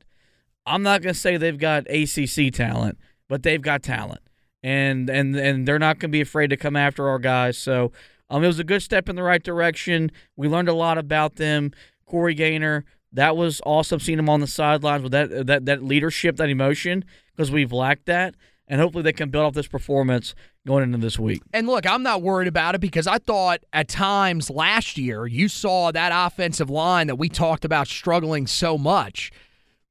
I'm 0.65 0.83
not 0.83 1.01
going 1.01 1.13
to 1.13 1.19
say 1.19 1.37
they've 1.37 1.57
got 1.57 1.87
ACC 1.89 2.53
talent, 2.53 2.97
but 3.29 3.43
they've 3.43 3.61
got 3.61 3.83
talent. 3.83 4.21
And 4.61 5.09
and 5.09 5.35
and 5.35 5.67
they're 5.67 5.79
not 5.79 5.99
going 5.99 6.09
to 6.09 6.15
be 6.15 6.21
afraid 6.21 6.49
to 6.49 6.57
come 6.57 6.75
after 6.75 7.07
our 7.07 7.19
guys. 7.19 7.57
So 7.57 7.93
um, 8.29 8.43
it 8.43 8.47
was 8.47 8.59
a 8.59 8.65
good 8.65 8.83
step 8.83 9.07
in 9.07 9.15
the 9.15 9.23
right 9.23 9.41
direction. 9.41 10.11
We 10.35 10.49
learned 10.49 10.67
a 10.67 10.73
lot 10.73 10.97
about 10.97 11.37
them. 11.37 11.71
Corey 12.05 12.33
Gaynor, 12.33 12.85
that 13.17 13.35
was 13.35 13.61
awesome 13.65 13.99
seeing 13.99 14.19
him 14.19 14.29
on 14.29 14.41
the 14.41 14.47
sidelines 14.47 15.01
with 15.01 15.11
that 15.11 15.47
that 15.47 15.65
that 15.65 15.83
leadership, 15.83 16.37
that 16.37 16.49
emotion, 16.49 17.03
because 17.35 17.49
we've 17.49 17.71
lacked 17.71 18.05
that. 18.05 18.35
And 18.67 18.79
hopefully 18.79 19.01
they 19.01 19.13
can 19.13 19.29
build 19.29 19.45
off 19.45 19.53
this 19.53 19.67
performance 19.67 20.35
going 20.67 20.83
into 20.83 20.99
this 20.99 21.17
week. 21.17 21.41
And 21.53 21.67
look, 21.67 21.87
I'm 21.87 22.03
not 22.03 22.21
worried 22.21 22.47
about 22.47 22.75
it 22.75 22.81
because 22.81 23.07
I 23.07 23.17
thought 23.17 23.61
at 23.73 23.87
times 23.87 24.49
last 24.49 24.97
year 24.97 25.25
you 25.25 25.47
saw 25.47 25.91
that 25.91 26.11
offensive 26.13 26.69
line 26.69 27.07
that 27.07 27.15
we 27.15 27.27
talked 27.27 27.65
about 27.65 27.87
struggling 27.87 28.45
so 28.45 28.77
much. 28.77 29.31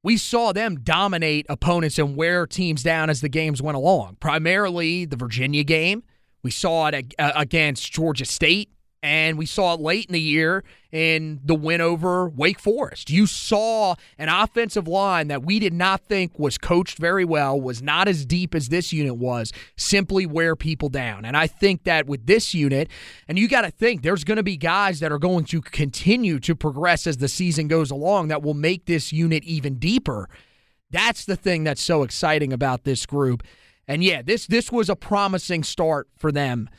We 0.03 0.15
saw 0.15 0.53
them 0.53 0.79
dominate 0.81 1.47
opponents 1.49 1.99
and 1.99 2.15
wear 2.15 2.47
teams 2.47 2.81
down 2.81 3.09
as 3.09 3.19
the 3.19 3.29
games 3.29 3.61
went 3.61 3.75
along. 3.75 4.17
Primarily 4.21 5.03
the 5.03 5.17
Virginia 5.17 5.65
game. 5.65 6.03
We 6.43 6.51
saw 6.51 6.87
it 6.87 7.13
uh, 7.19 7.31
against 7.35 7.91
Georgia 7.91 8.23
State 8.23 8.69
and 9.07 9.37
we 9.37 9.45
saw 9.45 9.73
it 9.73 9.79
late 9.79 10.07
in 10.07 10.11
the 10.11 10.19
year 10.19 10.65
in 10.91 11.39
the 11.41 11.55
win 11.55 11.79
over 11.79 12.27
Wake 12.27 12.59
Forest. 12.59 13.09
You 13.09 13.25
saw 13.25 13.95
an 14.17 14.27
offensive 14.27 14.85
line 14.85 15.29
that 15.29 15.43
we 15.43 15.59
did 15.59 15.71
not 15.71 16.01
think 16.01 16.37
was 16.37 16.57
coached 16.57 16.97
very 16.97 17.23
well, 17.23 17.59
was 17.59 17.81
not 17.81 18.09
as 18.09 18.25
deep 18.25 18.53
as 18.53 18.67
this 18.67 18.91
unit 18.91 19.15
was, 19.15 19.53
simply 19.77 20.25
wear 20.25 20.57
people 20.57 20.89
down. 20.89 21.23
And 21.23 21.37
I 21.37 21.47
think 21.47 21.85
that 21.85 22.05
with 22.05 22.25
this 22.25 22.53
unit, 22.53 22.89
and 23.29 23.39
you 23.39 23.47
got 23.47 23.61
to 23.61 23.71
think 23.71 24.01
there's 24.01 24.25
going 24.25 24.35
to 24.35 24.43
be 24.43 24.57
guys 24.57 24.99
that 24.99 25.13
are 25.13 25.19
going 25.19 25.45
to 25.45 25.61
continue 25.61 26.37
to 26.41 26.53
progress 26.53 27.07
as 27.07 27.15
the 27.15 27.29
season 27.29 27.69
goes 27.69 27.89
along 27.89 28.27
that 28.27 28.43
will 28.43 28.55
make 28.55 28.87
this 28.87 29.13
unit 29.13 29.41
even 29.45 29.75
deeper. 29.75 30.27
That's 30.91 31.23
the 31.23 31.37
thing 31.37 31.63
that's 31.63 31.81
so 31.81 32.03
exciting 32.03 32.51
about 32.51 32.83
this 32.83 33.05
group. 33.05 33.41
And 33.87 34.03
yeah, 34.03 34.21
this 34.21 34.47
this 34.47 34.69
was 34.69 34.89
a 34.89 34.97
promising 34.97 35.63
start 35.63 36.09
for 36.17 36.29
them 36.29 36.69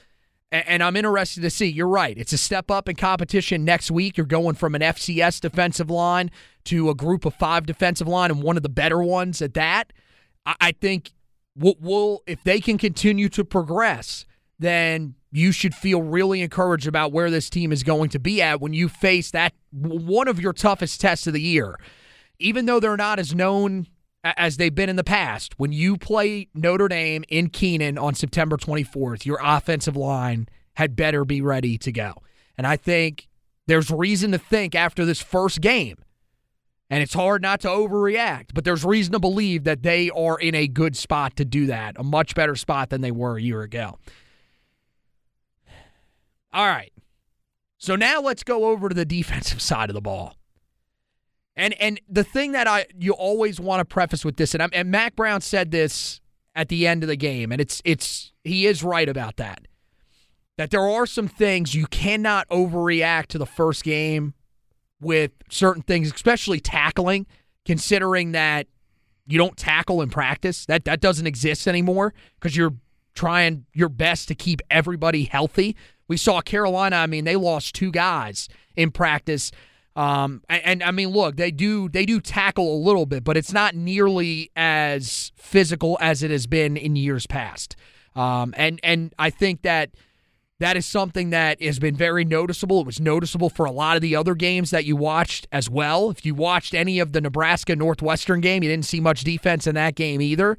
and 0.50 0.82
I'm 0.82 0.96
interested 0.96 1.42
to 1.42 1.50
see. 1.50 1.66
You're 1.66 1.88
right. 1.88 2.16
It's 2.16 2.32
a 2.32 2.38
step 2.38 2.70
up 2.70 2.88
in 2.88 2.96
competition 2.96 3.64
next 3.64 3.90
week. 3.90 4.16
You're 4.16 4.26
going 4.26 4.54
from 4.54 4.74
an 4.74 4.80
FCS 4.80 5.40
defensive 5.40 5.90
line 5.90 6.30
to 6.64 6.88
a 6.88 6.94
group 6.94 7.24
of 7.24 7.34
five 7.34 7.66
defensive 7.66 8.08
line 8.08 8.30
and 8.30 8.42
one 8.42 8.56
of 8.56 8.62
the 8.62 8.68
better 8.68 9.02
ones 9.02 9.42
at 9.42 9.54
that. 9.54 9.92
I 10.46 10.72
think 10.72 11.10
we'll, 11.54 12.22
if 12.26 12.42
they 12.44 12.60
can 12.60 12.78
continue 12.78 13.28
to 13.30 13.44
progress, 13.44 14.24
then 14.58 15.14
you 15.30 15.52
should 15.52 15.74
feel 15.74 16.00
really 16.00 16.40
encouraged 16.40 16.86
about 16.86 17.12
where 17.12 17.30
this 17.30 17.50
team 17.50 17.70
is 17.70 17.82
going 17.82 18.08
to 18.10 18.18
be 18.18 18.40
at 18.40 18.60
when 18.60 18.72
you 18.72 18.88
face 18.88 19.30
that 19.32 19.52
one 19.70 20.28
of 20.28 20.40
your 20.40 20.54
toughest 20.54 21.00
tests 21.00 21.26
of 21.26 21.34
the 21.34 21.42
year. 21.42 21.78
Even 22.38 22.66
though 22.66 22.80
they're 22.80 22.96
not 22.96 23.18
as 23.18 23.34
known 23.34 23.86
as 24.36 24.56
they've 24.56 24.74
been 24.74 24.88
in 24.88 24.96
the 24.96 25.04
past. 25.04 25.58
When 25.58 25.72
you 25.72 25.96
play 25.96 26.48
Notre 26.54 26.88
Dame 26.88 27.24
in 27.28 27.50
Kenan 27.50 27.98
on 27.98 28.14
September 28.14 28.56
24th, 28.56 29.24
your 29.24 29.38
offensive 29.42 29.96
line 29.96 30.48
had 30.74 30.96
better 30.96 31.24
be 31.24 31.40
ready 31.40 31.78
to 31.78 31.92
go. 31.92 32.14
And 32.56 32.66
I 32.66 32.76
think 32.76 33.28
there's 33.66 33.90
reason 33.90 34.32
to 34.32 34.38
think 34.38 34.74
after 34.74 35.04
this 35.04 35.20
first 35.20 35.60
game, 35.60 35.96
and 36.90 37.02
it's 37.02 37.14
hard 37.14 37.42
not 37.42 37.60
to 37.60 37.68
overreact, 37.68 38.54
but 38.54 38.64
there's 38.64 38.84
reason 38.84 39.12
to 39.12 39.18
believe 39.18 39.64
that 39.64 39.82
they 39.82 40.08
are 40.10 40.38
in 40.38 40.54
a 40.54 40.66
good 40.66 40.96
spot 40.96 41.36
to 41.36 41.44
do 41.44 41.66
that, 41.66 41.96
a 41.98 42.02
much 42.02 42.34
better 42.34 42.56
spot 42.56 42.90
than 42.90 43.02
they 43.02 43.10
were 43.10 43.36
a 43.36 43.42
year 43.42 43.62
ago. 43.62 43.98
All 46.52 46.66
right. 46.66 46.92
So 47.76 47.94
now 47.94 48.20
let's 48.20 48.42
go 48.42 48.66
over 48.66 48.88
to 48.88 48.94
the 48.94 49.04
defensive 49.04 49.60
side 49.62 49.90
of 49.90 49.94
the 49.94 50.00
ball. 50.00 50.37
And 51.58 51.74
and 51.80 52.00
the 52.08 52.22
thing 52.24 52.52
that 52.52 52.68
I 52.68 52.86
you 52.96 53.12
always 53.12 53.58
want 53.58 53.80
to 53.80 53.84
preface 53.84 54.24
with 54.24 54.36
this, 54.36 54.54
and, 54.54 54.62
I'm, 54.62 54.70
and 54.72 54.90
Mack 54.90 55.16
Brown 55.16 55.40
said 55.40 55.72
this 55.72 56.20
at 56.54 56.68
the 56.68 56.86
end 56.86 57.02
of 57.02 57.08
the 57.08 57.16
game, 57.16 57.50
and 57.50 57.60
it's 57.60 57.82
it's 57.84 58.32
he 58.44 58.66
is 58.66 58.84
right 58.84 59.08
about 59.08 59.36
that. 59.36 59.66
That 60.56 60.70
there 60.70 60.88
are 60.88 61.04
some 61.04 61.26
things 61.28 61.74
you 61.74 61.86
cannot 61.88 62.48
overreact 62.48 63.26
to 63.28 63.38
the 63.38 63.46
first 63.46 63.84
game 63.84 64.34
with 65.00 65.32
certain 65.50 65.82
things, 65.82 66.12
especially 66.12 66.60
tackling, 66.60 67.26
considering 67.64 68.32
that 68.32 68.68
you 69.26 69.36
don't 69.36 69.56
tackle 69.56 70.00
in 70.00 70.10
practice. 70.10 70.64
That 70.66 70.84
that 70.84 71.00
doesn't 71.00 71.26
exist 71.26 71.66
anymore 71.66 72.14
because 72.38 72.56
you're 72.56 72.74
trying 73.14 73.66
your 73.74 73.88
best 73.88 74.28
to 74.28 74.36
keep 74.36 74.62
everybody 74.70 75.24
healthy. 75.24 75.76
We 76.06 76.16
saw 76.16 76.40
Carolina, 76.40 76.96
I 76.96 77.06
mean, 77.06 77.24
they 77.24 77.36
lost 77.36 77.74
two 77.74 77.90
guys 77.90 78.48
in 78.76 78.92
practice. 78.92 79.50
Um, 79.98 80.42
and, 80.48 80.80
I 80.80 80.92
mean, 80.92 81.08
look, 81.08 81.36
they 81.36 81.50
do 81.50 81.88
they 81.88 82.06
do 82.06 82.20
tackle 82.20 82.72
a 82.72 82.78
little 82.78 83.04
bit, 83.04 83.24
but 83.24 83.36
it's 83.36 83.52
not 83.52 83.74
nearly 83.74 84.52
as 84.54 85.32
physical 85.34 85.98
as 86.00 86.22
it 86.22 86.30
has 86.30 86.46
been 86.46 86.76
in 86.76 86.94
years 86.94 87.26
past. 87.26 87.74
Um, 88.14 88.54
and 88.56 88.78
and 88.84 89.12
I 89.18 89.30
think 89.30 89.62
that 89.62 89.90
that 90.60 90.76
is 90.76 90.86
something 90.86 91.30
that 91.30 91.60
has 91.60 91.80
been 91.80 91.96
very 91.96 92.24
noticeable. 92.24 92.80
It 92.80 92.86
was 92.86 93.00
noticeable 93.00 93.50
for 93.50 93.66
a 93.66 93.72
lot 93.72 93.96
of 93.96 94.02
the 94.02 94.14
other 94.14 94.36
games 94.36 94.70
that 94.70 94.84
you 94.84 94.94
watched 94.94 95.48
as 95.50 95.68
well. 95.68 96.10
If 96.10 96.24
you 96.24 96.32
watched 96.32 96.74
any 96.74 97.00
of 97.00 97.10
the 97.10 97.20
Nebraska 97.20 97.74
Northwestern 97.74 98.40
game, 98.40 98.62
you 98.62 98.68
didn't 98.68 98.84
see 98.84 99.00
much 99.00 99.24
defense 99.24 99.66
in 99.66 99.74
that 99.74 99.96
game 99.96 100.20
either. 100.20 100.58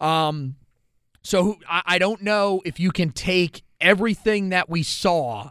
Um, 0.00 0.56
so 1.22 1.58
I, 1.68 1.82
I 1.84 1.98
don't 1.98 2.22
know 2.22 2.62
if 2.64 2.80
you 2.80 2.90
can 2.90 3.10
take 3.10 3.64
everything 3.82 4.48
that 4.48 4.70
we 4.70 4.82
saw 4.82 5.50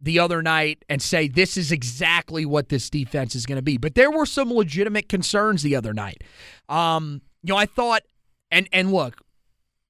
the 0.00 0.18
other 0.18 0.42
night 0.42 0.84
and 0.88 1.02
say 1.02 1.28
this 1.28 1.56
is 1.56 1.72
exactly 1.72 2.46
what 2.46 2.68
this 2.68 2.88
defense 2.88 3.34
is 3.34 3.46
going 3.46 3.56
to 3.56 3.62
be. 3.62 3.76
But 3.76 3.94
there 3.94 4.10
were 4.10 4.26
some 4.26 4.52
legitimate 4.52 5.08
concerns 5.08 5.62
the 5.62 5.76
other 5.76 5.92
night. 5.92 6.22
Um, 6.68 7.22
you 7.42 7.52
know, 7.52 7.58
I 7.58 7.66
thought, 7.66 8.02
and 8.50 8.68
and 8.72 8.92
look, 8.92 9.16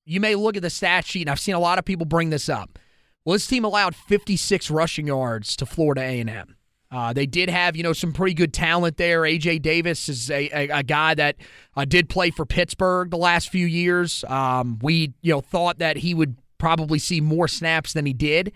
you 0.05 0.21
may 0.21 0.35
look 0.35 0.57
at 0.57 0.63
the 0.63 0.71
stat 0.71 1.05
sheet, 1.05 1.23
and 1.23 1.31
I've 1.31 1.41
seen 1.41 1.55
a 1.55 1.61
lot 1.61 1.79
of 1.79 1.85
people 1.85 2.07
bring 2.07 2.31
this 2.31 2.49
up. 2.49 2.79
Well, 3.25 3.35
this 3.35 3.47
team 3.47 3.65
allowed 3.65 3.95
56 3.95 4.71
rushing 4.71 5.07
yards 5.07 5.55
to 5.57 5.67
Florida 5.67 6.01
A&M. 6.01 6.57
Uh, 6.91 7.13
they 7.13 7.27
did 7.27 7.51
have, 7.51 7.77
you 7.77 7.83
know, 7.83 7.93
some 7.93 8.15
pretty 8.15 8.33
good 8.33 8.55
talent 8.55 8.97
there. 8.97 9.23
AJ 9.23 9.61
Davis 9.61 10.09
is 10.09 10.31
a, 10.31 10.49
a, 10.49 10.79
a 10.79 10.83
guy 10.83 11.15
that 11.15 11.37
uh, 11.77 11.85
did 11.85 12.09
play 12.09 12.31
for 12.31 12.47
Pittsburgh 12.47 13.11
the 13.11 13.19
last 13.19 13.51
few 13.51 13.67
years. 13.67 14.25
Um, 14.29 14.79
we, 14.81 15.13
you 15.21 15.33
know, 15.33 15.43
thought 15.43 15.79
that 15.81 15.99
he 15.99 16.15
would 16.15 16.37
probably 16.57 16.99
see 16.99 17.21
more 17.21 17.47
snaps 17.47 17.93
than 17.93 18.07
he 18.07 18.15
did. 18.15 18.53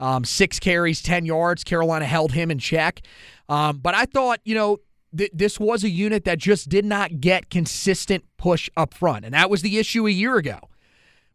Um, 0.00 0.24
six 0.24 0.58
carries, 0.58 1.02
10 1.02 1.24
yards. 1.24 1.64
Carolina 1.64 2.04
held 2.04 2.32
him 2.32 2.50
in 2.50 2.58
check. 2.58 3.02
Um, 3.48 3.78
but 3.78 3.94
I 3.94 4.04
thought, 4.06 4.40
you 4.44 4.54
know, 4.54 4.78
th- 5.16 5.30
this 5.32 5.58
was 5.58 5.84
a 5.84 5.90
unit 5.90 6.24
that 6.24 6.38
just 6.38 6.68
did 6.68 6.84
not 6.84 7.20
get 7.20 7.50
consistent 7.50 8.24
push 8.36 8.68
up 8.76 8.94
front. 8.94 9.24
And 9.24 9.34
that 9.34 9.50
was 9.50 9.62
the 9.62 9.78
issue 9.78 10.06
a 10.06 10.10
year 10.10 10.36
ago. 10.36 10.58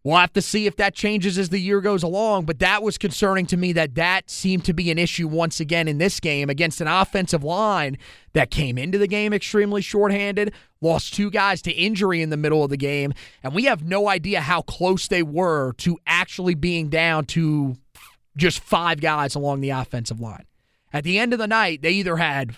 We'll 0.03 0.17
have 0.17 0.33
to 0.33 0.41
see 0.41 0.65
if 0.65 0.77
that 0.77 0.95
changes 0.95 1.37
as 1.37 1.49
the 1.49 1.59
year 1.59 1.79
goes 1.79 2.01
along, 2.01 2.45
but 2.45 2.57
that 2.57 2.81
was 2.81 2.97
concerning 2.97 3.45
to 3.47 3.57
me 3.57 3.71
that 3.73 3.93
that 3.95 4.31
seemed 4.31 4.65
to 4.65 4.73
be 4.73 4.89
an 4.89 4.97
issue 4.97 5.27
once 5.27 5.59
again 5.59 5.87
in 5.87 5.99
this 5.99 6.19
game 6.19 6.49
against 6.49 6.81
an 6.81 6.87
offensive 6.87 7.43
line 7.43 7.99
that 8.33 8.49
came 8.49 8.79
into 8.79 8.97
the 8.97 9.05
game 9.05 9.31
extremely 9.31 9.79
shorthanded, 9.79 10.53
lost 10.81 11.13
two 11.13 11.29
guys 11.29 11.61
to 11.63 11.71
injury 11.71 12.23
in 12.23 12.31
the 12.31 12.37
middle 12.37 12.63
of 12.63 12.71
the 12.71 12.77
game, 12.77 13.13
and 13.43 13.53
we 13.53 13.65
have 13.65 13.83
no 13.83 14.09
idea 14.09 14.41
how 14.41 14.63
close 14.63 15.07
they 15.07 15.21
were 15.21 15.73
to 15.73 15.99
actually 16.07 16.55
being 16.55 16.89
down 16.89 17.25
to 17.25 17.77
just 18.37 18.59
five 18.59 19.01
guys 19.01 19.35
along 19.35 19.61
the 19.61 19.69
offensive 19.69 20.19
line. 20.19 20.45
At 20.93 21.03
the 21.03 21.19
end 21.19 21.33
of 21.33 21.39
the 21.39 21.47
night, 21.47 21.81
they 21.81 21.91
either 21.91 22.17
had 22.17 22.55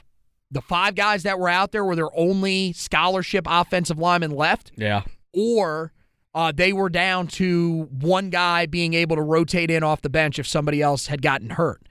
the 0.52 0.62
five 0.62 0.96
guys 0.96 1.24
that 1.24 1.40
were 1.40 1.50
out 1.50 1.72
there 1.72 1.84
were 1.84 1.96
their 1.96 2.16
only 2.18 2.74
scholarship 2.74 3.46
offensive 3.50 3.98
linemen 3.98 4.32
left. 4.32 4.72
Yeah. 4.76 5.04
Or 5.34 5.94
uh, 6.36 6.52
they 6.52 6.74
were 6.74 6.90
down 6.90 7.28
to 7.28 7.88
one 7.92 8.30
guy 8.30 8.66
being 8.66 8.94
able 8.94 9.16
to 9.16 9.22
rotate 9.22 9.70
in 9.70 9.84
off 9.84 10.02
the 10.02 10.10
bench 10.10 10.40
if 10.40 10.48
somebody 10.48 10.82
else 10.82 11.08
had 11.08 11.22
gotten 11.22 11.52
hurt. 11.52 11.82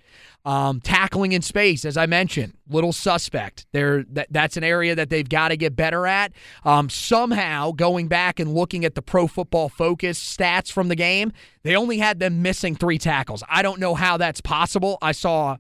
Um, 0.45 0.81
tackling 0.81 1.31
in 1.31 1.41
space, 1.41 1.85
as 1.85 1.97
I 1.97 2.07
mentioned, 2.07 2.55
little 2.69 2.93
suspect. 2.93 3.65
There, 3.71 4.03
that, 4.11 4.27
that's 4.29 4.57
an 4.57 4.65
area 4.65 4.97
that 4.97 5.09
they've 5.09 5.29
got 5.29 5.49
to 5.49 5.57
get 5.57 5.77
better 5.77 6.05
at. 6.05 6.33
Um, 6.65 6.91
somehow, 6.91 7.71
going 7.71 8.09
back 8.09 8.41
and 8.41 8.53
looking 8.53 8.85
at 8.85 8.97
the 8.97 9.03
Pro 9.03 9.29
Football 9.29 9.69
Focus 9.69 10.19
stats 10.19 10.73
from 10.73 10.89
the 10.89 10.97
game, 10.97 11.31
they 11.63 11.77
only 11.77 11.99
had 11.99 12.19
them 12.19 12.43
missing 12.43 12.75
three 12.75 12.99
tackles. 12.99 13.45
I 13.49 13.63
don't 13.63 13.79
know 13.79 13.95
how 13.95 14.17
that's 14.17 14.41
possible. 14.41 14.99
I 15.01 15.13
saw 15.13 15.59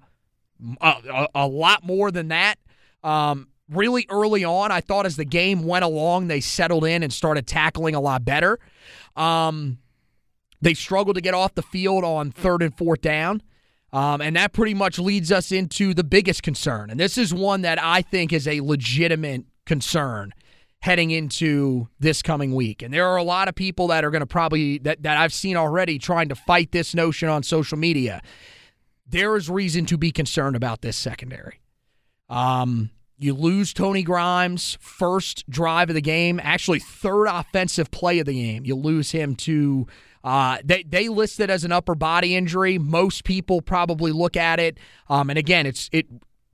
a, 0.80 0.86
a, 1.12 1.28
a 1.32 1.46
lot 1.46 1.84
more 1.84 2.10
than 2.10 2.26
that. 2.28 2.56
Um, 3.04 3.48
really 3.70 4.06
early 4.10 4.44
on, 4.44 4.72
I 4.72 4.80
thought 4.80 5.06
as 5.06 5.14
the 5.14 5.24
game 5.24 5.62
went 5.62 5.84
along, 5.84 6.26
they 6.26 6.40
settled 6.40 6.84
in 6.84 7.04
and 7.04 7.12
started 7.12 7.46
tackling 7.46 7.94
a 7.94 8.00
lot 8.00 8.24
better. 8.24 8.58
Um, 9.14 9.78
they 10.60 10.74
struggled 10.74 11.14
to 11.16 11.22
get 11.22 11.34
off 11.34 11.54
the 11.54 11.62
field 11.62 12.04
on 12.04 12.32
third 12.32 12.62
and 12.62 12.76
fourth 12.76 13.00
down. 13.00 13.42
Um, 13.92 14.22
and 14.22 14.36
that 14.36 14.52
pretty 14.52 14.74
much 14.74 14.98
leads 14.98 15.30
us 15.30 15.52
into 15.52 15.92
the 15.92 16.04
biggest 16.04 16.42
concern. 16.42 16.90
And 16.90 16.98
this 16.98 17.18
is 17.18 17.34
one 17.34 17.62
that 17.62 17.82
I 17.82 18.00
think 18.02 18.32
is 18.32 18.48
a 18.48 18.60
legitimate 18.60 19.44
concern 19.66 20.32
heading 20.80 21.10
into 21.10 21.88
this 22.00 22.22
coming 22.22 22.54
week. 22.54 22.82
And 22.82 22.92
there 22.92 23.06
are 23.06 23.16
a 23.16 23.22
lot 23.22 23.48
of 23.48 23.54
people 23.54 23.88
that 23.88 24.04
are 24.04 24.10
going 24.10 24.20
to 24.20 24.26
probably, 24.26 24.78
that, 24.78 25.02
that 25.02 25.16
I've 25.16 25.32
seen 25.32 25.56
already 25.56 25.98
trying 25.98 26.28
to 26.30 26.34
fight 26.34 26.72
this 26.72 26.94
notion 26.94 27.28
on 27.28 27.42
social 27.42 27.78
media. 27.78 28.20
There 29.06 29.36
is 29.36 29.48
reason 29.48 29.86
to 29.86 29.98
be 29.98 30.10
concerned 30.10 30.56
about 30.56 30.80
this 30.80 30.96
secondary. 30.96 31.60
Um, 32.28 32.90
you 33.18 33.34
lose 33.34 33.72
Tony 33.72 34.02
Grimes, 34.02 34.76
first 34.80 35.48
drive 35.48 35.90
of 35.90 35.94
the 35.94 36.00
game, 36.00 36.40
actually 36.42 36.80
third 36.80 37.26
offensive 37.26 37.90
play 37.92 38.18
of 38.18 38.26
the 38.26 38.34
game. 38.34 38.64
You 38.64 38.74
lose 38.74 39.12
him 39.12 39.36
to 39.36 39.86
uh, 40.24 40.58
they 40.64 40.82
they 40.82 41.08
list 41.08 41.40
it 41.40 41.50
as 41.50 41.64
an 41.64 41.72
upper 41.72 41.94
body 41.94 42.36
injury. 42.36 42.78
Most 42.78 43.24
people 43.24 43.60
probably 43.60 44.12
look 44.12 44.36
at 44.36 44.60
it, 44.60 44.78
um, 45.08 45.30
and 45.30 45.38
again, 45.38 45.66
it's 45.66 45.88
it. 45.92 46.06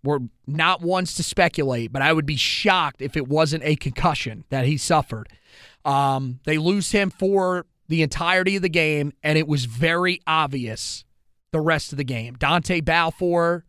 We're 0.05 0.21
not 0.47 0.81
ones 0.81 1.15
to 1.15 1.23
speculate, 1.23 1.93
but 1.93 2.03
I 2.03 2.13
would 2.13 2.27
be 2.27 2.37
shocked 2.37 3.03
if 3.03 3.17
it 3.17 3.27
wasn't 3.27 3.65
a 3.65 3.75
concussion 3.77 4.45
that 4.49 4.65
he 4.65 4.77
suffered. 4.77 5.29
Um, 5.85 6.39
they 6.45 6.57
lose 6.57 6.93
him 6.93 7.11
for 7.11 7.67
the 7.89 8.03
entirety 8.03 8.57
of 8.57 8.63
the 8.63 8.69
game, 8.69 9.13
and 9.23 9.37
it 9.37 9.49
was 9.49 9.65
very 9.65 10.21
obvious 10.27 11.05
the 11.51 11.61
rest 11.61 11.93
of 11.93 11.99
the 11.99 12.05
game. 12.05 12.37
Dontae 12.37 12.85
Balfour 12.85 13.65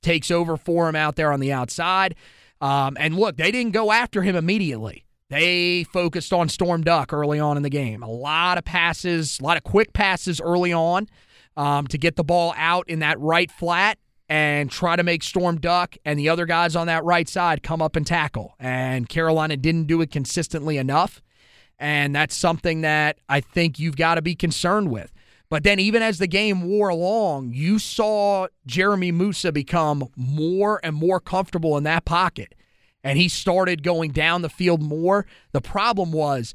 takes 0.00 0.30
over 0.30 0.56
for 0.56 0.88
him 0.88 0.96
out 0.96 1.16
there 1.16 1.32
on 1.32 1.40
the 1.40 1.52
outside. 1.52 2.14
Um, 2.60 2.96
and 2.98 3.16
look, 3.16 3.36
they 3.36 3.50
didn't 3.50 3.72
go 3.72 3.90
after 3.90 4.22
him 4.22 4.36
immediately. 4.36 5.04
They 5.34 5.82
focused 5.82 6.32
on 6.32 6.48
Storm 6.48 6.82
Duck 6.82 7.12
early 7.12 7.40
on 7.40 7.56
in 7.56 7.64
the 7.64 7.70
game. 7.70 8.04
A 8.04 8.08
lot 8.08 8.56
of 8.56 8.64
passes, 8.64 9.40
a 9.40 9.42
lot 9.42 9.56
of 9.56 9.64
quick 9.64 9.92
passes 9.92 10.40
early 10.40 10.72
on 10.72 11.08
um, 11.56 11.88
to 11.88 11.98
get 11.98 12.14
the 12.14 12.22
ball 12.22 12.54
out 12.56 12.88
in 12.88 13.00
that 13.00 13.18
right 13.18 13.50
flat 13.50 13.98
and 14.28 14.70
try 14.70 14.94
to 14.94 15.02
make 15.02 15.24
Storm 15.24 15.58
Duck 15.58 15.96
and 16.04 16.20
the 16.20 16.28
other 16.28 16.46
guys 16.46 16.76
on 16.76 16.86
that 16.86 17.02
right 17.02 17.28
side 17.28 17.64
come 17.64 17.82
up 17.82 17.96
and 17.96 18.06
tackle. 18.06 18.54
And 18.60 19.08
Carolina 19.08 19.56
didn't 19.56 19.88
do 19.88 20.00
it 20.02 20.12
consistently 20.12 20.78
enough. 20.78 21.20
And 21.80 22.14
that's 22.14 22.36
something 22.36 22.82
that 22.82 23.18
I 23.28 23.40
think 23.40 23.80
you've 23.80 23.96
got 23.96 24.14
to 24.14 24.22
be 24.22 24.36
concerned 24.36 24.92
with. 24.92 25.12
But 25.50 25.64
then, 25.64 25.80
even 25.80 26.00
as 26.00 26.18
the 26.18 26.28
game 26.28 26.62
wore 26.62 26.90
along, 26.90 27.54
you 27.54 27.80
saw 27.80 28.46
Jeremy 28.66 29.10
Moussa 29.10 29.50
become 29.50 30.08
more 30.16 30.78
and 30.84 30.94
more 30.94 31.18
comfortable 31.18 31.76
in 31.76 31.82
that 31.82 32.04
pocket. 32.04 32.54
And 33.04 33.18
he 33.18 33.28
started 33.28 33.84
going 33.84 34.10
down 34.10 34.42
the 34.42 34.48
field 34.48 34.82
more. 34.82 35.26
The 35.52 35.60
problem 35.60 36.10
was, 36.10 36.54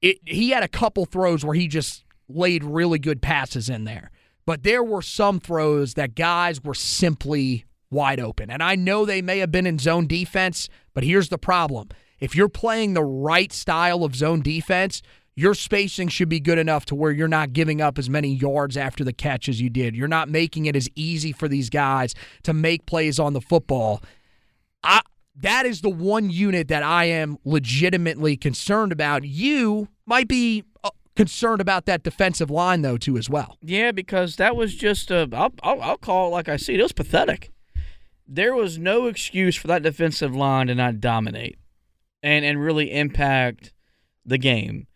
it, 0.00 0.18
he 0.24 0.50
had 0.50 0.62
a 0.62 0.68
couple 0.68 1.04
throws 1.04 1.44
where 1.44 1.54
he 1.54 1.68
just 1.68 2.04
laid 2.28 2.64
really 2.64 2.98
good 2.98 3.20
passes 3.20 3.68
in 3.68 3.84
there. 3.84 4.10
But 4.46 4.62
there 4.62 4.82
were 4.82 5.02
some 5.02 5.40
throws 5.40 5.94
that 5.94 6.14
guys 6.14 6.62
were 6.62 6.74
simply 6.74 7.66
wide 7.90 8.20
open. 8.20 8.50
And 8.50 8.62
I 8.62 8.74
know 8.74 9.04
they 9.04 9.22
may 9.22 9.38
have 9.38 9.52
been 9.52 9.66
in 9.66 9.78
zone 9.78 10.06
defense, 10.06 10.68
but 10.94 11.04
here's 11.04 11.28
the 11.28 11.38
problem. 11.38 11.88
If 12.20 12.34
you're 12.34 12.48
playing 12.48 12.94
the 12.94 13.04
right 13.04 13.52
style 13.52 14.04
of 14.04 14.16
zone 14.16 14.42
defense, 14.42 15.02
your 15.34 15.54
spacing 15.54 16.08
should 16.08 16.28
be 16.28 16.40
good 16.40 16.58
enough 16.58 16.84
to 16.86 16.94
where 16.94 17.10
you're 17.10 17.28
not 17.28 17.52
giving 17.52 17.80
up 17.80 17.98
as 17.98 18.10
many 18.10 18.34
yards 18.34 18.76
after 18.76 19.02
the 19.02 19.12
catch 19.12 19.48
as 19.48 19.60
you 19.60 19.70
did. 19.70 19.96
You're 19.96 20.08
not 20.08 20.28
making 20.28 20.66
it 20.66 20.76
as 20.76 20.88
easy 20.94 21.32
for 21.32 21.48
these 21.48 21.70
guys 21.70 22.14
to 22.42 22.52
make 22.52 22.86
plays 22.86 23.18
on 23.18 23.32
the 23.32 23.40
football. 23.40 24.02
I, 24.82 25.00
that 25.34 25.66
is 25.66 25.80
the 25.80 25.90
one 25.90 26.30
unit 26.30 26.68
that 26.68 26.82
I 26.82 27.06
am 27.06 27.38
legitimately 27.44 28.36
concerned 28.36 28.92
about. 28.92 29.24
You 29.24 29.88
might 30.06 30.28
be 30.28 30.64
uh, 30.84 30.90
concerned 31.16 31.60
about 31.60 31.86
that 31.86 32.02
defensive 32.02 32.50
line 32.50 32.82
though 32.82 32.98
too 32.98 33.16
as 33.16 33.30
well. 33.30 33.56
Yeah, 33.62 33.92
because 33.92 34.36
that 34.36 34.56
was 34.56 34.74
just 34.74 35.10
a 35.10 35.28
I'll, 35.32 35.54
I'll, 35.62 35.80
I'll 35.82 35.98
call 35.98 36.28
it 36.28 36.30
like 36.30 36.48
I 36.48 36.56
see 36.56 36.74
it. 36.74 36.80
It 36.80 36.84
was 36.84 36.92
pathetic. 36.92 37.50
There 38.26 38.54
was 38.54 38.78
no 38.78 39.06
excuse 39.06 39.56
for 39.56 39.66
that 39.68 39.82
defensive 39.82 40.34
line 40.34 40.68
to 40.68 40.74
not 40.74 41.00
dominate 41.00 41.58
and 42.22 42.44
and 42.44 42.60
really 42.60 42.92
impact 42.92 43.72
the 44.24 44.38
game. 44.38 44.86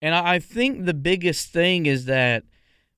And 0.00 0.14
I 0.14 0.40
think 0.40 0.84
the 0.84 0.94
biggest 0.94 1.52
thing 1.52 1.86
is 1.86 2.06
that 2.06 2.42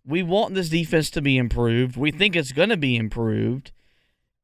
we 0.06 0.22
want 0.22 0.54
this 0.54 0.70
defense 0.70 1.10
to 1.10 1.22
be 1.22 1.36
improved. 1.36 1.96
We 1.96 2.10
think 2.10 2.34
it's 2.34 2.52
going 2.52 2.70
to 2.70 2.76
be 2.76 2.96
improved. 2.96 3.72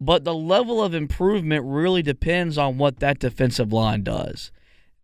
But 0.01 0.24
the 0.24 0.34
level 0.34 0.82
of 0.82 0.94
improvement 0.94 1.64
really 1.66 2.03
depends 2.03 2.57
on 2.57 2.78
what 2.78 3.01
that 3.01 3.18
defensive 3.18 3.72
line 3.72 4.03
does. 4.03 4.51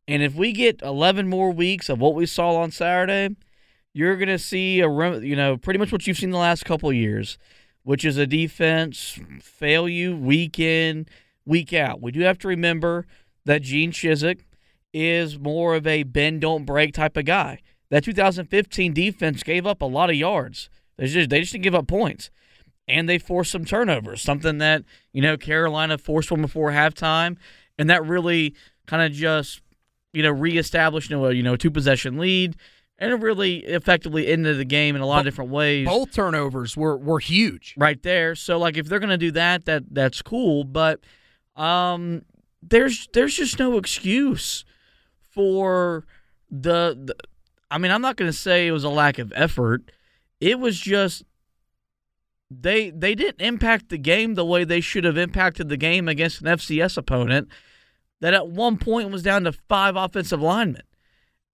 And 0.09 0.23
if 0.23 0.35
we 0.35 0.53
get 0.53 0.81
11 0.83 1.29
more 1.29 1.51
weeks 1.51 1.89
of 1.89 1.99
what 1.99 2.15
we 2.15 2.27
saw 2.27 2.57
on 2.57 2.71
Saturday, 2.71 3.35
you're 3.93 4.17
going 4.17 4.29
to 4.29 4.39
see 4.39 4.81
a 4.81 4.89
you 5.21 5.37
know 5.37 5.57
pretty 5.57 5.79
much 5.79 5.91
what 5.91 6.07
you've 6.07 6.19
seen 6.19 6.31
the 6.31 6.39
last 6.39 6.65
couple 6.65 6.93
years, 6.93 7.39
which 7.83 8.05
is 8.05 8.17
a 8.17 8.27
defense 8.27 9.19
fail 9.41 9.89
you 9.89 10.17
week 10.17 10.59
in, 10.59 11.07
week 11.45 11.73
out. 11.73 12.01
We 12.01 12.13
do 12.13 12.21
have 12.21 12.39
to 12.39 12.49
remember 12.49 13.07
that 13.47 13.63
Gene 13.63 13.93
Chizik 13.93 14.41
is 14.93 15.39
more 15.39 15.75
of 15.75 15.87
a 15.87 16.03
bend 16.05 16.41
don't 16.41 16.65
break 16.65 16.95
type 16.95 17.17
of 17.17 17.25
guy. 17.25 17.61
that 17.91 18.05
2015 18.05 18.93
defense 18.93 19.43
gave 19.43 19.67
up 19.67 19.83
a 19.83 19.87
lot 19.87 20.11
of 20.11 20.17
yards. 20.17 20.69
They 20.97 21.07
just 21.07 21.31
they 21.31 21.41
just 21.41 21.53
didn't 21.53 21.65
give 21.65 21.75
up 21.75 21.87
points, 21.87 22.31
and 22.89 23.09
they 23.09 23.19
forced 23.19 23.53
some 23.53 23.65
turnovers. 23.65 24.23
Something 24.23 24.59
that 24.59 24.85
you 25.13 25.23
know 25.23 25.37
Carolina 25.37 25.99
forced 25.99 26.31
one 26.31 26.43
before 26.43 26.71
halftime, 26.71 27.37
and 27.79 27.91
that 27.91 28.05
really 28.07 28.55
kind 28.87 29.03
of 29.03 29.13
just 29.13 29.61
you 30.13 30.23
know 30.23 30.31
reestablished 30.31 31.11
you 31.11 31.17
know, 31.17 31.27
a 31.27 31.33
you 31.33 31.43
know 31.43 31.57
two 31.57 31.71
possession 31.71 32.19
lead. 32.19 32.57
And 32.99 33.13
it 33.13 33.17
really 33.17 33.59
effectively 33.59 34.27
ended 34.27 34.57
the 34.57 34.65
game 34.65 34.97
in 34.97 35.03
a 35.03 35.07
lot 35.07 35.19
of 35.19 35.25
different 35.27 35.51
ways. 35.51 35.87
Both 35.87 36.13
turnovers 36.13 36.79
were, 36.79 36.97
were 36.97 37.19
huge. 37.19 37.75
Right 37.77 38.03
there. 38.03 38.35
So 38.35 38.59
like 38.59 38.79
if 38.79 38.87
they're 38.87 39.01
gonna 39.01 39.19
do 39.19 39.33
that, 39.33 39.67
that 39.67 39.83
that's 39.91 40.23
cool. 40.23 40.65
But 40.65 41.01
um 41.57 42.23
there's 42.63 43.07
there's 43.13 43.37
just 43.37 43.59
no 43.59 43.77
excuse 43.77 44.65
for 45.21 46.07
the, 46.51 46.99
the 47.05 47.15
I 47.71 47.79
mean, 47.79 47.93
I'm 47.93 48.01
not 48.01 48.17
gonna 48.17 48.33
say 48.33 48.67
it 48.67 48.73
was 48.73 48.85
a 48.85 48.89
lack 48.89 49.19
of 49.19 49.33
effort. 49.37 49.91
It 50.41 50.59
was 50.59 50.81
just 50.81 51.23
they 52.51 52.91
they 52.91 53.15
didn't 53.15 53.41
impact 53.41 53.89
the 53.89 53.99
game 53.99 54.35
the 54.35 54.45
way 54.45 54.65
they 54.65 54.81
should 54.81 55.05
have 55.05 55.17
impacted 55.17 55.69
the 55.69 55.77
game 55.77 56.09
against 56.09 56.41
an 56.41 56.47
FCS 56.47 56.97
opponent 56.97 57.49
that 58.21 58.35
at 58.35 58.49
one 58.49 58.79
point 58.79 59.11
was 59.11 59.23
down 59.23 59.45
to 59.45 59.53
five 59.53 59.97
offensive 59.97 60.41
linemen 60.41 60.83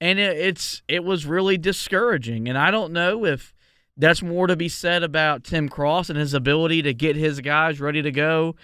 and 0.03 0.19
it, 0.19 0.37
it's 0.37 0.83
it 0.89 1.05
was 1.05 1.27
really 1.27 1.57
discouraging. 1.57 2.49
And 2.49 2.59
I 2.59 2.73
don't 2.73 2.93
know 2.93 3.25
if 3.25 3.55
that's 3.97 4.21
more 4.21 4.49
to 4.49 4.57
be 4.57 4.69
said 4.69 5.05
about 5.05 5.45
Tim 5.45 5.69
Cross 5.69 6.11
and 6.11 6.19
his 6.19 6.35
ability 6.35 6.83
to 6.83 6.93
get 6.93 7.15
his 7.15 7.39
guys 7.41 7.81
ready 7.81 8.03
to 8.03 8.11
go 8.11 8.57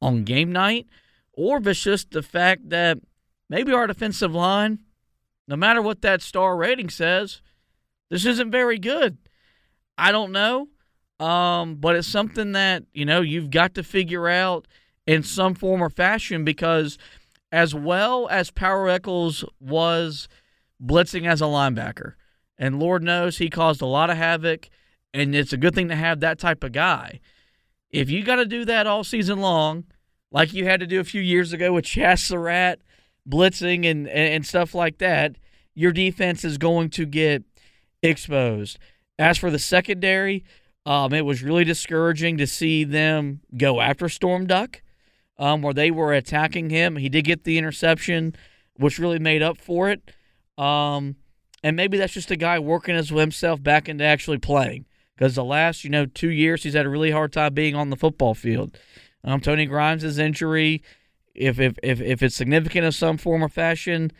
on 0.00 0.24
game 0.24 0.50
night, 0.50 0.86
or 1.34 1.58
if 1.58 1.66
it's 1.66 1.82
just 1.82 2.12
the 2.12 2.22
fact 2.22 2.70
that 2.70 2.98
maybe 3.50 3.74
our 3.74 3.86
defensive 3.86 4.34
line, 4.34 4.78
no 5.46 5.54
matter 5.54 5.82
what 5.82 6.00
that 6.00 6.22
star 6.22 6.56
rating 6.56 6.88
says, 6.88 7.42
this 8.08 8.24
isn't 8.24 8.50
very 8.50 8.78
good. 8.78 9.18
I 9.98 10.12
don't 10.12 10.32
know. 10.32 10.68
Um, 11.18 11.76
but 11.76 11.96
it's 11.96 12.08
something 12.08 12.52
that, 12.52 12.84
you 12.92 13.04
know, 13.04 13.20
you've 13.20 13.50
got 13.50 13.74
to 13.74 13.82
figure 13.82 14.28
out 14.28 14.66
in 15.06 15.22
some 15.22 15.54
form 15.54 15.82
or 15.82 15.90
fashion 15.90 16.44
because 16.44 16.98
as 17.50 17.74
well 17.74 18.28
as 18.28 18.50
Power 18.50 18.88
Echols 18.88 19.44
was– 19.60 20.28
blitzing 20.82 21.26
as 21.26 21.40
a 21.40 21.46
linebacker. 21.46 22.14
And 22.58 22.78
Lord 22.78 23.02
knows 23.02 23.38
he 23.38 23.50
caused 23.50 23.82
a 23.82 23.86
lot 23.86 24.10
of 24.10 24.16
havoc, 24.16 24.68
and 25.12 25.34
it's 25.34 25.52
a 25.52 25.58
good 25.58 25.74
thing 25.74 25.88
to 25.88 25.96
have 25.96 26.20
that 26.20 26.38
type 26.38 26.64
of 26.64 26.72
guy. 26.72 27.20
If 27.90 28.10
you 28.10 28.24
got 28.24 28.36
to 28.36 28.46
do 28.46 28.64
that 28.64 28.86
all 28.86 29.04
season 29.04 29.40
long, 29.40 29.84
like 30.30 30.52
you 30.52 30.64
had 30.64 30.80
to 30.80 30.86
do 30.86 31.00
a 31.00 31.04
few 31.04 31.20
years 31.20 31.52
ago 31.52 31.72
with 31.72 31.86
Surratt 32.18 32.80
blitzing 33.28 33.90
and, 33.90 34.08
and 34.08 34.46
stuff 34.46 34.74
like 34.74 34.98
that, 34.98 35.36
your 35.74 35.92
defense 35.92 36.44
is 36.44 36.58
going 36.58 36.90
to 36.90 37.04
get 37.04 37.42
exposed. 38.02 38.78
As 39.18 39.38
for 39.38 39.50
the 39.50 39.58
secondary, 39.58 40.44
um, 40.86 41.12
it 41.12 41.24
was 41.24 41.42
really 41.42 41.64
discouraging 41.64 42.38
to 42.38 42.46
see 42.46 42.84
them 42.84 43.40
go 43.56 43.80
after 43.80 44.08
Storm 44.08 44.46
Duck, 44.46 44.82
um, 45.36 45.60
where 45.60 45.74
they 45.74 45.90
were 45.90 46.12
attacking 46.14 46.70
him. 46.70 46.94
He 46.94 47.08
did 47.08 47.24
get 47.24 47.42
the 47.42 47.58
interception, 47.58 48.36
which 48.76 49.00
really 49.00 49.18
made 49.18 49.42
up 49.42 49.58
for 49.58 49.90
it. 49.90 50.12
Um, 50.56 51.16
and 51.64 51.74
maybe 51.74 51.98
that's 51.98 52.12
just 52.12 52.30
a 52.30 52.36
guy 52.36 52.60
working 52.60 52.94
his 52.94 53.10
himself 53.10 53.60
back 53.60 53.88
into 53.88 54.04
actually 54.04 54.38
playing. 54.38 54.86
Because 55.16 55.34
the 55.34 55.44
last, 55.44 55.82
you 55.82 55.90
know, 55.90 56.06
two 56.06 56.30
years 56.30 56.62
he's 56.62 56.74
had 56.74 56.86
a 56.86 56.90
really 56.90 57.10
hard 57.10 57.32
time 57.32 57.52
being 57.52 57.74
on 57.74 57.90
the 57.90 57.96
football 57.96 58.34
field. 58.34 58.78
Um, 59.24 59.40
Tony 59.40 59.66
Grimes' 59.66 60.18
injury, 60.18 60.82
if, 61.34 61.58
if 61.58 61.76
if 61.82 62.00
if 62.00 62.22
it's 62.22 62.36
significant 62.36 62.84
in 62.84 62.92
some 62.92 63.16
form 63.16 63.42
or 63.42 63.48
fashion, 63.48 64.12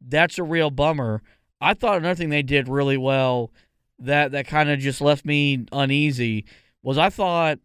that's 0.00 0.38
a 0.38 0.44
real 0.44 0.70
bummer. 0.70 1.22
I 1.60 1.74
thought 1.74 1.96
another 1.96 2.14
thing 2.14 2.28
they 2.28 2.42
did 2.42 2.68
really 2.68 2.98
well 2.98 3.50
that 3.98 4.32
that 4.32 4.46
kind 4.46 4.70
of 4.70 4.78
just 4.78 5.00
left 5.00 5.24
me 5.24 5.64
uneasy 5.72 6.44
was 6.82 6.98
I 6.98 7.10
thought 7.10 7.58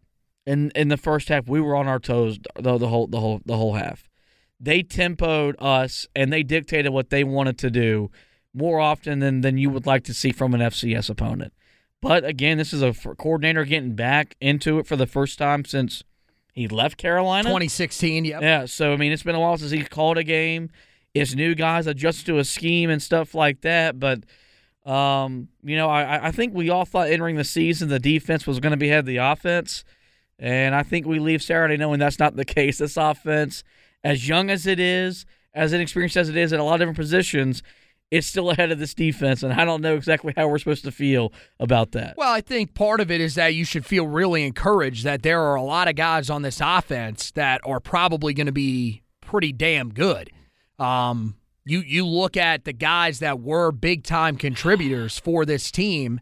in 0.46 0.70
in 0.74 0.88
the 0.88 0.96
first 0.96 1.28
half 1.28 1.48
we 1.48 1.60
were 1.60 1.76
on 1.76 1.88
our 1.88 1.98
toes 1.98 2.38
the, 2.56 2.78
the 2.78 2.88
whole 2.88 3.06
the 3.06 3.20
whole 3.20 3.40
the 3.44 3.56
whole 3.56 3.74
half 3.74 4.08
they 4.60 4.82
tempoed 4.82 5.54
us 5.58 6.06
and 6.14 6.32
they 6.32 6.42
dictated 6.42 6.92
what 6.92 7.10
they 7.10 7.24
wanted 7.24 7.58
to 7.58 7.70
do 7.70 8.10
more 8.52 8.78
often 8.78 9.20
than, 9.20 9.40
than 9.40 9.56
you 9.56 9.70
would 9.70 9.86
like 9.86 10.04
to 10.04 10.14
see 10.14 10.32
from 10.32 10.54
an 10.54 10.60
FCS 10.60 11.08
opponent. 11.08 11.52
But 12.02 12.24
again, 12.24 12.58
this 12.58 12.72
is 12.72 12.82
a 12.82 12.92
coordinator 12.92 13.64
getting 13.64 13.94
back 13.94 14.36
into 14.40 14.78
it 14.78 14.86
for 14.86 14.96
the 14.96 15.06
first 15.06 15.38
time 15.38 15.64
since 15.64 16.02
he 16.52 16.66
left 16.68 16.96
Carolina. 16.96 17.44
2016, 17.44 18.24
yep. 18.24 18.42
Yeah, 18.42 18.66
so 18.66 18.92
I 18.92 18.96
mean, 18.96 19.12
it's 19.12 19.22
been 19.22 19.34
a 19.34 19.40
while 19.40 19.56
since 19.58 19.70
he 19.70 19.84
called 19.84 20.18
a 20.18 20.24
game. 20.24 20.70
It's 21.14 21.34
new 21.34 21.54
guys 21.54 21.86
adjusted 21.86 22.26
to 22.26 22.38
a 22.38 22.44
scheme 22.44 22.90
and 22.90 23.02
stuff 23.02 23.34
like 23.34 23.62
that. 23.62 23.98
But, 23.98 24.24
um, 24.90 25.48
you 25.62 25.76
know, 25.76 25.88
I, 25.88 26.28
I 26.28 26.30
think 26.30 26.54
we 26.54 26.70
all 26.70 26.84
thought 26.84 27.08
entering 27.08 27.36
the 27.36 27.44
season 27.44 27.88
the 27.88 27.98
defense 27.98 28.46
was 28.46 28.60
going 28.60 28.72
to 28.72 28.76
be 28.76 28.88
ahead 28.88 29.00
of 29.00 29.06
the 29.06 29.18
offense. 29.18 29.84
And 30.38 30.74
I 30.74 30.82
think 30.82 31.06
we 31.06 31.18
leave 31.18 31.42
Saturday 31.42 31.76
knowing 31.76 32.00
that's 32.00 32.18
not 32.18 32.36
the 32.36 32.44
case. 32.44 32.78
This 32.78 32.96
offense– 32.96 33.62
as 34.04 34.28
young 34.28 34.50
as 34.50 34.66
it 34.66 34.80
is, 34.80 35.26
as 35.54 35.72
inexperienced 35.72 36.16
as 36.16 36.28
it 36.28 36.36
is 36.36 36.52
at 36.52 36.60
a 36.60 36.64
lot 36.64 36.74
of 36.74 36.80
different 36.80 36.96
positions, 36.96 37.62
it's 38.10 38.26
still 38.26 38.50
ahead 38.50 38.72
of 38.72 38.78
this 38.78 38.92
defense, 38.92 39.42
and 39.42 39.52
I 39.52 39.64
don't 39.64 39.82
know 39.82 39.94
exactly 39.94 40.32
how 40.36 40.48
we're 40.48 40.58
supposed 40.58 40.84
to 40.84 40.90
feel 40.90 41.32
about 41.60 41.92
that. 41.92 42.16
Well, 42.16 42.32
I 42.32 42.40
think 42.40 42.74
part 42.74 43.00
of 43.00 43.10
it 43.10 43.20
is 43.20 43.36
that 43.36 43.54
you 43.54 43.64
should 43.64 43.86
feel 43.86 44.06
really 44.06 44.44
encouraged 44.44 45.04
that 45.04 45.22
there 45.22 45.40
are 45.40 45.54
a 45.54 45.62
lot 45.62 45.86
of 45.86 45.94
guys 45.94 46.28
on 46.28 46.42
this 46.42 46.60
offense 46.60 47.30
that 47.32 47.60
are 47.64 47.78
probably 47.78 48.34
going 48.34 48.46
to 48.46 48.52
be 48.52 49.02
pretty 49.20 49.52
damn 49.52 49.90
good. 49.90 50.30
Um, 50.78 51.36
you 51.64 51.80
you 51.80 52.06
look 52.06 52.36
at 52.36 52.64
the 52.64 52.72
guys 52.72 53.18
that 53.20 53.40
were 53.40 53.72
big 53.72 54.04
time 54.04 54.36
contributors 54.36 55.18
for 55.18 55.44
this 55.44 55.70
team. 55.70 56.20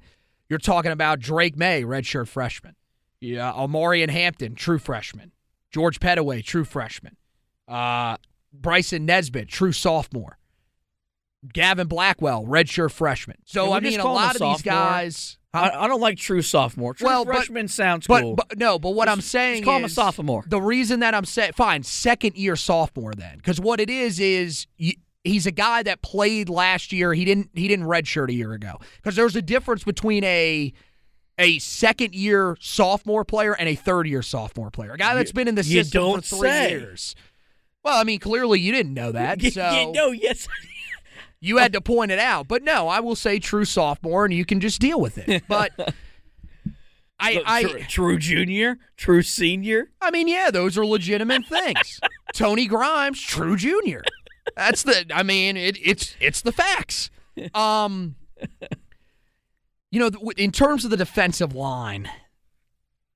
You're 0.49 0.59
talking 0.59 0.93
about 0.93 1.21
Drake 1.21 1.57
Maye, 1.57 1.83
redshirt 1.83 2.29
freshman. 2.29 2.75
Yeah, 3.21 3.53
Omarion 3.53 4.11
Hampton, 4.11 4.55
true 4.55 4.79
freshman. 4.79 5.33
George 5.71 6.01
Pettaway, 6.01 6.43
true 6.45 6.65
freshman. 6.65 7.17
Uh, 7.67 8.17
Bryson 8.53 9.05
Nesbit, 9.05 9.49
true 9.49 9.73
sophomore. 9.73 10.39
Gavin 11.53 11.87
Blackwell, 11.87 12.45
redshirt 12.45 12.91
freshman. 12.91 13.37
So 13.45 13.73
I 13.73 13.81
mean, 13.81 14.01
a 14.01 14.05
lot 14.05 14.41
of 14.41 14.41
these 14.41 14.63
guys. 14.63 15.39
I, 15.55 15.71
I, 15.71 15.89
don't 15.89 16.01
like 16.01 16.19
true 16.19 16.43
sophomore. 16.43 16.93
True 16.93 17.07
well, 17.07 17.25
freshman 17.25 17.67
but, 17.67 17.71
sounds 17.71 18.07
but, 18.07 18.21
cool. 18.21 18.35
But, 18.35 18.59
no, 18.59 18.79
but 18.79 18.91
what 18.91 19.09
I'm 19.09 19.23
saying 19.23 19.61
is 19.61 19.65
call 19.65 19.77
is 19.77 19.81
him 19.81 19.85
a 19.87 19.89
sophomore. 19.89 20.45
The 20.47 20.61
reason 20.61 21.01
that 21.01 21.15
I'm 21.15 21.25
saying 21.25 21.53
fine, 21.55 21.83
second 21.85 22.37
year 22.37 22.55
sophomore 22.55 23.15
then, 23.15 23.39
because 23.39 23.59
what 23.59 23.81
it 23.81 23.89
is 23.89 24.21
is 24.21 24.67
you, 24.77 24.93
he's 25.29 25.47
a 25.47 25.51
guy 25.51 25.83
that 25.83 26.03
played 26.03 26.49
last 26.49 26.93
year. 26.93 27.15
He 27.15 27.25
didn't 27.25 27.51
he 27.55 27.69
didn't 27.69 27.87
redshirt 27.87 28.29
a 28.29 28.33
year 28.33 28.53
ago 28.53 28.79
because 28.97 29.17
there's 29.17 29.37
a 29.37 29.43
difference 29.43 29.85
between 29.85 30.25
a 30.25 30.73
a 31.39 31.59
second 31.61 32.15
year 32.15 32.57
sophomore 32.61 33.25
player 33.25 33.53
and 33.53 33.69
a 33.69 33.75
third 33.75 34.07
year 34.07 34.23
sophomore 34.23 34.71
player. 34.71 34.93
A 34.93 34.99
guy 34.99 35.15
that's 35.15 35.33
been 35.33 35.49
in 35.49 35.55
the 35.55 35.65
system 35.65 36.17
for 36.17 36.21
three 36.21 36.49
say. 36.49 36.71
years. 36.71 37.15
Well, 37.85 37.99
I 37.99 38.05
mean, 38.05 38.19
clearly 38.19 38.61
you 38.61 38.73
didn't 38.73 38.95
know 38.95 39.13
that. 39.13 39.41
So 39.53 39.93
no, 39.93 40.11
yes. 40.11 40.49
you 41.41 41.59
had 41.59 41.73
to 41.73 41.81
point 41.81 42.11
it 42.11 42.19
out. 42.19 42.49
But 42.49 42.63
no, 42.63 42.89
I 42.89 43.01
will 43.01 43.17
say 43.17 43.39
true 43.39 43.65
sophomore, 43.65 44.25
and 44.25 44.35
you 44.35 44.45
can 44.45 44.61
just 44.61 44.81
deal 44.81 45.01
with 45.01 45.17
it. 45.17 45.45
But 45.49 45.73
I, 47.21 47.43
I 47.45 47.63
true, 47.63 47.81
true 47.89 48.19
junior, 48.19 48.79
true 48.97 49.23
senior. 49.23 49.91
I 50.01 50.11
mean, 50.11 50.29
yeah, 50.29 50.51
those 50.51 50.79
are 50.79 50.87
legitimate 50.87 51.47
things. 51.47 52.01
Tony 52.35 52.67
Grimes, 52.67 53.21
true 53.21 53.57
junior. 53.57 54.03
That's 54.57 54.83
the. 54.83 55.07
I 55.13 55.23
mean, 55.23 55.57
it, 55.57 55.79
it's 55.83 56.17
it's 56.21 56.41
the 56.43 56.53
facts. 56.53 57.11
Um, 57.55 58.17
you 59.91 60.01
know, 60.01 60.11
in 60.37 60.53
terms 60.53 60.85
of 60.85 60.91
the 60.91 60.97
defensive 60.97 61.55
line, 61.55 62.11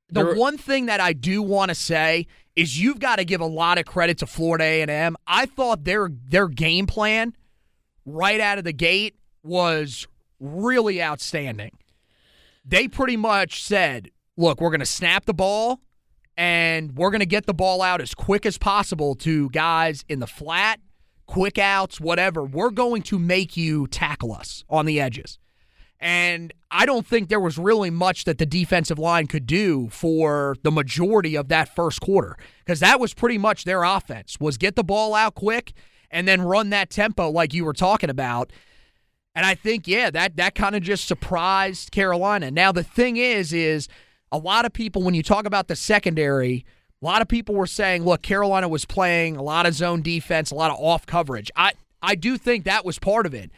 the 0.09 0.25
there, 0.25 0.35
one 0.35 0.59
thing 0.59 0.87
that 0.87 1.01
I 1.01 1.13
do 1.13 1.43
want 1.43 1.71
to 1.71 1.75
say 1.75 2.27
is 2.55 2.81
you've 2.81 3.01
got 3.01 3.17
to 3.17 3.25
give 3.25 3.41
a 3.41 3.47
lot 3.47 3.79
of 3.79 3.87
credit 3.87 4.19
to 4.19 4.27
Florida 4.27 4.65
A&M. 4.65 5.17
I 5.27 5.47
thought 5.47 5.85
their 5.85 6.11
their 6.29 6.49
game 6.49 6.87
plan 6.87 7.35
right 8.05 8.41
out 8.41 8.59
of 8.59 8.65
the 8.65 8.73
gate 8.73 9.17
was 9.43 10.07
really 10.39 11.03
outstanding. 11.03 11.73
They 12.65 12.89
pretty 12.89 13.17
much 13.17 13.63
said, 13.63 14.11
"Look, 14.37 14.61
we're 14.61 14.71
going 14.71 14.81
to 14.81 14.87
snap 14.87 15.25
the 15.25 15.35
ball 15.35 15.81
and 16.37 16.97
we're 16.97 17.11
going 17.11 17.21
to 17.21 17.27
get 17.27 17.47
the 17.47 17.55
ball 17.55 17.83
out 17.83 18.01
as 18.01 18.15
quick 18.15 18.47
as 18.47 18.59
possible 18.59 19.15
to 19.17 19.51
guys 19.51 20.05
in 20.09 20.21
the 20.21 20.27
flat, 20.27 20.81
quick 21.33 21.59
outs, 21.59 22.01
whatever. 22.01 22.45
We're 22.45 22.71
going 22.71 23.03
to 23.03 23.19
make 23.19 23.57
you 23.57 23.87
tackle 23.87 24.33
us 24.33 24.65
on 24.69 24.87
the 24.87 25.01
edges." 25.01 25.39
And 26.03 26.53
I 26.69 26.85
don't 26.85 27.07
think 27.07 27.29
there 27.29 27.39
was 27.39 27.57
really 27.57 27.89
much 27.89 28.25
that 28.25 28.39
the 28.39 28.45
defensive 28.45 28.99
line 28.99 29.29
could 29.29 29.47
do 29.47 29.89
for 29.91 30.57
the 30.65 30.73
majority 30.73 31.37
of 31.37 31.47
that 31.49 31.77
first 31.77 32.01
quarter 32.01 32.37
because 32.59 32.81
that 32.81 32.99
was 32.99 33.15
pretty 33.15 33.39
much 33.39 33.63
their 33.63 33.85
offense 33.85 34.41
was 34.41 34.59
get 34.59 34.75
the 34.75 34.83
ball 34.83 35.15
out 35.15 35.37
quick 35.37 35.73
and 36.11 36.27
then 36.27 36.43
run 36.43 36.71
that 36.71 36.91
tempo 36.91 37.31
like 37.31 37.55
you 37.55 37.65
were 37.65 37.73
talking 37.73 38.11
about. 38.11 38.53
And 39.37 39.47
I 39.47 39.55
think 39.55 39.87
yeah, 39.87 40.11
that 40.11 40.37
that 40.37 40.57
kind 40.57 40.75
of 40.75 40.83
just 40.83 41.07
surprised 41.07 41.93
Carolina. 41.93 42.51
Now 42.51 42.73
the 42.73 42.83
thing 42.83 43.17
is 43.17 43.53
is 43.53 43.87
a 44.33 44.39
lot 44.39 44.65
of 44.65 44.73
people 44.73 45.05
when 45.05 45.15
you 45.15 45.23
talk 45.23 45.47
about 45.47 45.69
the 45.69 45.77
secondary, 45.77 46.67
a 47.03 47.05
lot 47.05 47.21
of 47.21 47.29
people 47.29 47.55
were 47.55 47.67
saying, 47.67 48.05
look, 48.05 48.23
Carolina 48.23 48.69
was 48.69 48.85
playing 48.85 49.37
a 49.37 49.43
lot 49.43 49.67
of 49.67 49.75
zone 49.75 50.03
defense, 50.03 50.51
a 50.51 50.55
lot 50.55 50.71
of 50.71 50.79
off 50.79 51.05
coverage. 51.05 51.51
I 51.57 51.73
I 52.01 52.15
do 52.15 52.39
think 52.39 52.65
that 52.65 52.85
was 52.85 52.99
part 52.99 53.27
of 53.27 53.35
it. 53.35 53.51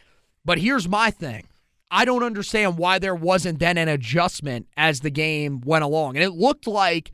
But 0.43 0.59
here's 0.59 0.87
my 0.87 1.11
thing. 1.11 1.47
I 1.89 2.05
don't 2.05 2.23
understand 2.23 2.77
why 2.77 2.99
there 2.99 3.15
wasn't 3.15 3.59
then 3.59 3.77
an 3.77 3.87
adjustment 3.87 4.67
as 4.75 4.99
the 4.99 5.09
game 5.09 5.61
went 5.61 5.83
along. 5.83 6.15
And 6.15 6.23
it 6.23 6.31
looked 6.31 6.67
like, 6.67 7.11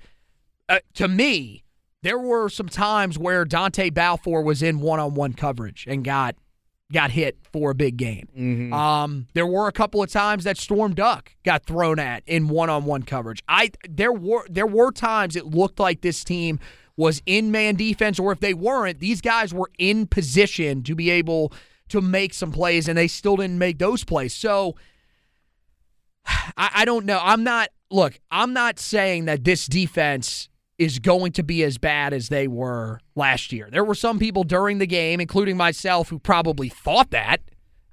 uh, 0.69 0.79
to 0.95 1.07
me, 1.07 1.63
there 2.01 2.17
were 2.17 2.49
some 2.49 2.67
times 2.67 3.17
where 3.17 3.45
Dontae 3.45 3.93
Balfour 3.93 4.41
was 4.41 4.63
in 4.63 4.79
one 4.79 4.99
on 4.99 5.13
one 5.13 5.34
coverage 5.34 5.86
and 5.88 6.03
got 6.03 6.36
got 6.91 7.11
hit 7.11 7.37
for 7.51 7.71
a 7.71 7.75
big 7.75 7.97
gain. 7.97 8.27
Mm-hmm. 8.37 8.73
Um, 8.73 9.27
there 9.33 9.47
were 9.47 9.67
a 9.67 9.71
couple 9.71 10.01
of 10.03 10.11
times 10.11 10.43
that 10.43 10.57
Storm 10.57 10.93
Duck 10.93 11.31
got 11.43 11.65
thrown 11.65 11.99
at 11.99 12.23
in 12.25 12.47
one-on-one 12.47 13.03
coverage. 13.03 13.41
I 13.47 13.71
there 13.89 14.11
were 14.11 14.45
there 14.49 14.67
were 14.67 14.91
times 14.91 15.35
it 15.35 15.45
looked 15.47 15.79
like 15.79 16.01
this 16.01 16.23
team 16.23 16.59
was 16.97 17.21
in 17.25 17.51
man 17.51 17.75
defense, 17.75 18.19
or 18.19 18.31
if 18.31 18.39
they 18.39 18.53
weren't, 18.53 18.99
these 18.99 19.21
guys 19.21 19.53
were 19.53 19.71
in 19.77 20.05
position 20.05 20.83
to 20.83 20.95
be 20.95 21.09
able 21.09 21.51
to 21.89 22.01
make 22.01 22.33
some 22.33 22.51
plays, 22.51 22.87
and 22.87 22.97
they 22.97 23.07
still 23.07 23.37
didn't 23.37 23.57
make 23.57 23.79
those 23.79 24.03
plays. 24.03 24.33
So 24.33 24.75
I, 26.25 26.69
I 26.75 26.85
don't 26.85 27.05
know. 27.05 27.19
I'm 27.21 27.43
not 27.43 27.69
look. 27.89 28.19
I'm 28.29 28.53
not 28.53 28.79
saying 28.79 29.25
that 29.25 29.43
this 29.43 29.67
defense 29.67 30.49
is 30.82 30.97
going 30.97 31.32
to 31.34 31.43
be 31.43 31.63
as 31.63 31.77
bad 31.77 32.11
as 32.11 32.29
they 32.29 32.47
were 32.47 32.99
last 33.15 33.53
year. 33.53 33.69
There 33.71 33.84
were 33.84 33.93
some 33.93 34.17
people 34.17 34.43
during 34.43 34.79
the 34.79 34.88
game, 34.88 35.21
including 35.21 35.55
myself, 35.55 36.09
who 36.09 36.17
probably 36.17 36.69
thought 36.69 37.11
that 37.11 37.41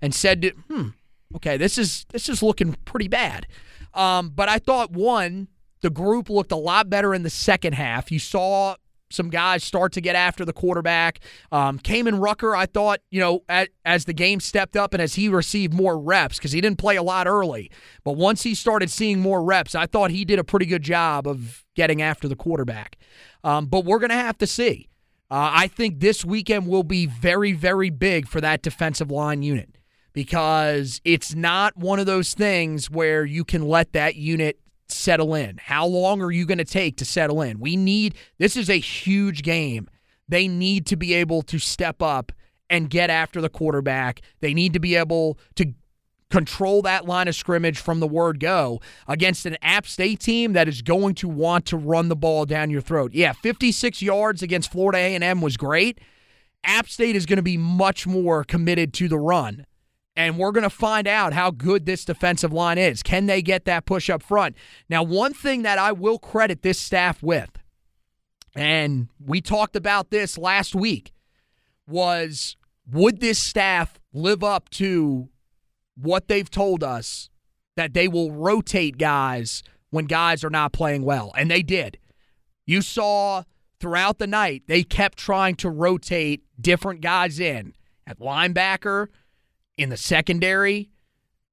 and 0.00 0.14
said, 0.14 0.52
"Hmm, 0.68 0.88
okay, 1.36 1.58
this 1.58 1.76
is 1.76 2.06
this 2.12 2.30
is 2.30 2.42
looking 2.42 2.76
pretty 2.86 3.08
bad." 3.08 3.46
Um, 3.92 4.30
but 4.30 4.48
I 4.48 4.58
thought 4.58 4.90
one, 4.90 5.48
the 5.82 5.90
group 5.90 6.30
looked 6.30 6.50
a 6.50 6.56
lot 6.56 6.88
better 6.88 7.14
in 7.14 7.24
the 7.24 7.30
second 7.30 7.74
half. 7.74 8.10
You 8.10 8.18
saw 8.18 8.76
some 9.10 9.30
guys 9.30 9.64
start 9.64 9.92
to 9.92 10.00
get 10.00 10.14
after 10.14 10.44
the 10.44 10.52
quarterback. 10.52 11.20
Um, 11.50 11.78
Kaimon 11.78 12.22
Rucker, 12.22 12.54
I 12.54 12.66
thought, 12.66 13.00
you 13.10 13.20
know, 13.20 13.44
as, 13.48 13.68
as 13.84 14.04
the 14.04 14.12
game 14.12 14.40
stepped 14.40 14.76
up 14.76 14.92
and 14.94 15.02
as 15.02 15.14
he 15.14 15.28
received 15.28 15.72
more 15.72 15.98
reps, 15.98 16.38
because 16.38 16.52
he 16.52 16.60
didn't 16.60 16.78
play 16.78 16.96
a 16.96 17.02
lot 17.02 17.26
early, 17.26 17.70
but 18.04 18.12
once 18.12 18.42
he 18.42 18.54
started 18.54 18.90
seeing 18.90 19.20
more 19.20 19.42
reps, 19.42 19.74
I 19.74 19.86
thought 19.86 20.10
he 20.10 20.24
did 20.24 20.38
a 20.38 20.44
pretty 20.44 20.66
good 20.66 20.82
job 20.82 21.26
of 21.26 21.64
getting 21.74 22.02
after 22.02 22.28
the 22.28 22.36
quarterback. 22.36 22.96
Um, 23.44 23.66
but 23.66 23.84
we're 23.84 23.98
going 23.98 24.10
to 24.10 24.16
have 24.16 24.38
to 24.38 24.46
see. 24.46 24.88
Uh, 25.30 25.50
I 25.52 25.68
think 25.68 26.00
this 26.00 26.24
weekend 26.24 26.66
will 26.66 26.84
be 26.84 27.06
very, 27.06 27.52
very 27.52 27.90
big 27.90 28.26
for 28.26 28.40
that 28.40 28.62
defensive 28.62 29.10
line 29.10 29.42
unit 29.42 29.76
because 30.14 31.00
it's 31.04 31.34
not 31.34 31.76
one 31.76 31.98
of 31.98 32.06
those 32.06 32.32
things 32.34 32.90
where 32.90 33.24
you 33.24 33.44
can 33.44 33.62
let 33.62 33.92
that 33.92 34.16
unit 34.16 34.58
settle 34.88 35.34
in? 35.34 35.58
How 35.58 35.86
long 35.86 36.20
are 36.22 36.30
you 36.30 36.46
going 36.46 36.58
to 36.58 36.64
take 36.64 36.96
to 36.98 37.04
settle 37.04 37.42
in? 37.42 37.60
We 37.60 37.76
need 37.76 38.14
this 38.38 38.56
is 38.56 38.68
a 38.68 38.78
huge 38.78 39.42
game. 39.42 39.88
They 40.28 40.48
need 40.48 40.86
to 40.86 40.96
be 40.96 41.14
able 41.14 41.42
to 41.42 41.58
step 41.58 42.02
up 42.02 42.32
and 42.70 42.90
get 42.90 43.10
after 43.10 43.40
the 43.40 43.48
quarterback. 43.48 44.20
They 44.40 44.52
need 44.52 44.74
to 44.74 44.80
be 44.80 44.94
able 44.94 45.38
to 45.56 45.72
control 46.30 46.82
that 46.82 47.06
line 47.06 47.28
of 47.28 47.34
scrimmage 47.34 47.78
from 47.78 48.00
the 48.00 48.06
word 48.06 48.38
go 48.38 48.80
against 49.06 49.46
an 49.46 49.56
App 49.62 49.86
State 49.86 50.20
team 50.20 50.52
that 50.52 50.68
is 50.68 50.82
going 50.82 51.14
to 51.16 51.28
want 51.28 51.64
to 51.66 51.76
run 51.76 52.08
the 52.08 52.16
ball 52.16 52.44
down 52.44 52.70
your 52.70 52.82
throat. 52.82 53.12
Yeah, 53.14 53.32
56 53.32 54.02
yards 54.02 54.42
against 54.42 54.70
Florida 54.70 54.98
A&M 54.98 55.40
was 55.40 55.56
great. 55.56 56.00
App 56.64 56.88
State 56.88 57.16
is 57.16 57.24
going 57.24 57.38
to 57.38 57.42
be 57.42 57.56
much 57.56 58.06
more 58.06 58.44
committed 58.44 58.92
to 58.94 59.08
the 59.08 59.18
run 59.18 59.64
and 60.18 60.36
we're 60.36 60.50
going 60.50 60.64
to 60.64 60.70
find 60.70 61.06
out 61.06 61.32
how 61.32 61.52
good 61.52 61.86
this 61.86 62.04
defensive 62.04 62.52
line 62.52 62.76
is. 62.76 63.04
Can 63.04 63.26
they 63.26 63.40
get 63.40 63.66
that 63.66 63.86
push 63.86 64.10
up 64.10 64.20
front? 64.20 64.56
Now, 64.90 65.04
one 65.04 65.32
thing 65.32 65.62
that 65.62 65.78
I 65.78 65.92
will 65.92 66.18
credit 66.18 66.62
this 66.62 66.76
staff 66.76 67.22
with, 67.22 67.50
and 68.56 69.08
we 69.24 69.40
talked 69.40 69.76
about 69.76 70.10
this 70.10 70.36
last 70.36 70.74
week, 70.74 71.12
was 71.86 72.56
would 72.90 73.20
this 73.20 73.38
staff 73.38 74.00
live 74.12 74.42
up 74.42 74.68
to 74.70 75.28
what 75.96 76.26
they've 76.26 76.50
told 76.50 76.82
us 76.82 77.30
that 77.76 77.94
they 77.94 78.08
will 78.08 78.32
rotate 78.32 78.98
guys 78.98 79.62
when 79.90 80.06
guys 80.06 80.42
are 80.42 80.50
not 80.50 80.72
playing 80.72 81.04
well? 81.04 81.32
And 81.36 81.48
they 81.48 81.62
did. 81.62 81.96
You 82.66 82.82
saw 82.82 83.44
throughout 83.78 84.18
the 84.18 84.26
night, 84.26 84.64
they 84.66 84.82
kept 84.82 85.16
trying 85.16 85.54
to 85.56 85.70
rotate 85.70 86.42
different 86.60 87.02
guys 87.02 87.38
in 87.38 87.74
at 88.04 88.18
linebacker 88.18 89.06
in 89.78 89.88
the 89.88 89.96
secondary, 89.96 90.90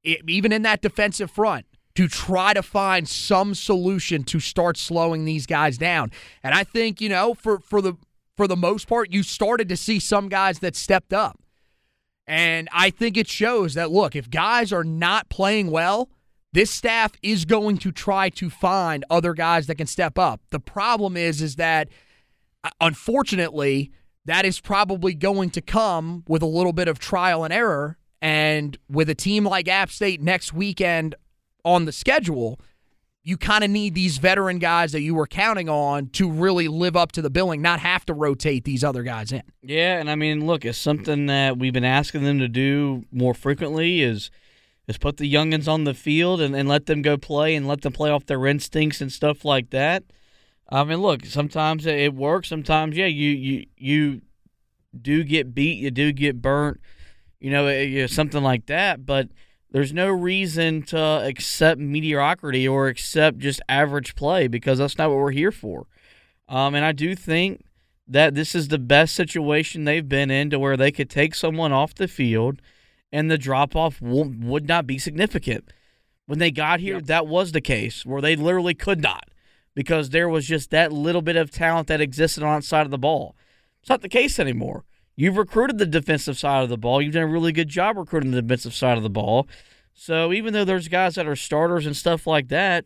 even 0.04 0.52
in 0.52 0.64
that 0.64 0.82
defensive 0.82 1.32
front, 1.32 1.66
to 1.96 2.08
try 2.10 2.54
to 2.54 2.62
find 2.62 3.08
some 3.08 3.56
solution 3.56 4.24
to 4.26 4.40
start 4.40 4.78
slowing 4.78 5.24
these 5.24 5.46
guys 5.46 5.78
down. 5.78 6.12
And 6.44 6.54
I 6.54 6.64
think, 6.64 7.00
you 7.00 7.08
know, 7.08 7.34
for 7.34 7.60
for 7.60 7.82
the 7.82 7.94
for 8.36 8.48
the 8.48 8.58
most 8.58 8.88
part, 8.88 9.14
you 9.14 9.24
started 9.24 9.70
to 9.70 9.78
see 9.78 10.00
some 10.00 10.28
guys 10.28 10.60
that 10.60 10.76
stepped 10.76 11.14
up. 11.14 11.40
And 12.28 12.68
I 12.74 12.90
think 12.90 13.16
it 13.16 13.28
shows 13.28 13.76
that 13.76 13.92
look, 13.92 14.16
if 14.16 14.30
guys 14.30 14.74
are 14.74 14.84
not 14.84 15.30
playing 15.30 15.72
well, 15.72 16.10
this 16.52 16.72
staff 16.72 17.14
is 17.22 17.46
going 17.46 17.78
to 17.80 17.92
try 17.92 18.30
to 18.30 18.50
find 18.50 19.06
other 19.10 19.34
guys 19.34 19.68
that 19.68 19.76
can 19.76 19.88
step 19.88 20.18
up. 20.18 20.42
The 20.50 20.60
problem 20.60 21.16
is 21.16 21.42
is 21.42 21.56
that 21.56 21.88
uh, 22.64 22.70
unfortunately, 22.82 23.92
that 24.26 24.44
is 24.44 24.60
probably 24.60 25.14
going 25.14 25.52
to 25.52 25.62
come 25.62 26.24
with 26.28 26.42
a 26.42 26.48
little 26.48 26.74
bit 26.74 26.88
of 26.88 27.00
trial 27.00 27.44
and 27.44 27.54
error 27.54 27.98
and 28.22 28.78
with 28.90 29.10
a 29.10 29.16
team 29.16 29.46
like 29.46 29.68
App 29.68 29.90
State 29.90 30.22
next 30.22 30.54
weekend 30.54 31.16
on 31.64 31.86
the 31.86 31.92
schedule, 31.92 32.60
you 33.24 33.38
kind 33.38 33.64
of 33.64 33.72
need 33.72 33.96
these 33.96 34.20
veteran 34.20 34.60
guys 34.60 34.92
that 34.92 35.02
you 35.02 35.16
were 35.16 35.26
counting 35.26 35.68
on 35.68 36.08
to 36.10 36.30
really 36.30 36.68
live 36.68 36.96
up 36.96 37.12
to 37.14 37.24
the 37.24 37.30
billing, 37.30 37.62
not 37.62 37.80
have 37.80 38.06
to 38.06 38.14
rotate 38.14 38.64
these 38.64 38.84
other 38.84 39.02
guys 39.02 39.32
in. 39.32 39.42
Yeah, 39.64 40.00
and 40.00 40.12
I 40.12 40.16
mean, 40.16 40.46
look, 40.46 40.64
it's 40.64 40.78
something 40.78 41.26
that 41.26 41.58
we've 41.58 41.74
been 41.74 41.84
asking 41.84 42.24
them 42.24 42.38
to 42.40 42.48
do 42.48 43.06
more 43.12 43.34
frequently 43.34 44.02
is 44.02 44.30
is 44.88 45.00
put 45.00 45.18
the 45.18 45.32
youngins 45.32 45.68
on 45.68 45.84
the 45.84 45.96
field 45.96 46.40
and, 46.40 46.56
and 46.56 46.70
let 46.70 46.86
them 46.86 47.02
go 47.02 47.18
play 47.18 47.56
and 47.56 47.68
let 47.68 47.82
them 47.82 47.92
play 47.92 48.12
off 48.12 48.28
their 48.28 48.46
instincts 48.46 49.02
and 49.02 49.12
stuff 49.12 49.44
like 49.44 49.72
that. 49.72 50.04
I 50.70 50.84
mean, 50.84 51.02
look, 51.02 51.26
sometimes 51.26 51.88
it 51.88 52.14
works. 52.14 52.50
Sometimes, 52.50 52.96
yeah, 52.96 53.08
you 53.08 53.32
you 53.32 53.66
you 53.76 54.22
do 55.00 55.24
get 55.24 55.56
beat, 55.56 55.80
you 55.80 55.90
do 55.90 56.12
get 56.12 56.44
burnt 56.44 56.80
you 57.46 57.52
know, 57.52 57.68
eh, 57.68 58.08
something 58.08 58.42
like 58.42 58.66
that. 58.66 59.06
But 59.06 59.30
there's 59.70 59.94
no 59.94 60.10
reason 60.10 60.82
to 60.84 60.98
accept 60.98 61.80
mediocrity 61.80 62.68
or 62.68 62.88
accept 62.88 63.38
just 63.38 63.62
average 63.70 64.16
play 64.16 64.48
because 64.48 64.80
that's 64.80 64.98
not 64.98 65.12
what 65.12 65.20
we're 65.20 65.30
here 65.30 65.52
for. 65.52 65.86
Um, 66.50 66.74
and 66.74 66.84
I 66.84 66.92
do 66.92 67.14
think 67.14 67.64
that 68.08 68.34
this 68.34 68.56
is 68.56 68.70
the 68.70 68.80
best 68.80 69.14
situation 69.14 69.84
they've 69.84 70.10
been 70.10 70.32
in 70.32 70.50
to 70.50 70.58
where 70.58 70.76
they 70.76 70.92
could 70.92 71.08
take 71.08 71.36
someone 71.36 71.72
off 71.72 71.94
the 71.94 72.08
field 72.08 72.64
and 73.12 73.30
the 73.30 73.38
drop 73.38 73.76
off 73.76 74.02
would 74.02 74.68
not 74.68 74.88
be 74.88 74.98
significant. 74.98 75.72
When 76.26 76.40
they 76.40 76.50
got 76.50 76.80
here, 76.80 76.96
yep. 76.96 77.06
that 77.06 77.28
was 77.28 77.52
the 77.52 77.62
case 77.62 78.08
where 78.08 78.24
they 78.24 78.36
literally 78.36 78.74
could 78.74 79.04
not 79.04 79.30
because 79.76 80.10
there 80.10 80.30
was 80.30 80.48
just 80.48 80.72
that 80.72 80.92
little 80.92 81.22
bit 81.22 81.36
of 81.36 81.52
talent 81.52 81.90
that 81.90 82.02
existed 82.02 82.42
on 82.42 82.62
that 82.62 82.64
side 82.64 82.88
of 82.88 82.92
the 82.92 82.98
ball. 82.98 83.36
It's 83.82 83.90
not 83.90 84.02
the 84.02 84.10
case 84.10 84.40
anymore. 84.40 84.84
You've 85.16 85.38
recruited 85.38 85.78
the 85.78 85.86
defensive 85.86 86.38
side 86.38 86.64
of 86.64 86.70
the 86.70 86.78
ball. 86.78 87.02
You've 87.02 87.14
done 87.14 87.24
a 87.24 87.28
really 87.28 87.52
good 87.52 87.70
job 87.70 87.98
recruiting 87.98 88.32
the 88.32 88.42
defensive 88.42 88.74
side 88.74 88.98
of 88.98 89.04
the 89.04 89.10
ball. 89.10 89.48
So 89.94 90.34
even 90.34 90.54
though 90.54 90.66
there's 90.66 90.90
guys 90.90 91.16
that 91.16 91.28
are 91.28 91.38
starters 91.38 91.86
and 91.86 91.96
stuff 91.96 92.28
like 92.28 92.50
that, 92.50 92.86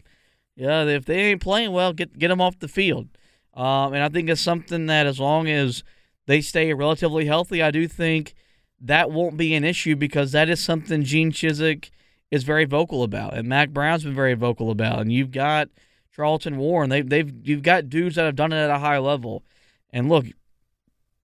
yeah, 0.56 0.84
if 0.84 1.06
they 1.06 1.32
ain't 1.32 1.42
playing 1.42 1.72
well, 1.72 1.94
get 1.94 2.20
get 2.20 2.28
them 2.28 2.42
off 2.42 2.60
the 2.60 2.68
field. 2.68 3.08
Um, 3.54 3.94
and 3.94 4.04
I 4.04 4.10
think 4.10 4.30
it's 4.30 4.42
something 4.42 4.86
that 4.86 5.08
as 5.08 5.20
long 5.20 5.48
as 5.48 5.84
they 6.28 6.42
stay 6.42 6.74
relatively 6.74 7.26
healthy, 7.26 7.64
I 7.64 7.72
do 7.72 7.88
think 7.88 8.36
that 8.80 9.10
won't 9.10 9.38
be 9.38 9.56
an 9.56 9.64
issue 9.64 9.96
because 9.96 10.32
that 10.32 10.50
is 10.50 10.60
something 10.60 11.04
Gene 11.04 11.32
Chizik 11.32 11.90
is 12.30 12.44
very 12.44 12.66
vocal 12.66 13.04
about, 13.04 13.34
and 13.34 13.48
Mack 13.48 13.72
Brown's 13.72 14.04
been 14.04 14.14
very 14.14 14.36
vocal 14.36 14.70
about. 14.70 15.00
And 15.00 15.12
you've 15.12 15.32
got 15.32 15.70
Charlton 16.16 16.58
Warren. 16.58 16.90
They, 16.90 17.02
they've 17.02 17.32
you've 17.44 17.64
got 17.64 17.90
dudes 17.90 18.16
that 18.16 18.26
have 18.26 18.36
done 18.36 18.54
it 18.54 18.58
at 18.58 18.70
a 18.70 18.80
high 18.80 19.00
level. 19.00 19.44
And 19.92 20.10
look, 20.10 20.28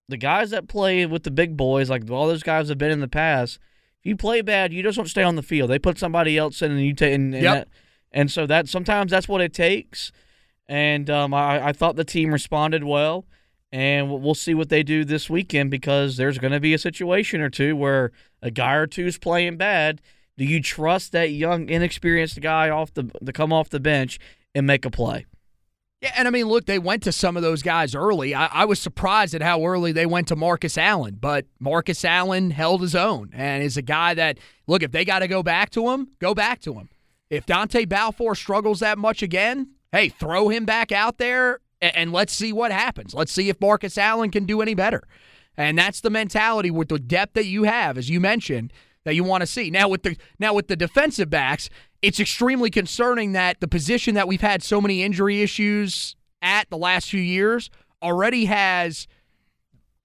the 0.08 0.16
guys 0.16 0.50
that 0.50 0.68
play 0.68 1.04
with 1.06 1.24
the 1.24 1.30
big 1.30 1.56
boys, 1.56 1.90
like 1.90 2.08
all 2.10 2.26
those 2.26 2.42
guys 2.42 2.68
have 2.68 2.78
been 2.78 2.90
in 2.90 3.00
the 3.00 3.08
past, 3.08 3.58
if 4.00 4.06
you 4.06 4.16
play 4.16 4.40
bad, 4.40 4.72
you 4.72 4.82
just 4.82 4.96
don't 4.96 5.08
stay 5.08 5.22
on 5.22 5.36
the 5.36 5.42
field. 5.42 5.70
They 5.70 5.78
put 5.78 5.98
somebody 5.98 6.38
else 6.38 6.62
in, 6.62 6.70
and 6.70 6.80
you 6.80 6.94
take. 6.94 7.14
And, 7.14 7.32
yep. 7.32 7.56
and, 7.56 7.66
and 8.12 8.30
so 8.30 8.46
that 8.46 8.68
sometimes 8.68 9.10
that's 9.10 9.28
what 9.28 9.40
it 9.40 9.52
takes. 9.52 10.12
And 10.68 11.10
um, 11.10 11.34
I, 11.34 11.68
I 11.68 11.72
thought 11.72 11.96
the 11.96 12.04
team 12.04 12.32
responded 12.32 12.84
well, 12.84 13.24
and 13.72 14.10
we'll 14.10 14.34
see 14.34 14.54
what 14.54 14.68
they 14.68 14.82
do 14.82 15.04
this 15.04 15.28
weekend 15.28 15.70
because 15.70 16.16
there's 16.16 16.38
going 16.38 16.52
to 16.52 16.60
be 16.60 16.74
a 16.74 16.78
situation 16.78 17.40
or 17.40 17.50
two 17.50 17.76
where 17.76 18.12
a 18.42 18.50
guy 18.50 18.74
or 18.74 18.86
two 18.86 19.06
is 19.06 19.18
playing 19.18 19.56
bad. 19.56 20.00
Do 20.38 20.44
you 20.44 20.60
trust 20.60 21.12
that 21.12 21.30
young, 21.30 21.68
inexperienced 21.68 22.40
guy 22.40 22.68
off 22.68 22.92
the 22.94 23.04
to 23.24 23.32
come 23.32 23.52
off 23.52 23.70
the 23.70 23.80
bench 23.80 24.18
and 24.54 24.66
make 24.66 24.84
a 24.84 24.90
play? 24.90 25.26
Yeah, 26.06 26.12
and 26.14 26.28
I 26.28 26.30
mean, 26.30 26.46
look, 26.46 26.66
they 26.66 26.78
went 26.78 27.02
to 27.02 27.10
some 27.10 27.36
of 27.36 27.42
those 27.42 27.62
guys 27.62 27.92
early. 27.92 28.32
I, 28.32 28.46
I, 28.46 28.64
was 28.64 28.78
surprised 28.78 29.34
at 29.34 29.42
how 29.42 29.66
early 29.66 29.90
they 29.90 30.06
went 30.06 30.28
to 30.28 30.36
Marcus 30.36 30.78
Allen, 30.78 31.18
but 31.20 31.46
Marcus 31.58 32.04
Allen 32.04 32.52
held 32.52 32.80
his 32.80 32.94
own 32.94 33.30
and 33.32 33.64
is 33.64 33.76
a 33.76 33.82
guy 33.82 34.14
that, 34.14 34.38
look, 34.68 34.84
if 34.84 34.92
they 34.92 35.04
got 35.04 35.18
to 35.20 35.28
go 35.28 35.42
back 35.42 35.70
to 35.70 35.90
him, 35.90 36.06
go 36.20 36.32
back 36.32 36.60
to 36.60 36.74
him. 36.74 36.90
If 37.28 37.44
Dontae 37.44 37.88
Balfour 37.88 38.36
struggles 38.36 38.78
that 38.80 38.98
much 38.98 39.20
again, 39.20 39.70
hey, 39.90 40.08
throw 40.08 40.48
him 40.48 40.64
back 40.64 40.92
out 40.92 41.18
there 41.18 41.58
and, 41.80 41.96
and 41.96 42.12
let's 42.12 42.32
see 42.32 42.52
what 42.52 42.70
happens. 42.70 43.12
Let's 43.12 43.32
see 43.32 43.48
if 43.48 43.60
Marcus 43.60 43.98
Allen 43.98 44.30
can 44.30 44.46
do 44.46 44.62
any 44.62 44.74
better. 44.74 45.02
And 45.56 45.76
that's 45.76 46.02
the 46.02 46.10
mentality 46.10 46.70
with 46.70 46.86
the 46.88 47.00
depth 47.00 47.34
that 47.34 47.46
you 47.46 47.64
have, 47.64 47.98
as 47.98 48.08
you 48.08 48.20
mentioned 48.20 48.72
that 49.06 49.14
you 49.14 49.24
want 49.24 49.40
to 49.40 49.46
see. 49.46 49.70
Now 49.70 49.88
with 49.88 50.02
the 50.02 50.16
now 50.38 50.52
with 50.52 50.68
the 50.68 50.76
defensive 50.76 51.30
backs, 51.30 51.70
it's 52.02 52.20
extremely 52.20 52.70
concerning 52.70 53.32
that 53.32 53.60
the 53.60 53.68
position 53.68 54.14
that 54.14 54.28
we've 54.28 54.40
had 54.40 54.62
so 54.62 54.80
many 54.80 55.02
injury 55.02 55.42
issues 55.42 56.16
at 56.42 56.68
the 56.70 56.76
last 56.76 57.10
few 57.10 57.20
years 57.20 57.70
already 58.02 58.44
has 58.44 59.06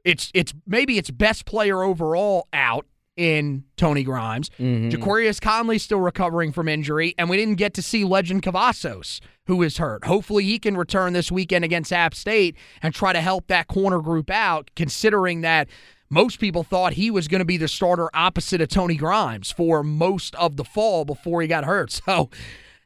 it's 0.03 0.31
it's 0.33 0.53
maybe 0.65 0.97
its 0.97 1.11
best 1.11 1.45
player 1.45 1.83
overall 1.83 2.47
out 2.53 2.85
in 3.17 3.63
Tony 3.75 4.03
Grimes. 4.03 4.49
Mm-hmm. 4.57 4.89
Ja'Qurious 4.89 5.39
Conley 5.39 5.77
still 5.77 5.99
recovering 5.99 6.51
from 6.51 6.67
injury, 6.67 7.13
and 7.17 7.29
we 7.29 7.37
didn't 7.37 7.55
get 7.55 7.73
to 7.75 7.81
see 7.81 8.03
Legend 8.03 8.41
Cavazos, 8.41 9.19
who 9.45 9.61
is 9.61 9.77
hurt. 9.77 10.05
Hopefully, 10.05 10.43
he 10.43 10.57
can 10.57 10.77
return 10.77 11.13
this 11.13 11.31
weekend 11.31 11.65
against 11.65 11.91
App 11.93 12.15
State 12.15 12.55
and 12.81 12.93
try 12.93 13.13
to 13.13 13.21
help 13.21 13.47
that 13.47 13.67
corner 13.67 13.99
group 13.99 14.29
out, 14.29 14.71
considering 14.75 15.41
that 15.41 15.67
most 16.11 16.39
people 16.39 16.63
thought 16.63 16.93
he 16.93 17.09
was 17.09 17.27
going 17.27 17.39
to 17.39 17.45
be 17.45 17.57
the 17.57 17.69
starter 17.69 18.09
opposite 18.13 18.61
of 18.61 18.67
Tony 18.67 18.95
Grimes 18.95 19.49
for 19.49 19.81
most 19.81 20.35
of 20.35 20.57
the 20.57 20.65
fall 20.65 21.05
before 21.05 21.41
he 21.41 21.47
got 21.47 21.65
hurt. 21.65 21.99
So. 22.05 22.29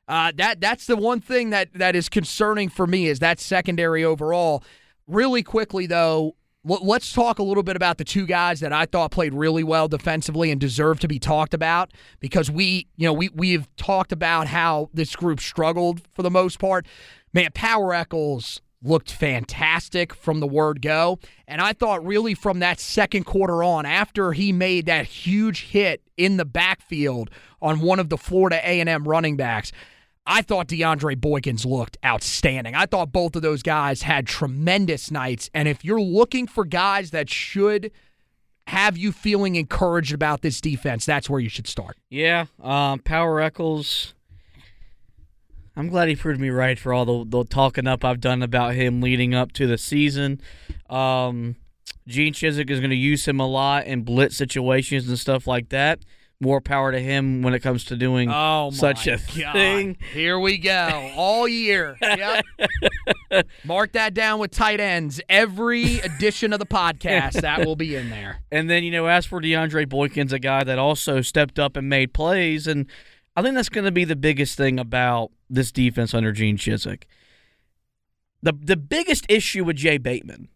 Uh, 0.08 0.32
that 0.36 0.62
that's 0.62 0.86
the 0.86 0.96
one 0.96 1.20
thing 1.20 1.50
that 1.50 1.74
that 1.74 1.96
is 1.96 2.10
concerning 2.10 2.70
for 2.70 2.86
me 2.86 3.08
is 3.08 3.18
that 3.20 3.40
secondary 3.40 4.04
overall. 4.04 4.64
Really 5.08 5.42
quickly 5.42 5.88
though, 5.88 6.36
let's 6.64 7.12
talk 7.14 7.40
a 7.40 7.44
little 7.44 7.64
bit 7.64 7.76
about 7.76 7.98
the 7.98 8.04
two 8.04 8.26
guys 8.26 8.60
that 8.60 8.74
I 8.74 8.86
thought 8.86 9.12
played 9.12 9.34
really 9.34 9.64
well 9.64 9.88
defensively 9.88 10.52
and 10.52 10.60
deserve 10.60 11.00
to 11.00 11.08
be 11.08 11.20
talked 11.20 11.54
about 11.54 11.92
because 12.20 12.50
we, 12.50 12.88
you 12.98 13.08
know, 13.08 13.14
we 13.14 13.30
we've 13.30 13.68
talked 13.78 14.12
about 14.12 14.48
how 14.48 14.90
this 14.94 15.16
group 15.16 15.40
struggled 15.40 16.02
for 16.14 16.22
the 16.22 16.32
most 16.32 16.60
part. 16.60 16.86
Man, 17.34 17.50
Power 17.54 17.94
Echols 17.94 18.62
looked 18.86 19.12
fantastic 19.12 20.14
from 20.14 20.40
the 20.40 20.48
word 20.48 20.82
go, 20.82 21.20
and 21.48 21.62
I 21.62 21.74
thought 21.74 22.06
really 22.06 22.34
from 22.34 22.60
that 22.60 22.80
second 22.80 23.26
quarter 23.26 23.64
on 23.64 23.86
after 23.86 24.34
he 24.34 24.52
made 24.52 24.86
that 24.86 25.06
huge 25.06 25.66
hit 25.66 26.02
in 26.18 26.38
the 26.38 26.46
backfield 26.46 27.30
on 27.62 27.80
one 27.80 28.00
of 28.00 28.10
the 28.10 28.18
Florida 28.18 28.60
A&M 28.64 29.08
running 29.08 29.38
backs, 29.38 29.72
I 30.28 30.42
thought 30.42 30.68
DeAndre 30.68 31.16
Boykins 31.16 31.66
looked 31.66 31.98
outstanding. 32.04 32.74
I 32.74 32.86
thought 32.88 33.12
both 33.12 33.36
of 33.36 33.42
those 33.42 33.62
guys 33.62 34.02
had 34.02 34.26
tremendous 34.26 35.12
nights. 35.12 35.50
And 35.54 35.68
if 35.68 35.86
you're 35.86 36.02
looking 36.02 36.48
for 36.48 36.66
guys 36.66 37.12
that 37.12 37.30
should 37.30 37.92
have 38.68 38.98
you 38.98 39.12
feeling 39.12 39.56
encouraged 39.56 40.14
about 40.14 40.42
this 40.42 40.60
defense, 40.60 41.06
that's 41.06 41.30
where 41.30 41.40
you 41.40 41.50
should 41.50 41.68
start. 41.68 41.98
Yeah, 42.10 42.46
um, 42.62 43.00
Power 43.00 43.40
Echols. 43.40 44.15
I'm 45.76 45.90
glad 45.90 46.08
he 46.08 46.16
proved 46.16 46.40
me 46.40 46.50
right 46.50 46.80
for 46.80 46.94
all 46.94 47.06
the, 47.06 47.26
the 47.28 47.44
talking 47.46 47.88
up 47.88 48.06
I've 48.06 48.22
done 48.22 48.42
about 48.42 48.76
him 48.76 49.02
leading 49.02 49.34
up 49.34 49.52
to 49.54 49.68
the 49.68 49.78
season. 49.78 50.40
Um, 50.90 51.56
Gene 52.08 52.34
Chizik 52.34 52.70
is 52.70 52.80
going 52.80 52.92
to 52.92 52.96
use 52.96 53.28
him 53.28 53.40
a 53.40 53.48
lot 53.48 53.86
in 53.86 54.04
blitz 54.04 54.38
situations 54.38 55.08
and 55.10 55.20
stuff 55.20 55.48
like 55.48 55.70
that 55.70 56.00
more 56.42 56.60
power 56.60 56.92
to 56.92 57.00
him 57.00 57.42
when 57.42 57.54
it 57.54 57.60
comes 57.60 57.86
to 57.86 57.96
doing 57.96 58.30
oh 58.32 58.70
such 58.72 59.08
a 59.08 59.18
God. 59.38 59.54
thing. 59.54 59.98
Here 60.14 60.40
we 60.40 60.58
go. 60.58 61.12
All 61.16 61.48
year. 61.48 61.98
Yep. 62.16 63.48
Mark 63.66 63.92
that 63.94 64.14
down 64.14 64.40
with 64.40 64.52
tight 64.52 64.80
ends. 64.80 65.20
Every 65.28 66.00
edition 66.00 66.54
of 66.54 66.60
the 66.60 66.66
podcast, 66.66 67.42
that 67.42 67.66
will 67.66 67.76
be 67.76 67.96
in 67.96 68.10
there. 68.10 68.40
And 68.52 68.70
then, 68.70 68.84
you 68.84 68.92
know, 68.92 69.08
as 69.08 69.26
for 69.26 69.42
DeAndre 69.42 69.86
Boykins, 69.86 70.32
a 70.32 70.40
guy 70.40 70.64
that 70.64 70.80
also 70.80 71.20
stepped 71.22 71.60
up 71.60 71.76
and 71.76 71.90
made 71.90 72.14
plays. 72.14 72.68
And 72.68 72.86
I 73.36 73.42
think 73.42 73.56
that's 73.56 73.68
going 73.68 73.84
to 73.84 73.92
be 73.92 74.06
the 74.06 74.16
biggest 74.16 74.56
thing 74.56 74.80
about 74.80 75.32
this 75.50 75.72
defense 75.72 76.14
under 76.14 76.32
Gene 76.32 76.58
Chizik. 76.58 77.04
The, 78.42 78.54
the 78.54 78.78
biggest 78.78 79.26
issue 79.30 79.64
with 79.64 79.76
Jay 79.78 79.98
Bateman 79.98 80.50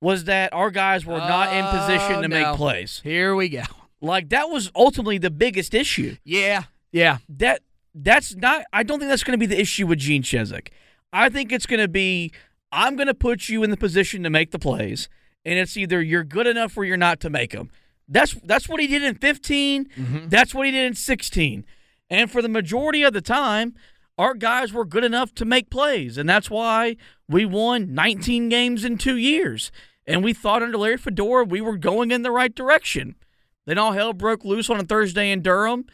was 0.00 0.24
that 0.24 0.52
our 0.52 0.70
guys 0.70 1.06
were 1.06 1.18
not 1.18 1.54
in 1.54 1.64
position 1.64 2.20
to 2.20 2.24
Oh, 2.24 2.28
make 2.28 2.56
plays. 2.56 3.00
Here 3.04 3.34
we 3.34 3.48
go. 3.48 3.62
Like 4.00 4.30
that 4.30 4.50
was 4.50 4.70
ultimately 4.74 5.18
the 5.18 5.30
biggest 5.30 5.74
issue. 5.74 6.16
Yeah. 6.24 6.64
Yeah. 6.90 7.18
That 7.28 7.62
that's 7.94 8.34
not. 8.34 8.64
I 8.72 8.82
don't 8.82 8.98
think 8.98 9.08
that's 9.10 9.22
going 9.22 9.38
to 9.38 9.46
be 9.46 9.46
the 9.46 9.60
issue 9.60 9.86
with 9.86 9.98
Gene 9.98 10.22
Chizik. 10.22 10.68
I 11.12 11.28
think 11.28 11.52
it's 11.52 11.66
going 11.66 11.80
to 11.80 11.88
be 11.88 12.32
I'm 12.72 12.96
going 12.96 13.06
to 13.06 13.14
put 13.14 13.48
you 13.48 13.62
in 13.62 13.70
the 13.70 13.76
position 13.76 14.22
to 14.24 14.30
make 14.30 14.50
the 14.50 14.58
plays, 14.58 15.08
and 15.44 15.58
it's 15.58 15.76
either 15.76 16.02
you're 16.02 16.24
good 16.24 16.46
enough 16.46 16.76
or 16.76 16.84
you're 16.84 16.96
not 16.96 17.20
to 17.20 17.30
make 17.30 17.52
them. 17.52 17.70
That's 18.08 18.34
that's 18.42 18.68
what 18.68 18.80
he 18.80 18.86
did 18.88 19.02
in 19.04 19.14
15. 19.14 19.84
Mm-hmm. 19.84 20.28
That's 20.28 20.54
what 20.54 20.66
he 20.66 20.72
did 20.72 20.86
in 20.86 20.94
16. 20.94 21.64
And 22.10 22.30
for 22.30 22.42
the 22.42 22.48
majority 22.48 23.02
of 23.04 23.12
the 23.12 23.20
time, 23.22 23.74
our 24.18 24.34
guys 24.34 24.72
were 24.72 24.84
good 24.84 25.04
enough 25.04 25.34
to 25.34 25.44
make 25.44 25.70
plays, 25.70 26.18
and 26.18 26.28
that's 26.28 26.50
why 26.50 26.96
we 27.28 27.44
won 27.44 27.94
19 27.94 28.48
games 28.48 28.84
in 28.84 28.98
two 28.98 29.16
years. 29.16 29.72
And 30.06 30.24
we 30.24 30.34
thought 30.34 30.62
under 30.62 30.78
Larry 30.78 30.96
Fedora 30.96 31.44
we 31.44 31.60
were 31.60 31.76
going 31.76 32.10
in 32.10 32.22
the 32.22 32.30
right 32.30 32.54
direction. 32.54 33.14
Then 33.66 33.78
all 33.78 33.92
hell 33.92 34.12
broke 34.12 34.44
loose 34.44 34.68
on 34.68 34.80
a 34.80 34.84
Thursday 34.84 35.30
in 35.30 35.42
Durham, 35.42 35.86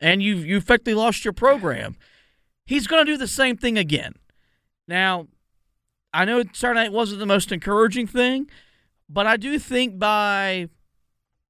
and 0.00 0.22
you 0.22 0.36
you 0.36 0.56
effectively 0.56 0.94
lost 0.94 1.24
your 1.24 1.32
program. 1.32 1.96
He's 2.64 2.86
going 2.86 3.04
to 3.04 3.12
do 3.12 3.16
the 3.16 3.26
same 3.26 3.56
thing 3.56 3.76
again. 3.76 4.14
Now, 4.86 5.26
I 6.12 6.24
know 6.24 6.44
Saturday 6.52 6.80
night 6.80 6.92
wasn't 6.92 7.20
the 7.20 7.26
most 7.26 7.50
encouraging 7.50 8.06
thing, 8.06 8.48
but 9.08 9.26
I 9.26 9.36
do 9.36 9.58
think 9.58 9.98
by 9.98 10.68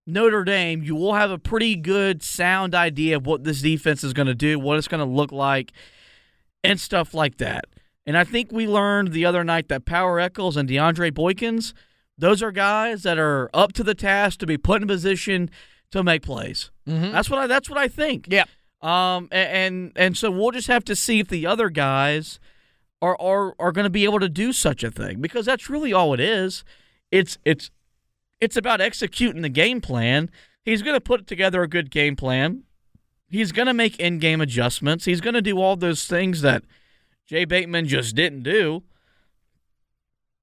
Notre 0.06 0.44
Dame, 0.44 0.82
you 0.82 0.94
will 0.94 1.14
have 1.14 1.30
a 1.30 1.38
pretty 1.38 1.76
good 1.76 2.22
sound 2.22 2.74
idea 2.74 3.16
of 3.16 3.26
what 3.26 3.44
this 3.44 3.60
defense 3.60 4.02
is 4.02 4.12
going 4.12 4.26
to 4.26 4.34
do, 4.34 4.58
what 4.58 4.78
it's 4.78 4.88
going 4.88 5.06
to 5.06 5.12
look 5.12 5.32
like, 5.32 5.72
and 6.62 6.80
stuff 6.80 7.14
like 7.14 7.38
that. 7.38 7.66
And 8.06 8.16
I 8.16 8.24
think 8.24 8.50
we 8.50 8.66
learned 8.66 9.12
the 9.12 9.24
other 9.24 9.44
night 9.44 9.68
that 9.68 9.84
Power 9.84 10.18
Echols 10.18 10.56
and 10.56 10.68
DeAndre 10.68 11.12
Boykins, 11.12 11.74
those 12.16 12.42
are 12.42 12.50
guys 12.50 13.02
that 13.02 13.18
are 13.18 13.50
up 13.52 13.72
to 13.74 13.84
the 13.84 13.94
task 13.94 14.38
to 14.40 14.46
be 14.46 14.56
put 14.56 14.80
in 14.82 14.88
position 14.88 15.50
to 15.90 16.02
make 16.02 16.22
plays. 16.22 16.70
That's 17.12 17.28
what 17.28 17.38
I 17.38 17.46
that's 17.46 17.68
what 17.68 17.78
I 17.78 17.88
think. 17.88 18.26
Yeah. 18.30 18.44
Um, 18.80 19.28
and 19.30 19.92
and 19.96 20.16
so 20.16 20.30
we'll 20.30 20.52
just 20.52 20.68
have 20.68 20.84
to 20.84 20.96
see 20.96 21.20
if 21.20 21.28
the 21.28 21.46
other 21.46 21.68
guys 21.68 22.38
are 23.02 23.16
are 23.20 23.54
are 23.58 23.72
going 23.72 23.84
to 23.84 23.90
be 23.90 24.04
able 24.04 24.20
to 24.20 24.28
do 24.28 24.52
such 24.52 24.82
a 24.82 24.90
thing 24.90 25.20
because 25.20 25.46
that's 25.46 25.68
really 25.68 25.92
all 25.92 26.14
it 26.14 26.20
is. 26.20 26.64
It's 27.10 27.38
it's 27.44 27.70
it's 28.40 28.56
about 28.56 28.80
executing 28.80 29.42
the 29.42 29.48
game 29.48 29.80
plan. 29.80 30.30
He's 30.64 30.82
going 30.82 30.94
to 30.94 31.00
put 31.00 31.26
together 31.26 31.62
a 31.62 31.68
good 31.68 31.90
game 31.90 32.16
plan. 32.16 32.64
He's 33.30 33.52
going 33.52 33.66
to 33.66 33.74
make 33.74 33.98
in-game 33.98 34.40
adjustments. 34.40 35.04
He's 35.04 35.20
going 35.20 35.34
to 35.34 35.42
do 35.42 35.58
all 35.58 35.76
those 35.76 36.06
things 36.06 36.40
that 36.42 36.64
Jay 37.26 37.44
Bateman 37.44 37.86
just 37.86 38.14
didn't 38.16 38.42
do. 38.42 38.82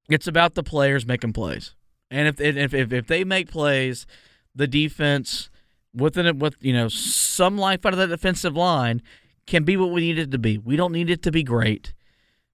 It's 0.10 0.28
about 0.28 0.54
the 0.54 0.62
players 0.64 1.06
making 1.06 1.34
plays, 1.34 1.74
and 2.12 2.28
if 2.28 2.40
if 2.40 2.74
if, 2.76 2.94
if 2.94 3.08
they 3.08 3.24
make 3.24 3.50
plays, 3.50 4.06
the 4.54 4.68
defense 4.68 5.50
within 5.96 6.28
it 6.28 6.36
with 6.38 6.56
you 6.60 6.74
know 6.74 6.88
some 6.90 7.58
life 7.58 7.86
out 7.88 7.94
of 7.94 8.00
that 8.00 8.08
defensive 8.08 8.56
line 8.56 9.02
can 9.48 9.64
be 9.64 9.76
what 9.78 9.90
we 9.90 10.02
need 10.02 10.20
it 10.20 10.30
to 10.32 10.38
be. 10.38 10.60
We 10.60 10.76
don't 10.76 10.92
need 10.92 11.10
it 11.10 11.24
to 11.24 11.32
be 11.32 11.42
great. 11.42 11.94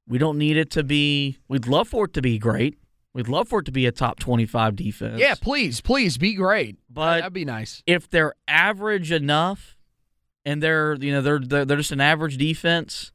We 0.07 0.17
don't 0.17 0.38
need 0.38 0.55
it 0.55 0.71
to 0.71 0.84
be. 0.84 1.39
We'd 1.49 1.67
love 1.67 1.89
for 1.89 2.05
it 2.05 2.13
to 2.13 2.21
be 2.21 2.38
great. 2.38 2.77
We'd 3.13 3.27
love 3.27 3.49
for 3.49 3.59
it 3.59 3.65
to 3.65 3.71
be 3.73 3.86
a 3.86 3.91
top 3.91 4.17
twenty-five 4.19 4.77
defense. 4.77 5.19
Yeah, 5.19 5.36
please, 5.36 5.82
please 5.82 6.17
be 6.17 6.34
great. 6.36 6.77
But- 6.89 7.17
that'd 7.17 7.34
be 7.34 7.43
nice. 7.43 7.84
if 7.86 8.09
they're 8.09 8.34
average 8.47 9.11
enough, 9.11 9.75
and 10.45 10.61
they're 10.61 10.95
you 10.95 11.11
know 11.11 11.21
they're 11.21 11.39
they're, 11.39 11.65
they're 11.65 11.77
just 11.77 11.91
an 11.91 12.01
average 12.01 12.37
defense, 12.37 13.11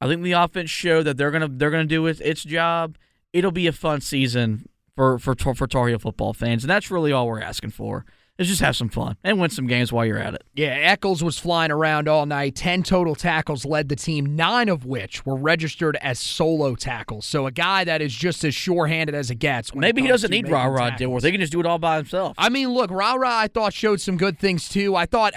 I 0.00 0.06
think 0.06 0.22
the 0.22 0.32
offense 0.32 0.70
showed 0.70 1.04
that 1.04 1.16
they're 1.16 1.30
gonna 1.30 1.48
they're 1.48 1.70
gonna 1.70 1.84
do 1.84 2.06
its, 2.06 2.20
its 2.20 2.42
job. 2.44 2.96
It'll 3.32 3.52
be 3.52 3.66
a 3.66 3.72
fun 3.72 4.00
season 4.00 4.68
for 4.94 5.18
for 5.18 5.34
for 5.34 5.66
Tar 5.66 5.88
Heel 5.88 5.98
football 5.98 6.32
fans, 6.32 6.64
and 6.64 6.70
that's 6.70 6.90
really 6.90 7.12
all 7.12 7.26
we're 7.26 7.40
asking 7.40 7.70
for. 7.70 8.04
Is 8.38 8.46
just 8.46 8.60
have 8.60 8.76
some 8.76 8.88
fun 8.88 9.16
and 9.24 9.40
win 9.40 9.50
some 9.50 9.66
games 9.66 9.92
while 9.92 10.06
you're 10.06 10.16
at 10.16 10.32
it. 10.32 10.44
Yeah, 10.54 10.68
Echols 10.68 11.24
was 11.24 11.40
flying 11.40 11.72
around 11.72 12.06
all 12.06 12.24
night. 12.24 12.54
10 12.54 12.84
total 12.84 13.16
tackles 13.16 13.64
led 13.64 13.88
the 13.88 13.96
team, 13.96 14.36
nine 14.36 14.68
of 14.68 14.86
which 14.86 15.26
were 15.26 15.34
registered 15.34 15.98
as 16.00 16.20
solo 16.20 16.76
tackles. 16.76 17.26
So 17.26 17.48
a 17.48 17.50
guy 17.50 17.82
that 17.82 18.00
is 18.00 18.14
just 18.14 18.44
as 18.44 18.54
sure 18.54 18.86
handed 18.86 19.16
as 19.16 19.32
it 19.32 19.40
gets. 19.40 19.74
when 19.74 19.82
it 19.82 19.88
Maybe 19.88 20.02
he 20.02 20.06
doesn't 20.06 20.30
need 20.30 20.48
Rah 20.48 20.66
Rah. 20.66 20.90
Dillworth. 20.90 21.24
He 21.24 21.32
can 21.32 21.40
just 21.40 21.50
do 21.50 21.58
it 21.58 21.66
all 21.66 21.80
by 21.80 21.96
himself. 21.96 22.36
I 22.38 22.48
mean, 22.48 22.68
look, 22.68 22.92
Ra 22.92 23.14
Ra, 23.14 23.40
I 23.40 23.48
thought 23.48 23.74
showed 23.74 24.00
some 24.00 24.16
good 24.16 24.38
things 24.38 24.68
too. 24.68 24.94
I 24.94 25.06
thought, 25.06 25.34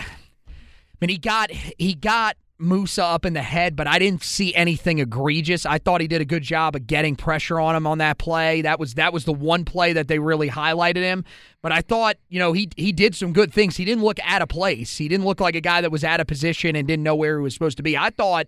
mean, 1.01 1.09
he 1.09 1.17
got 1.17 1.51
he 1.51 1.93
got 1.95 2.37
Moussa 2.57 3.03
up 3.03 3.25
in 3.25 3.33
the 3.33 3.41
head, 3.41 3.75
but 3.75 3.87
I 3.87 3.97
didn't 3.97 4.23
see 4.23 4.53
anything 4.53 4.99
egregious. 4.99 5.65
I 5.65 5.79
thought 5.79 5.99
he 5.99 6.07
did 6.07 6.21
a 6.21 6.25
good 6.25 6.43
job 6.43 6.75
of 6.75 6.85
getting 6.85 7.15
pressure 7.15 7.59
on 7.59 7.75
him 7.75 7.87
on 7.87 7.97
that 7.97 8.19
play. 8.19 8.61
That 8.61 8.79
was 8.79 8.93
that 8.93 9.11
was 9.11 9.25
the 9.25 9.33
one 9.33 9.65
play 9.65 9.93
that 9.93 10.07
they 10.07 10.19
really 10.19 10.49
highlighted 10.49 11.01
him. 11.01 11.25
But 11.61 11.71
I 11.71 11.81
thought, 11.81 12.17
you 12.29 12.39
know, 12.39 12.53
he 12.53 12.69
he 12.77 12.91
did 12.91 13.15
some 13.15 13.33
good 13.33 13.51
things. 13.51 13.77
He 13.77 13.85
didn't 13.85 14.03
look 14.03 14.19
out 14.23 14.41
of 14.41 14.49
place. 14.49 14.97
He 14.97 15.07
didn't 15.07 15.25
look 15.25 15.39
like 15.39 15.55
a 15.55 15.61
guy 15.61 15.81
that 15.81 15.91
was 15.91 16.03
out 16.03 16.19
of 16.19 16.27
position 16.27 16.75
and 16.75 16.87
didn't 16.87 17.03
know 17.03 17.15
where 17.15 17.37
he 17.37 17.43
was 17.43 17.53
supposed 17.53 17.77
to 17.77 17.83
be. 17.83 17.97
I 17.97 18.11
thought 18.11 18.47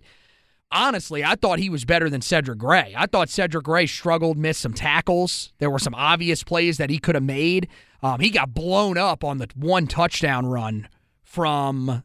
honestly, 0.70 1.24
I 1.24 1.36
thought 1.36 1.58
he 1.58 1.70
was 1.70 1.84
better 1.84 2.10
than 2.10 2.20
Cedric 2.20 2.58
Gray. 2.58 2.94
I 2.96 3.06
thought 3.06 3.28
Cedric 3.28 3.64
Gray 3.64 3.86
struggled, 3.86 4.36
missed 4.36 4.60
some 4.60 4.74
tackles. 4.74 5.52
There 5.58 5.70
were 5.70 5.78
some 5.78 5.94
obvious 5.94 6.42
plays 6.42 6.76
that 6.78 6.90
he 6.90 6.98
could 6.98 7.14
have 7.14 7.24
made. 7.24 7.68
Um, 8.02 8.20
he 8.20 8.30
got 8.30 8.54
blown 8.54 8.98
up 8.98 9.24
on 9.24 9.38
the 9.38 9.48
one 9.54 9.86
touchdown 9.86 10.46
run 10.46 10.88
from, 11.22 12.02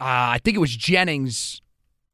uh, 0.00 0.34
I 0.34 0.38
think 0.42 0.56
it 0.56 0.60
was 0.60 0.74
Jennings, 0.74 1.60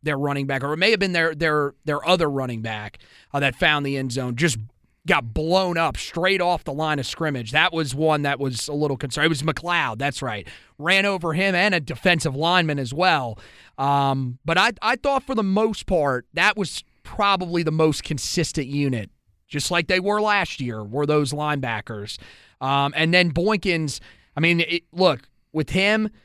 their 0.03 0.19
running 0.19 0.47
back, 0.47 0.65
or 0.65 0.73
it 0.73 0.77
may 0.77 0.91
have 0.91 1.01
been 1.01 1.13
their 1.13 1.35
their 1.35 1.75
their 1.85 2.07
other 2.07 2.29
running 2.29 2.63
back 2.63 2.99
uh, 3.33 3.41
that 3.41 3.55
found 3.55 3.87
the 3.87 3.97
end 3.97 4.13
zone. 4.13 4.37
Just 4.37 4.59
got 5.07 5.33
blown 5.33 5.79
up 5.79 5.97
straight 5.97 6.41
off 6.41 6.65
the 6.65 6.73
line 6.73 6.99
of 6.99 7.07
scrimmage. 7.07 7.53
That 7.53 7.73
was 7.73 7.95
one 7.95 8.23
that 8.23 8.41
was 8.41 8.67
a 8.67 8.73
little 8.73 8.97
concerned. 8.97 9.27
It 9.27 9.29
was 9.29 9.43
McLeod, 9.43 9.99
that's 9.99 10.21
right. 10.21 10.49
Ran 10.79 11.07
over 11.07 11.33
him 11.33 11.55
and 11.55 11.75
a 11.77 11.81
defensive 11.81 12.35
lineman 12.35 12.81
as 12.81 12.93
well. 12.93 13.39
Um, 13.79 14.39
but 14.45 14.59
I, 14.59 14.73
I 14.83 14.97
thought 14.97 15.23
for 15.23 15.37
the 15.37 15.45
most 15.45 15.87
part, 15.87 16.27
that 16.35 16.57
was 16.57 16.83
probably 17.05 17.63
the 17.63 17.71
most 17.71 18.03
consistent 18.03 18.67
unit, 18.67 19.11
just 19.47 19.71
like 19.71 19.87
they 19.87 20.01
were 20.01 20.21
last 20.21 20.61
year, 20.61 20.83
were 20.83 21.07
those 21.07 21.33
linebackers. 21.33 22.19
Um, 22.61 22.93
and 22.97 23.15
then 23.15 23.31
Boykins, 23.31 24.01
I 24.37 24.41
mean, 24.41 24.61
it, 24.61 24.83
look, 24.93 25.29
with 25.53 25.71
him– 25.71 26.11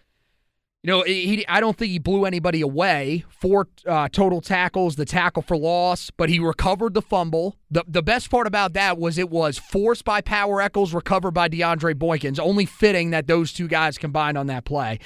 you 0.83 0.89
know, 0.91 1.03
he, 1.03 1.45
I 1.47 1.59
don't 1.59 1.77
think 1.77 1.91
he 1.91 1.99
blew 1.99 2.25
anybody 2.25 2.61
away. 2.61 3.23
Four 3.29 3.67
uh, 3.85 4.09
total 4.09 4.41
tackles, 4.41 4.95
the 4.95 5.05
tackle 5.05 5.43
for 5.43 5.55
loss, 5.55 6.09
but 6.09 6.29
he 6.29 6.39
recovered 6.39 6.95
the 6.95 7.03
fumble. 7.03 7.55
The, 7.69 7.83
the 7.87 8.01
best 8.01 8.31
part 8.31 8.47
about 8.47 8.73
that 8.73 8.97
was 8.97 9.19
it 9.19 9.29
was 9.29 9.59
forced 9.59 10.03
by 10.03 10.21
Power 10.21 10.59
Echols, 10.59 10.93
recovered 10.93 11.31
by 11.31 11.49
DeAndre 11.49 11.93
Boykins. 11.93 12.39
Only 12.39 12.65
fitting 12.65 13.11
that 13.11 13.27
those 13.27 13.53
two 13.53 13.67
guys 13.67 13.99
combined 13.99 14.39
on 14.39 14.47
that 14.47 14.65
play. 14.65 14.99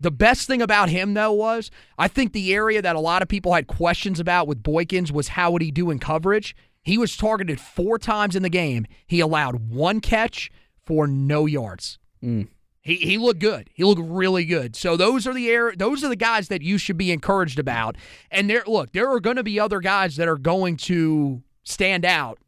The 0.00 0.10
best 0.10 0.48
thing 0.48 0.62
about 0.62 0.88
him, 0.88 1.14
though, 1.14 1.32
was 1.32 1.70
I 1.96 2.08
think 2.08 2.32
the 2.32 2.52
area 2.52 2.82
that 2.82 2.96
a 2.96 3.00
lot 3.00 3.22
of 3.22 3.28
people 3.28 3.54
had 3.54 3.68
questions 3.68 4.18
about 4.18 4.48
with 4.48 4.62
Boykins 4.62 5.12
was 5.12 5.28
how 5.28 5.52
would 5.52 5.62
he 5.62 5.70
do 5.70 5.90
in 5.90 6.00
coverage. 6.00 6.56
He 6.82 6.98
was 6.98 7.16
targeted 7.16 7.60
four 7.60 7.98
times 7.98 8.34
in 8.34 8.42
the 8.42 8.48
game. 8.48 8.86
He 9.06 9.20
allowed 9.20 9.70
one 9.70 10.00
catch 10.00 10.50
for 10.84 11.06
no 11.06 11.46
yards. 11.46 11.98
Mm. 12.24 12.48
He 12.82 12.96
he 12.96 13.18
looked 13.18 13.40
good. 13.40 13.68
He 13.74 13.84
looked 13.84 14.00
really 14.02 14.44
good. 14.44 14.74
So 14.74 14.96
those 14.96 15.26
are 15.26 15.34
the 15.34 15.48
air 15.50 15.72
those 15.76 16.02
are 16.02 16.08
the 16.08 16.16
guys 16.16 16.48
that 16.48 16.62
you 16.62 16.78
should 16.78 16.96
be 16.96 17.12
encouraged 17.12 17.58
about. 17.58 17.96
And 18.30 18.48
there 18.48 18.64
look, 18.66 18.92
there 18.92 19.08
are 19.10 19.20
going 19.20 19.36
to 19.36 19.42
be 19.42 19.60
other 19.60 19.80
guys 19.80 20.16
that 20.16 20.28
are 20.28 20.38
going 20.38 20.76
to 20.78 21.42
stand 21.62 22.04
out 22.04 22.38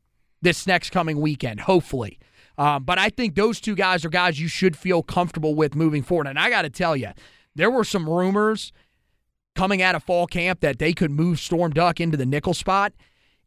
this 0.40 0.66
next 0.66 0.90
coming 0.90 1.20
weekend, 1.20 1.60
hopefully. 1.60 2.18
Um, 2.58 2.84
but 2.84 2.98
I 2.98 3.08
think 3.08 3.34
those 3.34 3.60
two 3.60 3.74
guys 3.74 4.04
are 4.04 4.10
guys 4.10 4.40
you 4.40 4.48
should 4.48 4.76
feel 4.76 5.02
comfortable 5.02 5.54
with 5.54 5.74
moving 5.74 6.02
forward. 6.02 6.26
And 6.26 6.38
I 6.38 6.50
got 6.50 6.62
to 6.62 6.70
tell 6.70 6.96
you, 6.96 7.10
there 7.54 7.70
were 7.70 7.84
some 7.84 8.08
rumors 8.08 8.72
coming 9.54 9.82
out 9.82 9.94
of 9.94 10.02
fall 10.02 10.26
camp 10.26 10.60
that 10.60 10.78
they 10.78 10.92
could 10.92 11.10
move 11.10 11.38
Storm 11.38 11.72
Duck 11.72 12.00
into 12.00 12.16
the 12.16 12.26
nickel 12.26 12.54
spot. 12.54 12.92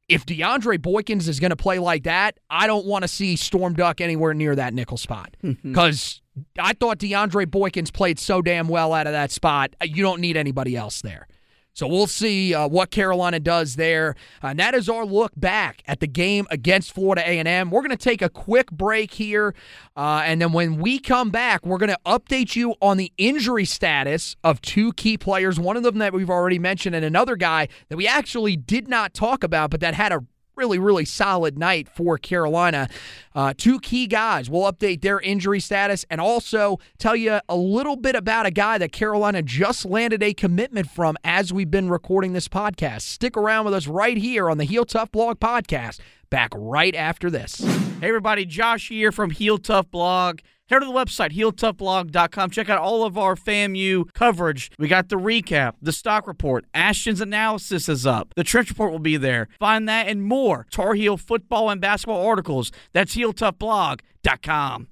If 0.07 0.25
DeAndre 0.25 0.77
Boykins 0.77 1.27
is 1.27 1.39
going 1.39 1.49
to 1.49 1.55
play 1.55 1.79
like 1.79 2.03
that, 2.03 2.39
I 2.49 2.67
don't 2.67 2.85
want 2.85 3.03
to 3.03 3.07
see 3.07 3.35
Storm 3.35 3.73
Duck 3.73 4.01
anywhere 4.01 4.33
near 4.33 4.55
that 4.55 4.73
nickel 4.73 4.97
spot 4.97 5.35
because 5.63 6.21
I 6.59 6.73
thought 6.73 6.99
DeAndre 6.99 7.45
Boykins 7.45 7.93
played 7.93 8.19
so 8.19 8.41
damn 8.41 8.67
well 8.67 8.93
out 8.93 9.07
of 9.07 9.13
that 9.13 9.31
spot. 9.31 9.75
You 9.83 10.03
don't 10.03 10.21
need 10.21 10.37
anybody 10.37 10.75
else 10.75 11.01
there. 11.01 11.27
So 11.75 11.87
we'll 11.87 12.07
see 12.07 12.53
uh, 12.53 12.69
what 12.69 12.89
Carolina 12.89 13.37
does 13.37 13.75
there. 13.75 14.15
Uh, 14.41 14.47
and 14.47 14.59
that 14.59 14.73
is 14.73 14.87
our 14.87 15.05
look 15.05 15.33
back 15.35 15.83
at 15.87 15.99
the 15.99 16.07
game 16.07 16.47
against 16.49 16.93
Florida 16.93 17.21
A&M. 17.21 17.69
We're 17.69 17.81
going 17.81 17.89
to 17.91 17.97
take 17.97 18.21
a 18.21 18.29
quick 18.29 18.71
break 18.71 19.13
here, 19.13 19.53
uh, 19.97 20.21
and 20.23 20.41
then 20.41 20.53
when 20.53 20.77
we 20.77 20.99
come 20.99 21.31
back, 21.31 21.65
we're 21.65 21.77
going 21.77 21.89
to 21.89 21.99
update 22.05 22.55
you 22.55 22.75
on 22.81 22.95
the 22.95 23.11
injury 23.17 23.65
status 23.65 24.37
of 24.41 24.61
two 24.61 24.93
key 24.93 25.17
players. 25.17 25.59
One 25.59 25.75
of 25.75 25.83
them 25.83 25.97
that 25.97 26.13
we've 26.13 26.29
already 26.29 26.59
mentioned, 26.59 26.95
and 26.95 27.03
another 27.03 27.35
guy 27.35 27.67
that 27.89 27.97
we 27.97 28.07
actually 28.07 28.55
did 28.55 28.87
not 28.87 29.13
talk 29.13 29.43
about, 29.43 29.69
but 29.69 29.81
that 29.81 29.95
had 29.95 30.13
a 30.13 30.23
really, 30.55 30.79
really 30.79 31.05
solid 31.05 31.57
night 31.57 31.87
for 31.87 32.17
Carolina. 32.17 32.89
Uh, 33.33 33.53
two 33.57 33.79
key 33.79 34.07
guys. 34.07 34.49
We'll 34.49 34.71
update 34.71 35.01
their 35.01 35.19
injury 35.19 35.59
status 35.59 36.05
and 36.09 36.21
also 36.21 36.79
tell 36.97 37.15
you 37.15 37.39
a 37.47 37.55
little 37.55 37.95
bit 37.95 38.15
about 38.15 38.45
a 38.45 38.51
guy 38.51 38.77
that 38.77 38.91
Carolina 38.91 39.41
just 39.41 39.85
landed 39.85 40.23
a 40.23 40.33
commitment 40.33 40.89
from 40.89 41.17
as 41.23 41.51
we've 41.51 41.71
been 41.71 41.89
recording 41.89 42.33
this 42.33 42.47
podcast. 42.47 43.01
Stick 43.01 43.35
around 43.37 43.65
with 43.65 43.73
us 43.73 43.87
right 43.87 44.17
here 44.17 44.49
on 44.49 44.57
the 44.57 44.65
Heel 44.65 44.85
Tough 44.85 45.11
Blog 45.11 45.39
podcast. 45.39 45.99
Back 46.29 46.51
right 46.55 46.95
after 46.95 47.29
this. 47.29 47.59
Hey, 47.99 48.07
everybody, 48.07 48.45
Josh 48.45 48.89
here 48.89 49.11
from 49.11 49.29
Heel 49.29 49.57
Tough 49.57 49.89
Blog. 49.91 50.39
Head 50.67 50.79
to 50.79 50.85
the 50.85 50.91
website, 50.91 51.31
heeltoughblog.com. 51.31 52.49
Check 52.49 52.69
out 52.71 52.79
all 52.79 53.03
of 53.03 53.19
our 53.19 53.35
FAMU 53.35 54.11
coverage. 54.13 54.71
We 54.79 54.87
got 54.87 55.09
the 55.09 55.15
recap, 55.15 55.73
the 55.79 55.91
stock 55.91 56.27
report, 56.27 56.65
Ashton's 56.73 57.21
analysis 57.21 57.87
is 57.87 58.07
up. 58.07 58.33
The 58.35 58.43
trench 58.43 58.69
report 58.69 58.91
will 58.91 58.97
be 58.97 59.17
there. 59.17 59.47
Find 59.59 59.87
that 59.87 60.07
and 60.07 60.23
more. 60.23 60.65
Tar 60.71 60.95
Heel 60.95 61.17
football 61.17 61.69
and 61.69 61.79
basketball 61.79 62.25
articles. 62.25 62.71
That's 62.93 63.15
heeltoughblog.com. 63.15 64.87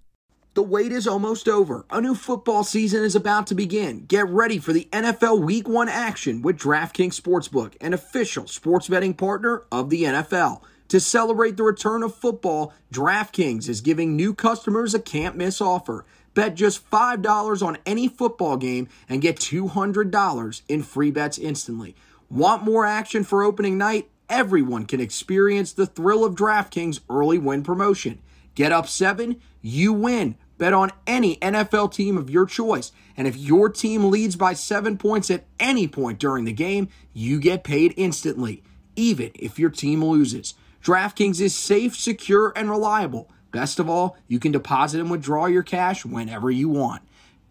The 0.54 0.62
wait 0.62 0.92
is 0.92 1.08
almost 1.08 1.50
over. 1.50 1.88
A 1.90 2.00
new 2.00 2.14
football 2.14 2.64
season 2.64 3.04
is 3.04 3.16
about 3.16 3.48
to 3.48 3.56
begin. 3.56 4.06
Get 4.06 4.30
ready 4.30 4.60
for 4.60 4.74
the 4.74 4.88
NFL 4.92 5.42
Week 5.42 5.68
1 5.68 5.90
action 5.90 6.44
with 6.44 6.60
DraftKings 6.60 7.20
Sportsbook, 7.20 7.74
an 7.82 7.94
official 7.94 8.46
sports 8.46 8.88
betting 8.88 9.16
partner 9.16 9.64
of 9.72 9.90
the 9.90 10.04
NFL. 10.04 10.62
To 10.90 11.00
celebrate 11.00 11.58
the 11.58 11.64
return 11.64 12.04
of 12.04 12.16
football, 12.16 12.74
DraftKings 12.92 13.68
is 13.68 13.82
giving 13.82 14.16
new 14.16 14.34
customers 14.34 14.94
a 14.94 15.00
can't 15.00 15.36
miss 15.36 15.60
offer. 15.62 16.06
Bet 16.34 16.56
just 16.56 16.90
$5 16.90 17.66
on 17.66 17.78
any 17.86 18.08
football 18.08 18.58
game 18.58 18.88
and 19.08 19.22
get 19.22 19.38
$200 19.38 20.62
in 20.68 20.84
free 20.84 21.12
bets 21.12 21.38
instantly. 21.38 21.96
Want 22.30 22.64
more 22.64 22.86
action 22.86 23.24
for 23.24 23.44
opening 23.44 23.78
night? 23.78 24.10
Everyone 24.30 24.86
can 24.86 25.00
experience 25.00 25.74
the 25.74 25.86
thrill 25.86 26.26
of 26.26 26.36
DraftKings 26.36 27.02
early 27.10 27.38
win 27.38 27.64
promotion. 27.64 28.20
Get 28.56 28.72
up 28.72 28.88
seven, 28.88 29.40
you 29.62 29.94
win. 29.94 30.36
Bet 30.58 30.74
on 30.74 30.92
any 31.06 31.38
NFL 31.38 31.94
team 31.94 32.18
of 32.18 32.30
your 32.30 32.46
choice. 32.46 32.92
And 33.18 33.28
if 33.28 33.36
your 33.36 33.70
team 33.70 34.10
leads 34.10 34.36
by 34.36 34.54
seven 34.54 34.98
points 34.98 35.30
at 35.30 35.46
any 35.60 35.88
point 35.88 36.20
during 36.20 36.46
the 36.46 36.54
game, 36.54 36.90
you 37.14 37.40
get 37.40 37.64
paid 37.64 37.94
instantly, 37.98 38.64
even 38.96 39.32
if 39.36 39.60
your 39.60 39.70
team 39.70 40.04
loses. 40.04 40.54
DraftKings 40.84 41.40
is 41.40 41.56
safe, 41.56 41.96
secure, 41.96 42.52
and 42.58 42.70
reliable. 42.70 43.32
Best 43.52 43.80
of 43.80 43.90
all, 43.90 44.18
you 44.28 44.38
can 44.38 44.52
deposit 44.52 45.00
and 45.00 45.10
withdraw 45.10 45.46
your 45.46 45.64
cash 45.64 46.04
whenever 46.04 46.52
you 46.52 46.68
want. 46.68 47.04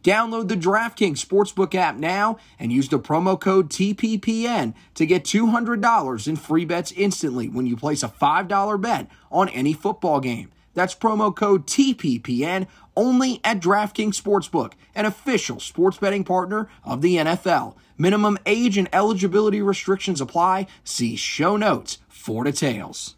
Download 0.02 0.48
the 0.48 0.56
DraftKings 0.56 1.24
Sportsbook 1.24 1.74
app 1.74 1.96
now 1.96 2.36
and 2.58 2.70
use 2.70 2.90
the 2.90 2.98
promo 2.98 3.40
code 3.40 3.70
TPPN 3.70 4.74
to 4.94 5.06
get 5.06 5.24
$200 5.24 6.28
in 6.28 6.36
free 6.36 6.64
bets 6.66 6.92
instantly 6.92 7.48
when 7.48 7.66
you 7.66 7.74
place 7.76 8.02
a 8.02 8.08
$5 8.08 8.80
bet 8.82 9.08
on 9.30 9.48
any 9.48 9.72
football 9.72 10.20
game. 10.20 10.50
That's 10.74 10.94
promo 10.94 11.34
code 11.34 11.66
TPPN 11.66 12.66
only 12.96 13.40
at 13.44 13.60
DraftKings 13.60 14.20
Sportsbook, 14.20 14.72
an 14.94 15.06
official 15.06 15.58
sports 15.58 15.96
betting 15.98 16.24
partner 16.24 16.68
of 16.84 17.00
the 17.00 17.16
NFL. 17.16 17.76
Minimum 17.96 18.38
age 18.44 18.76
and 18.76 18.88
eligibility 18.92 19.62
restrictions 19.62 20.20
apply. 20.20 20.66
See 20.84 21.16
show 21.16 21.56
notes 21.56 21.98
for 22.08 22.44
details. 22.44 23.16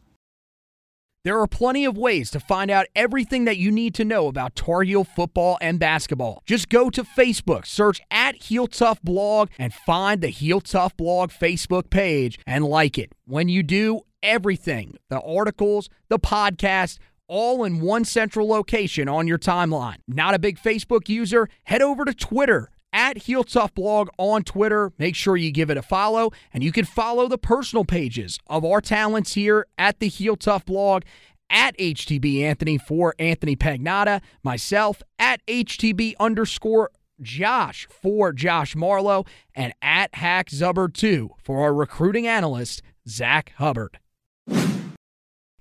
There 1.25 1.41
are 1.41 1.47
plenty 1.47 1.87
of 1.87 1.97
ways 1.97 2.31
to 2.33 2.39
find 2.39 2.71
out 2.71 2.85
everything 2.95 3.47
that 3.47 3.57
you 3.57 3.73
need 3.73 3.95
to 3.95 4.05
know 4.05 4.27
about 4.27 4.55
Tar 4.55 4.83
Heel 4.83 5.05
football 5.05 5.57
and 5.63 5.79
basketball. 5.79 6.43
Just 6.45 6.69
go 6.69 6.91
to 6.91 7.03
Facebook, 7.03 7.65
search 7.65 8.03
at 8.11 8.35
Heel 8.35 8.67
Tough 8.67 9.01
Blog, 9.01 9.49
and 9.59 9.73
find 9.73 10.21
the 10.21 10.29
Heel 10.29 10.61
Tough 10.61 10.95
Blog 10.99 11.31
Facebook 11.31 11.89
page 11.89 12.39
and 12.47 12.63
like 12.63 12.99
it. 12.99 13.11
When 13.25 13.49
you 13.49 13.63
do, 13.63 14.03
everything 14.23 14.99
the 15.09 15.21
articles, 15.23 15.89
the 16.11 16.19
podcast, 16.19 16.99
all 17.27 17.65
in 17.65 17.81
one 17.81 18.05
central 18.05 18.47
location 18.47 19.09
on 19.09 19.27
your 19.27 19.39
timeline. 19.39 19.97
Not 20.07 20.35
a 20.35 20.39
big 20.39 20.59
Facebook 20.59 21.09
user? 21.09 21.49
Head 21.63 21.81
over 21.81 22.05
to 22.05 22.13
Twitter 22.13 22.69
at 22.95 23.19
Heel 23.19 23.43
Tough 23.45 23.75
Blog 23.75 24.09
on 24.17 24.45
Twitter. 24.45 24.93
Make 24.97 25.17
sure 25.17 25.37
you 25.37 25.51
give 25.51 25.69
it 25.69 25.77
a 25.77 25.83
follow, 25.83 26.31
and 26.55 26.63
you 26.63 26.73
can 26.73 26.85
follow 26.87 27.29
the 27.29 27.37
personal 27.37 27.85
pages 27.85 28.39
of 28.47 28.65
our 28.65 28.81
talents 28.81 29.35
here 29.35 29.67
at 29.77 29.99
the 29.99 30.09
Heel 30.09 30.37
Tough 30.37 30.65
Blog 30.65 31.03
at 31.51 31.77
HTB 31.77 32.41
Anthony 32.43 32.79
for 32.79 33.15
Anthony 33.19 33.57
Pagnotta, 33.57 34.23
myself 34.43 35.03
at 35.19 35.45
HTB 35.47 36.15
underscore 36.19 36.91
Josh 37.21 37.87
for 37.91 38.33
Josh 38.33 38.75
Marlowe, 38.75 39.25
and 39.55 39.75
at 39.83 40.15
Hack 40.15 40.49
Zubbard 40.49 40.95
2 40.95 41.31
for 41.43 41.63
our 41.63 41.75
recruiting 41.75 42.27
analyst, 42.27 42.81
Zach 43.07 43.53
Hubbard. 43.59 43.99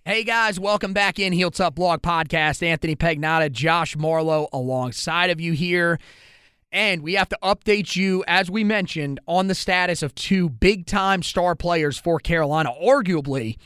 Hey 0.06 0.26
guys, 0.26 0.60
welcome 0.60 0.92
back 0.92 1.18
in 1.18 1.32
Heel 1.32 1.50
Tough 1.50 1.76
Blog 1.76 2.02
Podcast. 2.02 2.62
Anthony 2.62 2.94
Pagnotta, 2.94 3.50
Josh 3.50 3.96
Marlowe 3.96 4.50
alongside 4.52 5.30
of 5.30 5.40
you 5.40 5.54
here. 5.54 5.98
And 6.74 7.04
we 7.04 7.14
have 7.14 7.30
to 7.30 7.38
update 7.44 7.96
you, 7.96 8.24
as 8.28 8.50
we 8.50 8.64
mentioned, 8.64 9.20
on 9.28 9.48
the 9.48 9.54
status 9.54 10.02
of 10.02 10.16
two 10.16 10.50
big 10.50 10.88
time 10.88 11.22
star 11.22 11.56
players 11.56 12.00
for 12.00 12.20
Carolina. 12.20 12.74
Arguably, 12.84 13.58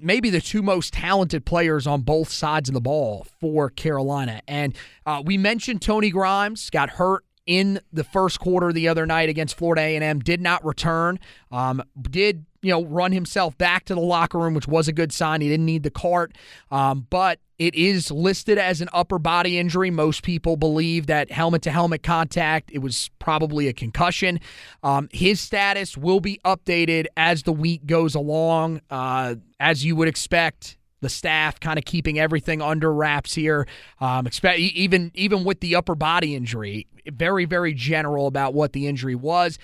maybe 0.00 0.28
the 0.28 0.42
two 0.42 0.62
most 0.62 0.92
talented 0.92 1.46
players 1.46 1.86
on 1.86 2.02
both 2.02 2.30
sides 2.30 2.68
of 2.68 2.74
the 2.74 2.80
ball 2.80 3.26
for 3.40 3.70
Carolina. 3.70 4.42
And 4.46 4.76
uh, 5.06 5.22
we 5.24 5.38
mentioned 5.38 5.80
Tony 5.80 6.10
Grimes 6.10 6.68
got 6.68 6.90
hurt 6.90 7.24
in 7.46 7.80
the 7.90 8.04
first 8.04 8.38
quarter 8.38 8.70
the 8.70 8.88
other 8.88 9.06
night 9.06 9.30
against 9.30 9.56
Florida 9.56 9.80
A&M. 9.80 10.20
Did 10.20 10.42
not 10.42 10.62
return. 10.62 11.18
Um, 11.50 11.82
did 12.02 12.44
you 12.60 12.70
know 12.70 12.84
run 12.84 13.12
himself 13.12 13.56
back 13.56 13.84
to 13.86 13.94
the 13.94 14.00
locker 14.00 14.38
room, 14.38 14.52
which 14.52 14.68
was 14.68 14.88
a 14.88 14.92
good 14.92 15.12
sign. 15.12 15.40
He 15.40 15.48
didn't 15.48 15.66
need 15.66 15.84
the 15.84 15.90
cart, 15.90 16.36
um, 16.70 17.06
but 17.08 17.38
it 17.58 17.74
is 17.74 18.10
listed 18.10 18.58
as 18.58 18.80
an 18.80 18.88
upper 18.92 19.18
body 19.18 19.58
injury. 19.58 19.90
Most 19.90 20.22
people 20.22 20.56
believe 20.56 21.06
that 21.06 21.30
helmet 21.30 21.62
to 21.62 21.70
helmet 21.70 22.02
contact, 22.02 22.70
it 22.72 22.78
was 22.78 23.10
probably 23.18 23.68
a 23.68 23.72
concussion. 23.72 24.40
Um, 24.82 25.08
his 25.12 25.40
status 25.40 25.96
will 25.96 26.20
be 26.20 26.38
updated 26.44 27.06
as 27.16 27.44
the 27.44 27.52
week 27.52 27.86
goes 27.86 28.14
along, 28.14 28.80
uh, 28.90 29.36
as 29.58 29.84
you 29.84 29.96
would 29.96 30.08
expect 30.08 30.76
the 31.00 31.08
staff 31.08 31.60
kind 31.60 31.78
of 31.78 31.84
keeping 31.84 32.18
everything 32.18 32.60
under 32.60 32.92
wraps 32.92 33.34
here. 33.34 33.66
Um, 34.00 34.26
expect, 34.26 34.58
even 34.58 35.10
even 35.14 35.44
with 35.44 35.60
the 35.60 35.76
upper 35.76 35.94
body 35.94 36.34
injury, 36.34 36.86
very 37.06 37.44
very 37.44 37.74
general 37.74 38.26
about 38.26 38.54
what 38.54 38.72
the 38.72 38.86
injury 38.86 39.14
was. 39.14 39.58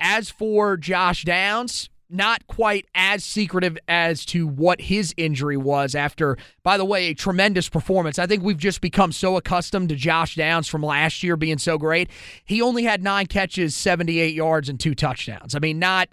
As 0.00 0.28
for 0.30 0.76
Josh 0.76 1.24
Downs, 1.24 1.88
not 2.14 2.46
quite 2.46 2.86
as 2.94 3.24
secretive 3.24 3.76
as 3.88 4.24
to 4.26 4.46
what 4.46 4.80
his 4.80 5.12
injury 5.16 5.56
was 5.56 5.94
after, 5.94 6.38
by 6.62 6.78
the 6.78 6.84
way, 6.84 7.06
a 7.06 7.14
tremendous 7.14 7.68
performance. 7.68 8.18
I 8.18 8.26
think 8.26 8.42
we've 8.42 8.56
just 8.56 8.80
become 8.80 9.12
so 9.12 9.36
accustomed 9.36 9.88
to 9.88 9.96
Josh 9.96 10.36
Downs 10.36 10.68
from 10.68 10.82
last 10.82 11.22
year 11.22 11.36
being 11.36 11.58
so 11.58 11.76
great. 11.76 12.08
He 12.44 12.62
only 12.62 12.84
had 12.84 13.02
nine 13.02 13.26
catches, 13.26 13.74
78 13.74 14.34
yards, 14.34 14.68
and 14.68 14.78
two 14.78 14.94
touchdowns. 14.94 15.54
I 15.54 15.58
mean, 15.58 15.78
not 15.78 16.08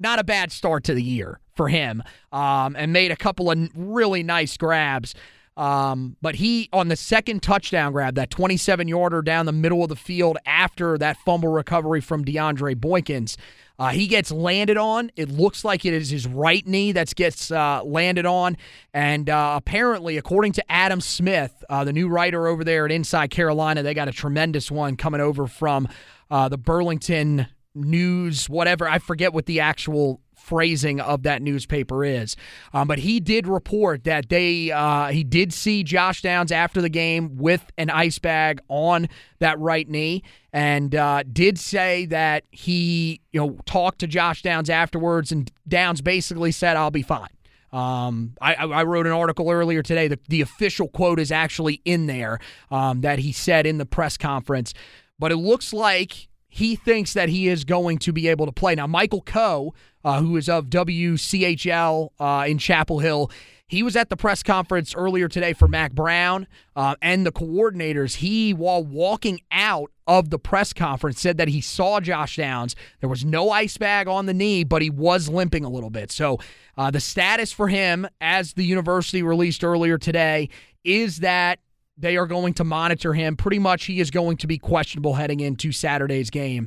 not 0.00 0.18
a 0.18 0.24
bad 0.24 0.50
start 0.50 0.84
to 0.84 0.94
the 0.94 1.02
year 1.02 1.40
for 1.54 1.68
him, 1.68 2.02
um, 2.32 2.74
and 2.74 2.92
made 2.92 3.10
a 3.10 3.16
couple 3.16 3.50
of 3.50 3.68
really 3.74 4.22
nice 4.22 4.56
grabs. 4.56 5.14
Um, 5.56 6.16
but 6.22 6.36
he, 6.36 6.70
on 6.72 6.88
the 6.88 6.96
second 6.96 7.42
touchdown 7.42 7.92
grab, 7.92 8.14
that 8.14 8.30
27 8.30 8.88
yarder 8.88 9.20
down 9.20 9.44
the 9.44 9.52
middle 9.52 9.82
of 9.82 9.90
the 9.90 9.96
field 9.96 10.38
after 10.46 10.96
that 10.96 11.18
fumble 11.18 11.50
recovery 11.50 12.00
from 12.00 12.24
DeAndre 12.24 12.74
Boykins, 12.76 13.36
uh, 13.80 13.88
he 13.88 14.06
gets 14.06 14.30
landed 14.30 14.76
on. 14.76 15.10
It 15.16 15.30
looks 15.30 15.64
like 15.64 15.86
it 15.86 15.94
is 15.94 16.10
his 16.10 16.26
right 16.26 16.64
knee 16.66 16.92
that 16.92 17.14
gets 17.14 17.50
uh, 17.50 17.82
landed 17.82 18.26
on. 18.26 18.58
And 18.92 19.30
uh, 19.30 19.54
apparently, 19.56 20.18
according 20.18 20.52
to 20.52 20.70
Adam 20.70 21.00
Smith, 21.00 21.64
uh, 21.70 21.82
the 21.84 21.92
new 21.94 22.06
writer 22.06 22.46
over 22.46 22.62
there 22.62 22.84
at 22.84 22.92
Inside 22.92 23.30
Carolina, 23.30 23.82
they 23.82 23.94
got 23.94 24.06
a 24.06 24.12
tremendous 24.12 24.70
one 24.70 24.96
coming 24.96 25.22
over 25.22 25.46
from 25.46 25.88
uh, 26.30 26.50
the 26.50 26.58
Burlington 26.58 27.46
News, 27.74 28.50
whatever. 28.50 28.86
I 28.86 28.98
forget 28.98 29.32
what 29.32 29.46
the 29.46 29.60
actual 29.60 30.20
phrasing 30.36 31.00
of 31.00 31.22
that 31.22 31.40
newspaper 31.40 32.04
is. 32.04 32.36
Um, 32.72 32.88
but 32.88 32.98
he 32.98 33.20
did 33.20 33.46
report 33.46 34.04
that 34.04 34.28
they 34.28 34.72
uh, 34.72 35.08
he 35.08 35.22
did 35.22 35.52
see 35.52 35.84
Josh 35.84 36.22
Downs 36.22 36.50
after 36.50 36.82
the 36.82 36.88
game 36.88 37.36
with 37.36 37.64
an 37.78 37.88
ice 37.88 38.18
bag 38.18 38.60
on 38.68 39.08
that 39.38 39.58
right 39.58 39.88
knee, 39.88 40.22
and 40.52 40.94
uh, 40.94 41.22
did 41.30 41.58
say 41.58 42.06
that 42.06 42.44
he 42.50 43.20
you 43.32 43.40
know 43.40 43.58
talked 43.66 44.00
to 44.00 44.06
Josh 44.06 44.42
Downs 44.42 44.70
afterwards, 44.70 45.32
and 45.32 45.50
Downs 45.68 46.00
basically 46.00 46.52
said, 46.52 46.76
"I'll 46.76 46.90
be 46.90 47.02
fine." 47.02 47.28
Um, 47.72 48.34
I, 48.40 48.54
I, 48.54 48.82
wrote 48.82 49.06
an 49.06 49.12
article 49.12 49.48
earlier 49.48 49.80
today. 49.80 50.08
The, 50.08 50.18
the 50.28 50.40
official 50.40 50.88
quote 50.88 51.20
is 51.20 51.30
actually 51.30 51.80
in 51.84 52.08
there 52.08 52.40
um, 52.72 53.02
that 53.02 53.20
he 53.20 53.30
said 53.30 53.64
in 53.64 53.78
the 53.78 53.86
press 53.86 54.16
conference. 54.16 54.74
But 55.20 55.30
it 55.30 55.36
looks 55.36 55.72
like 55.72 56.28
he 56.48 56.74
thinks 56.74 57.12
that 57.14 57.28
he 57.28 57.46
is 57.46 57.64
going 57.64 57.98
to 57.98 58.12
be 58.12 58.26
able 58.26 58.46
to 58.46 58.52
play. 58.52 58.74
Now, 58.74 58.88
Michael 58.88 59.22
Coe, 59.22 59.72
uh, 60.04 60.20
who 60.20 60.36
is 60.36 60.48
of 60.48 60.66
WCHL 60.66 62.08
uh, 62.18 62.44
in 62.48 62.58
Chapel 62.58 62.98
Hill, 62.98 63.30
he 63.68 63.84
was 63.84 63.94
at 63.94 64.08
the 64.08 64.16
press 64.16 64.42
conference 64.42 64.96
earlier 64.96 65.28
today 65.28 65.52
for 65.52 65.68
Mack 65.68 65.92
Brown 65.92 66.48
uh, 66.74 66.96
and 67.00 67.24
the 67.24 67.30
coordinators. 67.30 68.16
He, 68.16 68.52
while 68.52 68.82
walking 68.82 69.40
out 69.52 69.92
of 70.10 70.30
the 70.30 70.38
press 70.40 70.72
conference, 70.72 71.20
said 71.20 71.36
that 71.36 71.46
he 71.46 71.60
saw 71.60 72.00
Josh 72.00 72.36
Downs. 72.36 72.74
There 72.98 73.08
was 73.08 73.24
no 73.24 73.50
ice 73.50 73.76
bag 73.76 74.08
on 74.08 74.26
the 74.26 74.34
knee, 74.34 74.64
but 74.64 74.82
he 74.82 74.90
was 74.90 75.28
limping 75.28 75.64
a 75.64 75.70
little 75.70 75.88
bit. 75.88 76.10
So 76.10 76.38
uh, 76.76 76.90
the 76.90 76.98
status 76.98 77.52
for 77.52 77.68
him, 77.68 78.08
as 78.20 78.54
the 78.54 78.64
university 78.64 79.22
released 79.22 79.62
earlier 79.62 79.98
today, 79.98 80.48
is 80.82 81.18
that 81.18 81.60
they 81.96 82.16
are 82.16 82.26
going 82.26 82.54
to 82.54 82.64
monitor 82.64 83.14
him. 83.14 83.36
Pretty 83.36 83.60
much, 83.60 83.84
he 83.84 84.00
is 84.00 84.10
going 84.10 84.36
to 84.38 84.48
be 84.48 84.58
questionable 84.58 85.14
heading 85.14 85.38
into 85.38 85.70
Saturday's 85.70 86.30
game. 86.30 86.66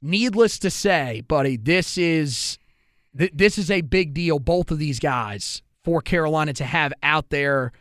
Needless 0.00 0.58
to 0.60 0.70
say, 0.70 1.20
buddy, 1.28 1.58
this 1.58 1.98
is 1.98 2.58
th- 3.18 3.32
this 3.34 3.58
is 3.58 3.70
a 3.70 3.82
big 3.82 4.14
deal. 4.14 4.38
Both 4.38 4.70
of 4.70 4.78
these 4.78 5.00
guys 5.00 5.60
for 5.84 6.00
Carolina 6.00 6.54
to 6.54 6.64
have 6.64 6.94
out 7.02 7.28
there 7.28 7.72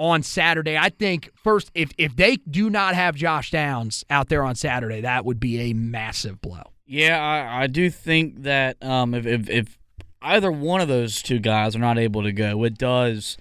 on 0.00 0.22
Saturday. 0.22 0.78
I 0.78 0.88
think 0.88 1.30
first, 1.34 1.70
if 1.74 1.92
if 1.98 2.16
they 2.16 2.36
do 2.36 2.70
not 2.70 2.94
have 2.94 3.14
Josh 3.14 3.50
Downs 3.50 4.02
out 4.08 4.30
there 4.30 4.42
on 4.42 4.54
Saturday, 4.54 5.02
that 5.02 5.26
would 5.26 5.38
be 5.38 5.70
a 5.70 5.74
massive 5.74 6.40
blow. 6.40 6.62
Yeah, 6.86 7.20
I, 7.22 7.64
I 7.64 7.66
do 7.66 7.90
think 7.90 8.42
that 8.42 8.82
um, 8.82 9.14
if, 9.14 9.26
if 9.26 9.50
if 9.50 9.78
either 10.22 10.50
one 10.50 10.80
of 10.80 10.88
those 10.88 11.20
two 11.22 11.38
guys 11.38 11.76
are 11.76 11.80
not 11.80 11.98
able 11.98 12.22
to 12.22 12.32
go, 12.32 12.64
it 12.64 12.78
does 12.78 13.36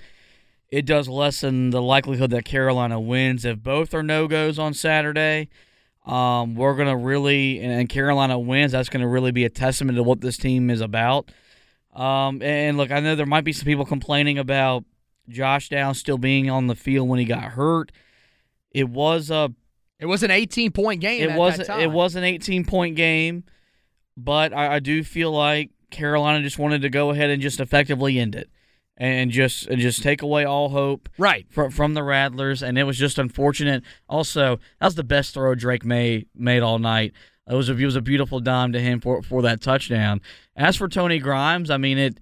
it 0.68 0.86
does 0.86 1.08
lessen 1.08 1.70
the 1.70 1.82
likelihood 1.82 2.30
that 2.32 2.44
Carolina 2.44 3.00
wins. 3.00 3.46
If 3.46 3.64
both 3.64 3.94
are 3.94 4.04
no 4.04 4.28
goes 4.28 4.60
on 4.60 4.74
Saturday, 4.74 5.48
um, 6.06 6.56
we're 6.56 6.76
gonna 6.76 6.98
really 6.98 7.62
and 7.62 7.88
Carolina 7.88 8.38
wins. 8.38 8.74
That's 8.74 8.90
gonna 8.90 9.08
really 9.08 9.32
be 9.32 9.46
a 9.46 9.50
testament 9.50 9.96
to 9.96 10.04
what 10.04 10.20
this 10.20 10.36
team 10.36 10.70
is 10.70 10.82
about. 10.82 11.32
Um, 11.96 12.42
and 12.42 12.76
look, 12.78 12.92
I 12.92 13.00
know 13.00 13.16
there 13.16 13.26
might 13.26 13.46
be 13.46 13.54
some 13.54 13.66
people 13.66 13.86
complaining 13.86 14.38
about 14.38 14.84
Josh 15.30 15.70
Downs 15.70 16.00
still 16.00 16.18
being 16.18 16.50
on 16.50 16.68
the 16.68 16.76
field 16.76 17.08
when 17.08 17.20
he 17.20 17.26
got 17.26 17.44
hurt. 17.44 17.92
It 18.72 18.90
was 18.90 19.30
a 19.30 19.54
it 20.00 20.06
was 20.06 20.24
an 20.24 20.32
18 20.32 20.72
point 20.72 21.02
game. 21.02 21.30
It 21.30 21.36
was 21.36 21.60
it 21.60 21.92
was 21.92 22.16
an 22.16 22.24
18 22.24 22.66
point 22.66 22.96
game, 22.96 23.44
but 24.18 24.54
I, 24.54 24.76
I 24.76 24.80
do 24.80 25.04
feel 25.04 25.32
like 25.32 25.72
Carolina 25.92 26.42
just 26.42 26.60
wanted 26.60 26.82
to 26.84 26.90
go 26.90 27.10
ahead 27.10 27.30
and 27.30 27.42
just 27.42 27.60
effectively 27.60 28.20
end 28.20 28.36
it 28.36 28.50
and 29.00 29.32
just 29.32 29.66
and 29.68 29.80
just 29.80 30.04
take 30.04 30.22
away 30.22 30.44
all 30.44 30.70
hope 30.70 31.10
right 31.18 31.48
from 31.50 31.72
from 31.72 31.94
the 31.94 32.04
Rattlers. 32.04 32.62
And 32.62 32.78
it 32.78 32.84
was 32.84 32.98
just 32.98 33.18
unfortunate. 33.18 33.84
Also, 34.08 34.60
that 34.80 34.88
was 34.88 34.96
the 34.96 35.04
best 35.04 35.34
throw 35.34 35.56
Drake 35.56 35.86
Maye 35.86 36.26
made 36.36 36.62
all 36.62 36.80
night. 36.80 37.14
It 37.50 37.56
was 37.56 37.70
a 37.70 37.76
it 37.76 37.86
was 37.86 37.96
a 37.96 38.02
beautiful 38.02 38.40
dime 38.40 38.74
to 38.74 38.80
him 38.80 39.00
for 39.00 39.24
for 39.24 39.42
that 39.42 39.62
touchdown. 39.62 40.22
As 40.56 40.76
for 40.76 40.88
Tony 40.88 41.20
Grimes, 41.20 41.70
I 41.70 41.78
mean 41.78 41.98
it. 41.98 42.20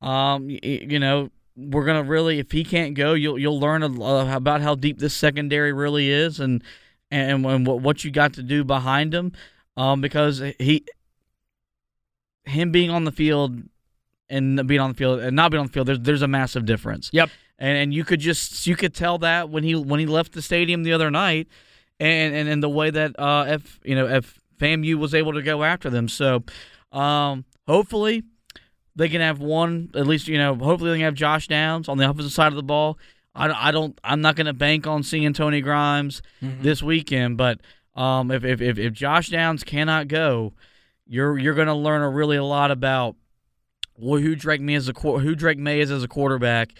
Um, 0.00 0.48
you 0.50 1.00
know, 1.00 1.30
we're 1.58 1.84
gonna 1.84 2.04
really 2.04 2.38
if 2.38 2.52
he 2.52 2.62
can't 2.62 2.94
go, 2.94 3.14
you'll 3.14 3.38
you'll 3.38 3.58
learn 3.58 3.82
about 3.82 4.60
how 4.60 4.74
deep 4.74 4.98
this 4.98 5.14
secondary 5.14 5.72
really 5.72 6.10
is, 6.10 6.38
and 6.38 6.62
and, 7.10 7.44
and 7.44 7.66
what 7.66 8.04
you 8.04 8.10
got 8.10 8.34
to 8.34 8.42
do 8.42 8.64
behind 8.64 9.12
him. 9.12 9.32
Um, 9.76 10.00
because 10.00 10.42
he 10.58 10.84
him 12.44 12.72
being 12.72 12.90
on 12.90 13.04
the 13.04 13.12
field 13.12 13.62
and 14.28 14.66
being 14.66 14.80
on 14.80 14.90
the 14.90 14.96
field 14.96 15.20
and 15.20 15.34
not 15.34 15.50
being 15.50 15.60
on 15.60 15.66
the 15.66 15.72
field, 15.72 15.88
there's 15.88 16.00
there's 16.00 16.22
a 16.22 16.28
massive 16.28 16.64
difference. 16.64 17.10
Yep. 17.12 17.30
And, 17.58 17.76
and 17.76 17.94
you 17.94 18.04
could 18.04 18.20
just 18.20 18.66
you 18.66 18.76
could 18.76 18.94
tell 18.94 19.18
that 19.18 19.50
when 19.50 19.64
he 19.64 19.74
when 19.74 19.98
he 19.98 20.06
left 20.06 20.32
the 20.32 20.42
stadium 20.42 20.84
the 20.84 20.92
other 20.92 21.10
night, 21.10 21.48
and 21.98 22.34
and, 22.34 22.48
and 22.48 22.62
the 22.62 22.68
way 22.68 22.90
that 22.90 23.18
uh 23.18 23.46
if 23.48 23.80
you 23.84 23.96
know 23.96 24.06
if 24.06 24.38
FAMU 24.58 24.94
was 24.96 25.14
able 25.14 25.32
to 25.32 25.42
go 25.42 25.64
after 25.64 25.90
them. 25.90 26.08
So, 26.08 26.44
um, 26.92 27.44
hopefully 27.66 28.22
they 28.98 29.08
can 29.08 29.20
have 29.20 29.38
one 29.38 29.90
at 29.94 30.06
least. 30.06 30.28
You 30.28 30.38
know, 30.38 30.54
hopefully 30.54 30.90
they 30.90 30.96
can 30.96 31.04
have 31.04 31.14
Josh 31.14 31.46
Downs 31.46 31.88
on 31.88 31.98
the 31.98 32.04
opposite 32.04 32.30
side 32.30 32.48
of 32.48 32.56
the 32.56 32.62
ball. 32.62 32.98
I, 33.34 33.68
I 33.68 33.70
don't. 33.70 33.98
I'm 34.02 34.20
not 34.20 34.36
going 34.36 34.46
to 34.46 34.52
bank 34.52 34.86
on 34.86 35.02
seeing 35.02 35.32
Tony 35.32 35.60
Grimes 35.60 36.20
mm-hmm. 36.42 36.62
this 36.62 36.82
weekend, 36.82 37.36
but 37.36 37.60
um, 37.94 38.30
if, 38.30 38.44
if 38.44 38.60
if 38.60 38.78
if 38.78 38.92
Josh 38.92 39.28
Downs 39.28 39.62
cannot 39.62 40.08
go, 40.08 40.52
you're 41.06 41.38
you're 41.38 41.54
going 41.54 41.68
to 41.68 41.74
learn 41.74 42.02
a 42.02 42.10
really 42.10 42.36
a 42.36 42.44
lot 42.44 42.70
about 42.72 43.14
well, 43.96 44.20
who 44.20 44.34
Drake 44.34 44.60
Maye 44.60 44.74
as 44.74 44.88
a 44.88 44.92
who 44.92 45.34
Drake 45.36 45.58
Maye 45.58 45.80
is 45.80 45.92
as 45.92 46.02
a 46.02 46.08
quarterback, 46.08 46.70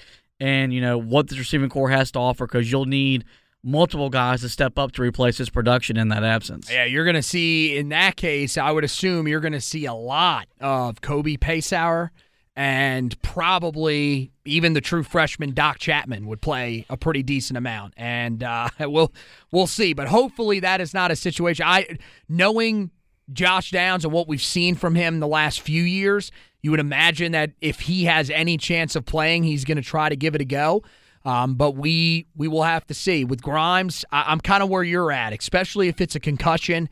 and 0.40 0.72
you 0.72 0.80
know 0.80 0.98
what 0.98 1.28
the 1.28 1.36
receiving 1.36 1.70
corps 1.70 1.90
has 1.90 2.10
to 2.12 2.18
offer 2.18 2.46
because 2.46 2.70
you'll 2.70 2.86
need 2.86 3.24
multiple 3.62 4.10
guys 4.10 4.40
to 4.42 4.48
step 4.48 4.78
up 4.78 4.92
to 4.92 5.02
replace 5.02 5.38
his 5.38 5.50
production 5.50 5.96
in 5.96 6.08
that 6.08 6.24
absence. 6.24 6.70
Yeah, 6.70 6.84
you're 6.84 7.04
going 7.04 7.16
to 7.16 7.22
see 7.22 7.76
in 7.76 7.88
that 7.90 8.16
case. 8.16 8.56
I 8.56 8.70
would 8.70 8.84
assume 8.84 9.28
you're 9.28 9.40
going 9.40 9.52
to 9.52 9.60
see 9.60 9.84
a 9.86 9.94
lot 9.94 10.48
of 10.60 11.00
Kobe 11.00 11.36
Paysour 11.36 12.10
and 12.58 13.20
probably 13.22 14.32
even 14.44 14.72
the 14.72 14.80
true 14.80 15.04
freshman 15.04 15.54
Doc 15.54 15.78
Chapman 15.78 16.26
would 16.26 16.40
play 16.40 16.84
a 16.90 16.96
pretty 16.96 17.22
decent 17.22 17.56
amount, 17.56 17.94
and 17.96 18.42
uh, 18.42 18.68
we'll 18.80 19.12
we'll 19.52 19.68
see. 19.68 19.92
But 19.92 20.08
hopefully 20.08 20.58
that 20.60 20.80
is 20.80 20.92
not 20.92 21.12
a 21.12 21.16
situation. 21.16 21.64
I 21.66 21.98
knowing 22.28 22.90
Josh 23.32 23.70
Downs 23.70 24.04
and 24.04 24.12
what 24.12 24.26
we've 24.26 24.42
seen 24.42 24.74
from 24.74 24.96
him 24.96 25.20
the 25.20 25.28
last 25.28 25.60
few 25.60 25.84
years, 25.84 26.32
you 26.60 26.72
would 26.72 26.80
imagine 26.80 27.30
that 27.30 27.52
if 27.60 27.80
he 27.80 28.06
has 28.06 28.28
any 28.28 28.56
chance 28.56 28.96
of 28.96 29.04
playing, 29.04 29.44
he's 29.44 29.64
going 29.64 29.76
to 29.76 29.82
try 29.82 30.08
to 30.08 30.16
give 30.16 30.34
it 30.34 30.40
a 30.40 30.44
go. 30.44 30.82
Um, 31.24 31.54
but 31.54 31.72
we 31.72 32.26
we 32.36 32.48
will 32.48 32.62
have 32.62 32.86
to 32.86 32.94
see. 32.94 33.24
With 33.24 33.42
Grimes, 33.42 34.04
I, 34.10 34.32
am 34.32 34.40
kind 34.40 34.62
of 34.62 34.68
where 34.68 34.82
you're 34.82 35.12
at, 35.12 35.32
especially 35.32 35.88
if 35.88 36.00
it's 36.00 36.14
a 36.14 36.20
concussion. 36.20 36.88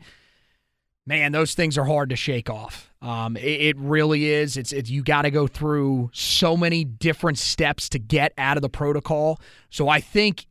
Man, 1.05 1.31
those 1.31 1.53
things 1.53 1.77
are 1.77 1.85
hard 1.85 2.09
to 2.09 2.17
shake 2.17 2.49
off. 2.49 2.91
Um, 3.01 3.37
it, 3.37 3.61
it, 3.61 3.77
really 3.79 4.25
is. 4.25 4.57
It's 4.57 4.73
it, 4.73 4.89
you 4.89 5.03
got 5.03 5.21
to 5.21 5.31
go 5.31 5.47
through 5.47 6.09
so 6.13 6.57
many 6.57 6.83
different 6.83 7.37
steps 7.37 7.87
to 7.89 7.99
get 7.99 8.33
out 8.37 8.57
of 8.57 8.61
the 8.61 8.69
protocol. 8.69 9.39
So 9.69 9.87
I 9.87 10.01
think, 10.01 10.47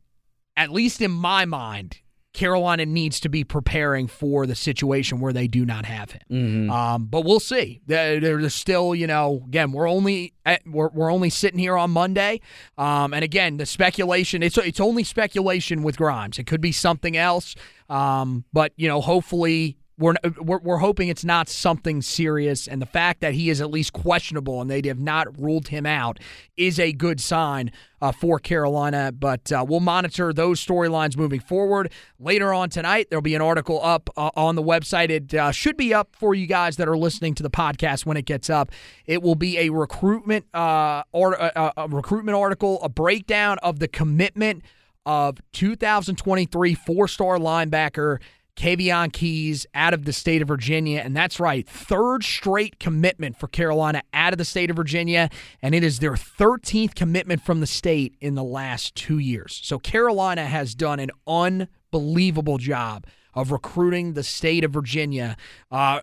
at 0.55 0.71
least 0.71 1.01
in 1.01 1.11
my 1.11 1.45
mind, 1.45 1.99
Carolina 2.37 2.85
needs 2.85 3.19
to 3.21 3.29
be 3.29 3.43
preparing 3.43 4.05
for 4.05 4.45
the 4.45 4.53
situation 4.53 5.19
where 5.19 5.33
they 5.33 5.47
do 5.47 5.65
not 5.65 5.85
have 5.85 6.11
him. 6.11 6.21
Mm-hmm. 6.31 6.69
Um, 6.69 7.05
but 7.05 7.25
we'll 7.25 7.39
see. 7.39 7.81
There's 7.87 8.53
still, 8.53 8.93
you 8.93 9.07
know, 9.07 9.41
again, 9.47 9.71
we're 9.71 9.89
only 9.89 10.33
at, 10.45 10.61
we're, 10.67 10.89
we're 10.89 11.11
only 11.11 11.31
sitting 11.31 11.57
here 11.57 11.75
on 11.75 11.89
Monday, 11.89 12.41
um, 12.77 13.15
and 13.15 13.23
again, 13.23 13.57
the 13.57 13.65
speculation 13.65 14.43
it's 14.43 14.55
it's 14.59 14.79
only 14.79 15.03
speculation 15.03 15.81
with 15.81 15.97
Grimes. 15.97 16.37
It 16.37 16.45
could 16.45 16.61
be 16.61 16.71
something 16.71 17.17
else, 17.17 17.55
um, 17.89 18.45
but 18.53 18.71
you 18.75 18.87
know, 18.87 19.01
hopefully 19.01 19.79
we're, 19.99 20.13
we're, 20.39 20.59
we're 20.59 20.77
hoping 20.77 21.09
it's 21.09 21.25
not 21.25 21.49
something 21.49 22.01
serious, 22.01 22.67
and 22.67 22.81
the 22.81 22.85
fact 22.85 23.21
that 23.21 23.33
he 23.33 23.49
is 23.49 23.61
at 23.61 23.71
least 23.71 23.93
questionable 23.93 24.61
and 24.61 24.69
they 24.69 24.81
have 24.87 24.99
not 24.99 25.39
ruled 25.39 25.69
him 25.69 25.85
out 25.85 26.19
is 26.55 26.79
a 26.79 26.91
good 26.91 27.19
sign 27.19 27.71
uh, 27.99 28.11
for 28.11 28.37
Carolina. 28.37 29.11
But 29.11 29.51
uh, 29.51 29.65
we'll 29.67 29.79
monitor 29.79 30.33
those 30.33 30.63
storylines 30.63 31.17
moving 31.17 31.39
forward. 31.39 31.91
Later 32.19 32.53
on 32.53 32.69
tonight, 32.69 33.07
there'll 33.09 33.23
be 33.23 33.35
an 33.35 33.41
article 33.41 33.79
up 33.83 34.09
uh, 34.15 34.29
on 34.35 34.55
the 34.55 34.63
website. 34.63 35.09
It 35.09 35.33
uh, 35.33 35.51
should 35.51 35.77
be 35.77 35.93
up 35.93 36.15
for 36.15 36.35
you 36.35 36.45
guys 36.45 36.77
that 36.77 36.87
are 36.87 36.97
listening 36.97 37.33
to 37.35 37.43
the 37.43 37.49
podcast 37.49 38.05
when 38.05 38.17
it 38.17 38.25
gets 38.25 38.49
up. 38.49 38.71
It 39.05 39.23
will 39.23 39.35
be 39.35 39.57
a 39.57 39.69
recruitment 39.69 40.45
uh, 40.53 41.03
or 41.11 41.41
uh, 41.41 41.71
a 41.75 41.87
recruitment 41.87 42.37
article, 42.37 42.81
a 42.83 42.89
breakdown 42.89 43.57
of 43.63 43.79
the 43.79 43.87
commitment 43.87 44.63
of 45.07 45.37
2023 45.53 46.73
four-star 46.75 47.37
linebacker 47.37 48.19
Kayvion 48.57 49.13
Keys 49.13 49.65
out 49.73 49.93
of 49.93 50.05
the 50.05 50.11
state 50.11 50.41
of 50.41 50.47
Virginia. 50.47 50.99
And 50.99 51.15
that's 51.15 51.39
right, 51.39 51.67
third 51.67 52.23
straight 52.23 52.79
commitment 52.79 53.39
for 53.39 53.47
Carolina 53.47 54.01
out 54.13 54.33
of 54.33 54.37
the 54.37 54.45
state 54.45 54.69
of 54.69 54.75
Virginia. 54.75 55.29
And 55.61 55.73
it 55.73 55.83
is 55.83 55.99
their 55.99 56.13
13th 56.13 56.95
commitment 56.95 57.41
from 57.43 57.61
the 57.61 57.67
state 57.67 58.15
in 58.19 58.35
the 58.35 58.43
last 58.43 58.95
two 58.95 59.19
years. 59.19 59.59
So 59.63 59.79
Carolina 59.79 60.45
has 60.45 60.75
done 60.75 60.99
an 60.99 61.11
unbelievable 61.25 62.57
job 62.57 63.05
of 63.33 63.51
recruiting 63.51 64.13
the 64.13 64.23
state 64.23 64.63
of 64.63 64.71
Virginia, 64.71 65.37
uh, 65.71 66.01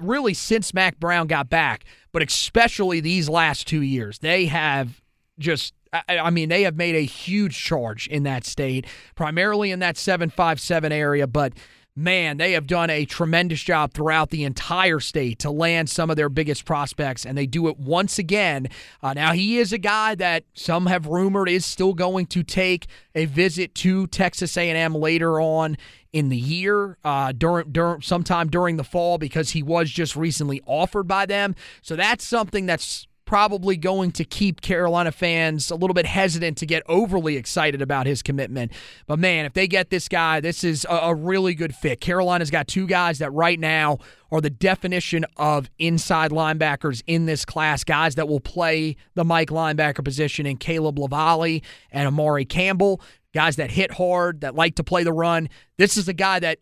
really 0.00 0.34
since 0.34 0.72
Mack 0.72 1.00
Brown 1.00 1.26
got 1.26 1.50
back, 1.50 1.84
but 2.12 2.22
especially 2.22 3.00
these 3.00 3.28
last 3.28 3.66
two 3.66 3.82
years. 3.82 4.20
They 4.20 4.46
have 4.46 5.02
just 5.36 5.74
I 5.92 6.30
mean, 6.30 6.50
they 6.50 6.62
have 6.62 6.76
made 6.76 6.94
a 6.94 7.04
huge 7.04 7.58
charge 7.58 8.06
in 8.06 8.22
that 8.22 8.44
state, 8.44 8.86
primarily 9.16 9.72
in 9.72 9.80
that 9.80 9.96
757 9.96 10.92
area, 10.92 11.26
but 11.26 11.52
man, 12.00 12.38
they 12.38 12.52
have 12.52 12.66
done 12.66 12.90
a 12.90 13.04
tremendous 13.04 13.62
job 13.62 13.92
throughout 13.92 14.30
the 14.30 14.44
entire 14.44 15.00
state 15.00 15.38
to 15.40 15.50
land 15.50 15.90
some 15.90 16.10
of 16.10 16.16
their 16.16 16.28
biggest 16.28 16.64
prospects, 16.64 17.26
and 17.26 17.36
they 17.36 17.46
do 17.46 17.68
it 17.68 17.78
once 17.78 18.18
again. 18.18 18.68
Uh, 19.02 19.12
now, 19.12 19.32
he 19.32 19.58
is 19.58 19.72
a 19.72 19.78
guy 19.78 20.14
that 20.14 20.44
some 20.54 20.86
have 20.86 21.06
rumored 21.06 21.48
is 21.48 21.66
still 21.66 21.94
going 21.94 22.26
to 22.26 22.42
take 22.42 22.86
a 23.14 23.26
visit 23.26 23.74
to 23.76 24.06
Texas 24.06 24.56
A&M 24.56 24.94
later 24.94 25.40
on 25.40 25.76
in 26.12 26.28
the 26.28 26.36
year, 26.36 26.96
uh, 27.04 27.32
during, 27.32 27.70
during 27.70 28.02
sometime 28.02 28.48
during 28.48 28.76
the 28.76 28.84
fall, 28.84 29.18
because 29.18 29.50
he 29.50 29.62
was 29.62 29.90
just 29.90 30.16
recently 30.16 30.60
offered 30.66 31.06
by 31.06 31.26
them. 31.26 31.54
So 31.82 31.94
that's 31.96 32.24
something 32.24 32.66
that's 32.66 33.06
probably 33.30 33.76
going 33.76 34.10
to 34.10 34.24
keep 34.24 34.60
Carolina 34.60 35.12
fans 35.12 35.70
a 35.70 35.76
little 35.76 35.94
bit 35.94 36.04
hesitant 36.04 36.58
to 36.58 36.66
get 36.66 36.82
overly 36.88 37.36
excited 37.36 37.80
about 37.80 38.04
his 38.04 38.24
commitment. 38.24 38.72
But 39.06 39.20
man, 39.20 39.44
if 39.44 39.52
they 39.52 39.68
get 39.68 39.88
this 39.88 40.08
guy, 40.08 40.40
this 40.40 40.64
is 40.64 40.84
a, 40.90 41.14
really 41.14 41.54
good 41.54 41.72
fit. 41.72 42.00
Carolina's 42.00 42.50
got 42.50 42.66
two 42.66 42.88
guys 42.88 43.20
that 43.20 43.30
right 43.30 43.60
now 43.60 43.98
are 44.32 44.40
the 44.40 44.50
definition 44.50 45.24
of 45.36 45.70
inside 45.78 46.32
linebackers 46.32 47.04
in 47.06 47.26
this 47.26 47.44
class, 47.44 47.84
guys 47.84 48.16
that 48.16 48.26
will 48.26 48.40
play 48.40 48.96
the 49.14 49.24
Mike 49.24 49.50
linebacker 49.50 50.04
position 50.04 50.44
in 50.44 50.56
Caleb 50.56 50.98
LaVallee 50.98 51.62
and 51.92 52.08
Amare 52.08 52.44
Campbell, 52.44 53.00
guys 53.32 53.54
that 53.54 53.70
hit 53.70 53.92
hard, 53.92 54.40
that 54.40 54.56
like 54.56 54.74
to 54.74 54.82
play 54.82 55.04
the 55.04 55.12
run. 55.12 55.48
This 55.78 55.96
is 55.96 56.08
a 56.08 56.12
guy 56.12 56.40
that 56.40 56.58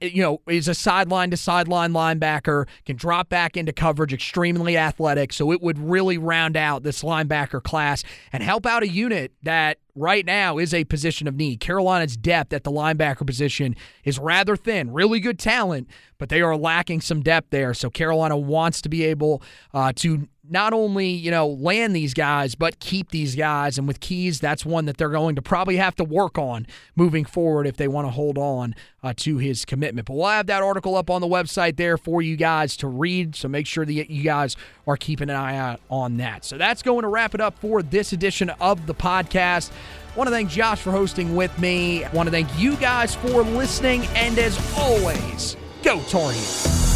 you 0.00 0.22
know, 0.22 0.40
is 0.48 0.68
a 0.68 0.74
sideline 0.74 1.30
to 1.30 1.36
sideline 1.36 1.92
linebacker, 1.92 2.66
can 2.84 2.96
drop 2.96 3.28
back 3.28 3.56
into 3.56 3.72
coverage, 3.72 4.12
extremely 4.12 4.76
athletic. 4.76 5.32
So 5.32 5.52
it 5.52 5.62
would 5.62 5.78
really 5.78 6.18
round 6.18 6.56
out 6.56 6.82
this 6.82 7.02
linebacker 7.02 7.62
class 7.62 8.02
and 8.32 8.42
help 8.42 8.66
out 8.66 8.82
a 8.82 8.88
unit 8.88 9.32
that 9.42 9.78
right 9.94 10.26
now 10.26 10.58
is 10.58 10.74
a 10.74 10.84
position 10.84 11.26
of 11.26 11.34
need. 11.34 11.60
Carolina's 11.60 12.16
depth 12.16 12.52
at 12.52 12.64
the 12.64 12.70
linebacker 12.70 13.26
position 13.26 13.74
is 14.04 14.18
rather 14.18 14.56
thin. 14.56 14.92
Really 14.92 15.20
good 15.20 15.38
talent, 15.38 15.88
but 16.18 16.28
they 16.28 16.42
are 16.42 16.56
lacking 16.56 17.00
some 17.00 17.22
depth 17.22 17.50
there. 17.50 17.72
So 17.72 17.88
Carolina 17.88 18.36
wants 18.36 18.82
to 18.82 18.88
be 18.88 19.04
able 19.04 19.42
uh, 19.72 19.92
to 19.96 20.28
not 20.48 20.72
only 20.72 21.08
you 21.08 21.30
know 21.30 21.46
land 21.46 21.94
these 21.94 22.14
guys 22.14 22.54
but 22.54 22.78
keep 22.80 23.10
these 23.10 23.34
guys 23.34 23.78
and 23.78 23.86
with 23.86 24.00
keys 24.00 24.40
that's 24.40 24.64
one 24.64 24.84
that 24.86 24.96
they're 24.96 25.08
going 25.08 25.34
to 25.34 25.42
probably 25.42 25.76
have 25.76 25.94
to 25.94 26.04
work 26.04 26.38
on 26.38 26.66
moving 26.94 27.24
forward 27.24 27.66
if 27.66 27.76
they 27.76 27.88
want 27.88 28.06
to 28.06 28.10
hold 28.10 28.38
on 28.38 28.74
uh, 29.02 29.12
to 29.16 29.38
his 29.38 29.64
commitment 29.64 30.06
but 30.06 30.14
we'll 30.14 30.26
have 30.26 30.46
that 30.46 30.62
article 30.62 30.96
up 30.96 31.10
on 31.10 31.20
the 31.20 31.26
website 31.26 31.76
there 31.76 31.96
for 31.96 32.22
you 32.22 32.36
guys 32.36 32.76
to 32.76 32.86
read 32.86 33.34
so 33.34 33.48
make 33.48 33.66
sure 33.66 33.84
that 33.84 34.10
you 34.10 34.22
guys 34.22 34.56
are 34.86 34.96
keeping 34.96 35.30
an 35.30 35.36
eye 35.36 35.56
out 35.56 35.80
on 35.90 36.16
that 36.16 36.44
so 36.44 36.56
that's 36.58 36.82
going 36.82 37.02
to 37.02 37.08
wrap 37.08 37.34
it 37.34 37.40
up 37.40 37.58
for 37.58 37.82
this 37.82 38.12
edition 38.12 38.50
of 38.60 38.86
the 38.86 38.94
podcast 38.94 39.70
want 40.16 40.28
to 40.28 40.32
thank 40.32 40.50
Josh 40.50 40.80
for 40.80 40.90
hosting 40.90 41.36
with 41.36 41.56
me. 41.58 42.04
want 42.12 42.26
to 42.26 42.30
thank 42.30 42.48
you 42.58 42.76
guys 42.76 43.14
for 43.14 43.42
listening. 43.42 44.06
And 44.14 44.38
as 44.38 44.58
always, 44.78 45.56
go 45.82 46.00
Tar 46.02 46.32
Heels. 46.32 46.95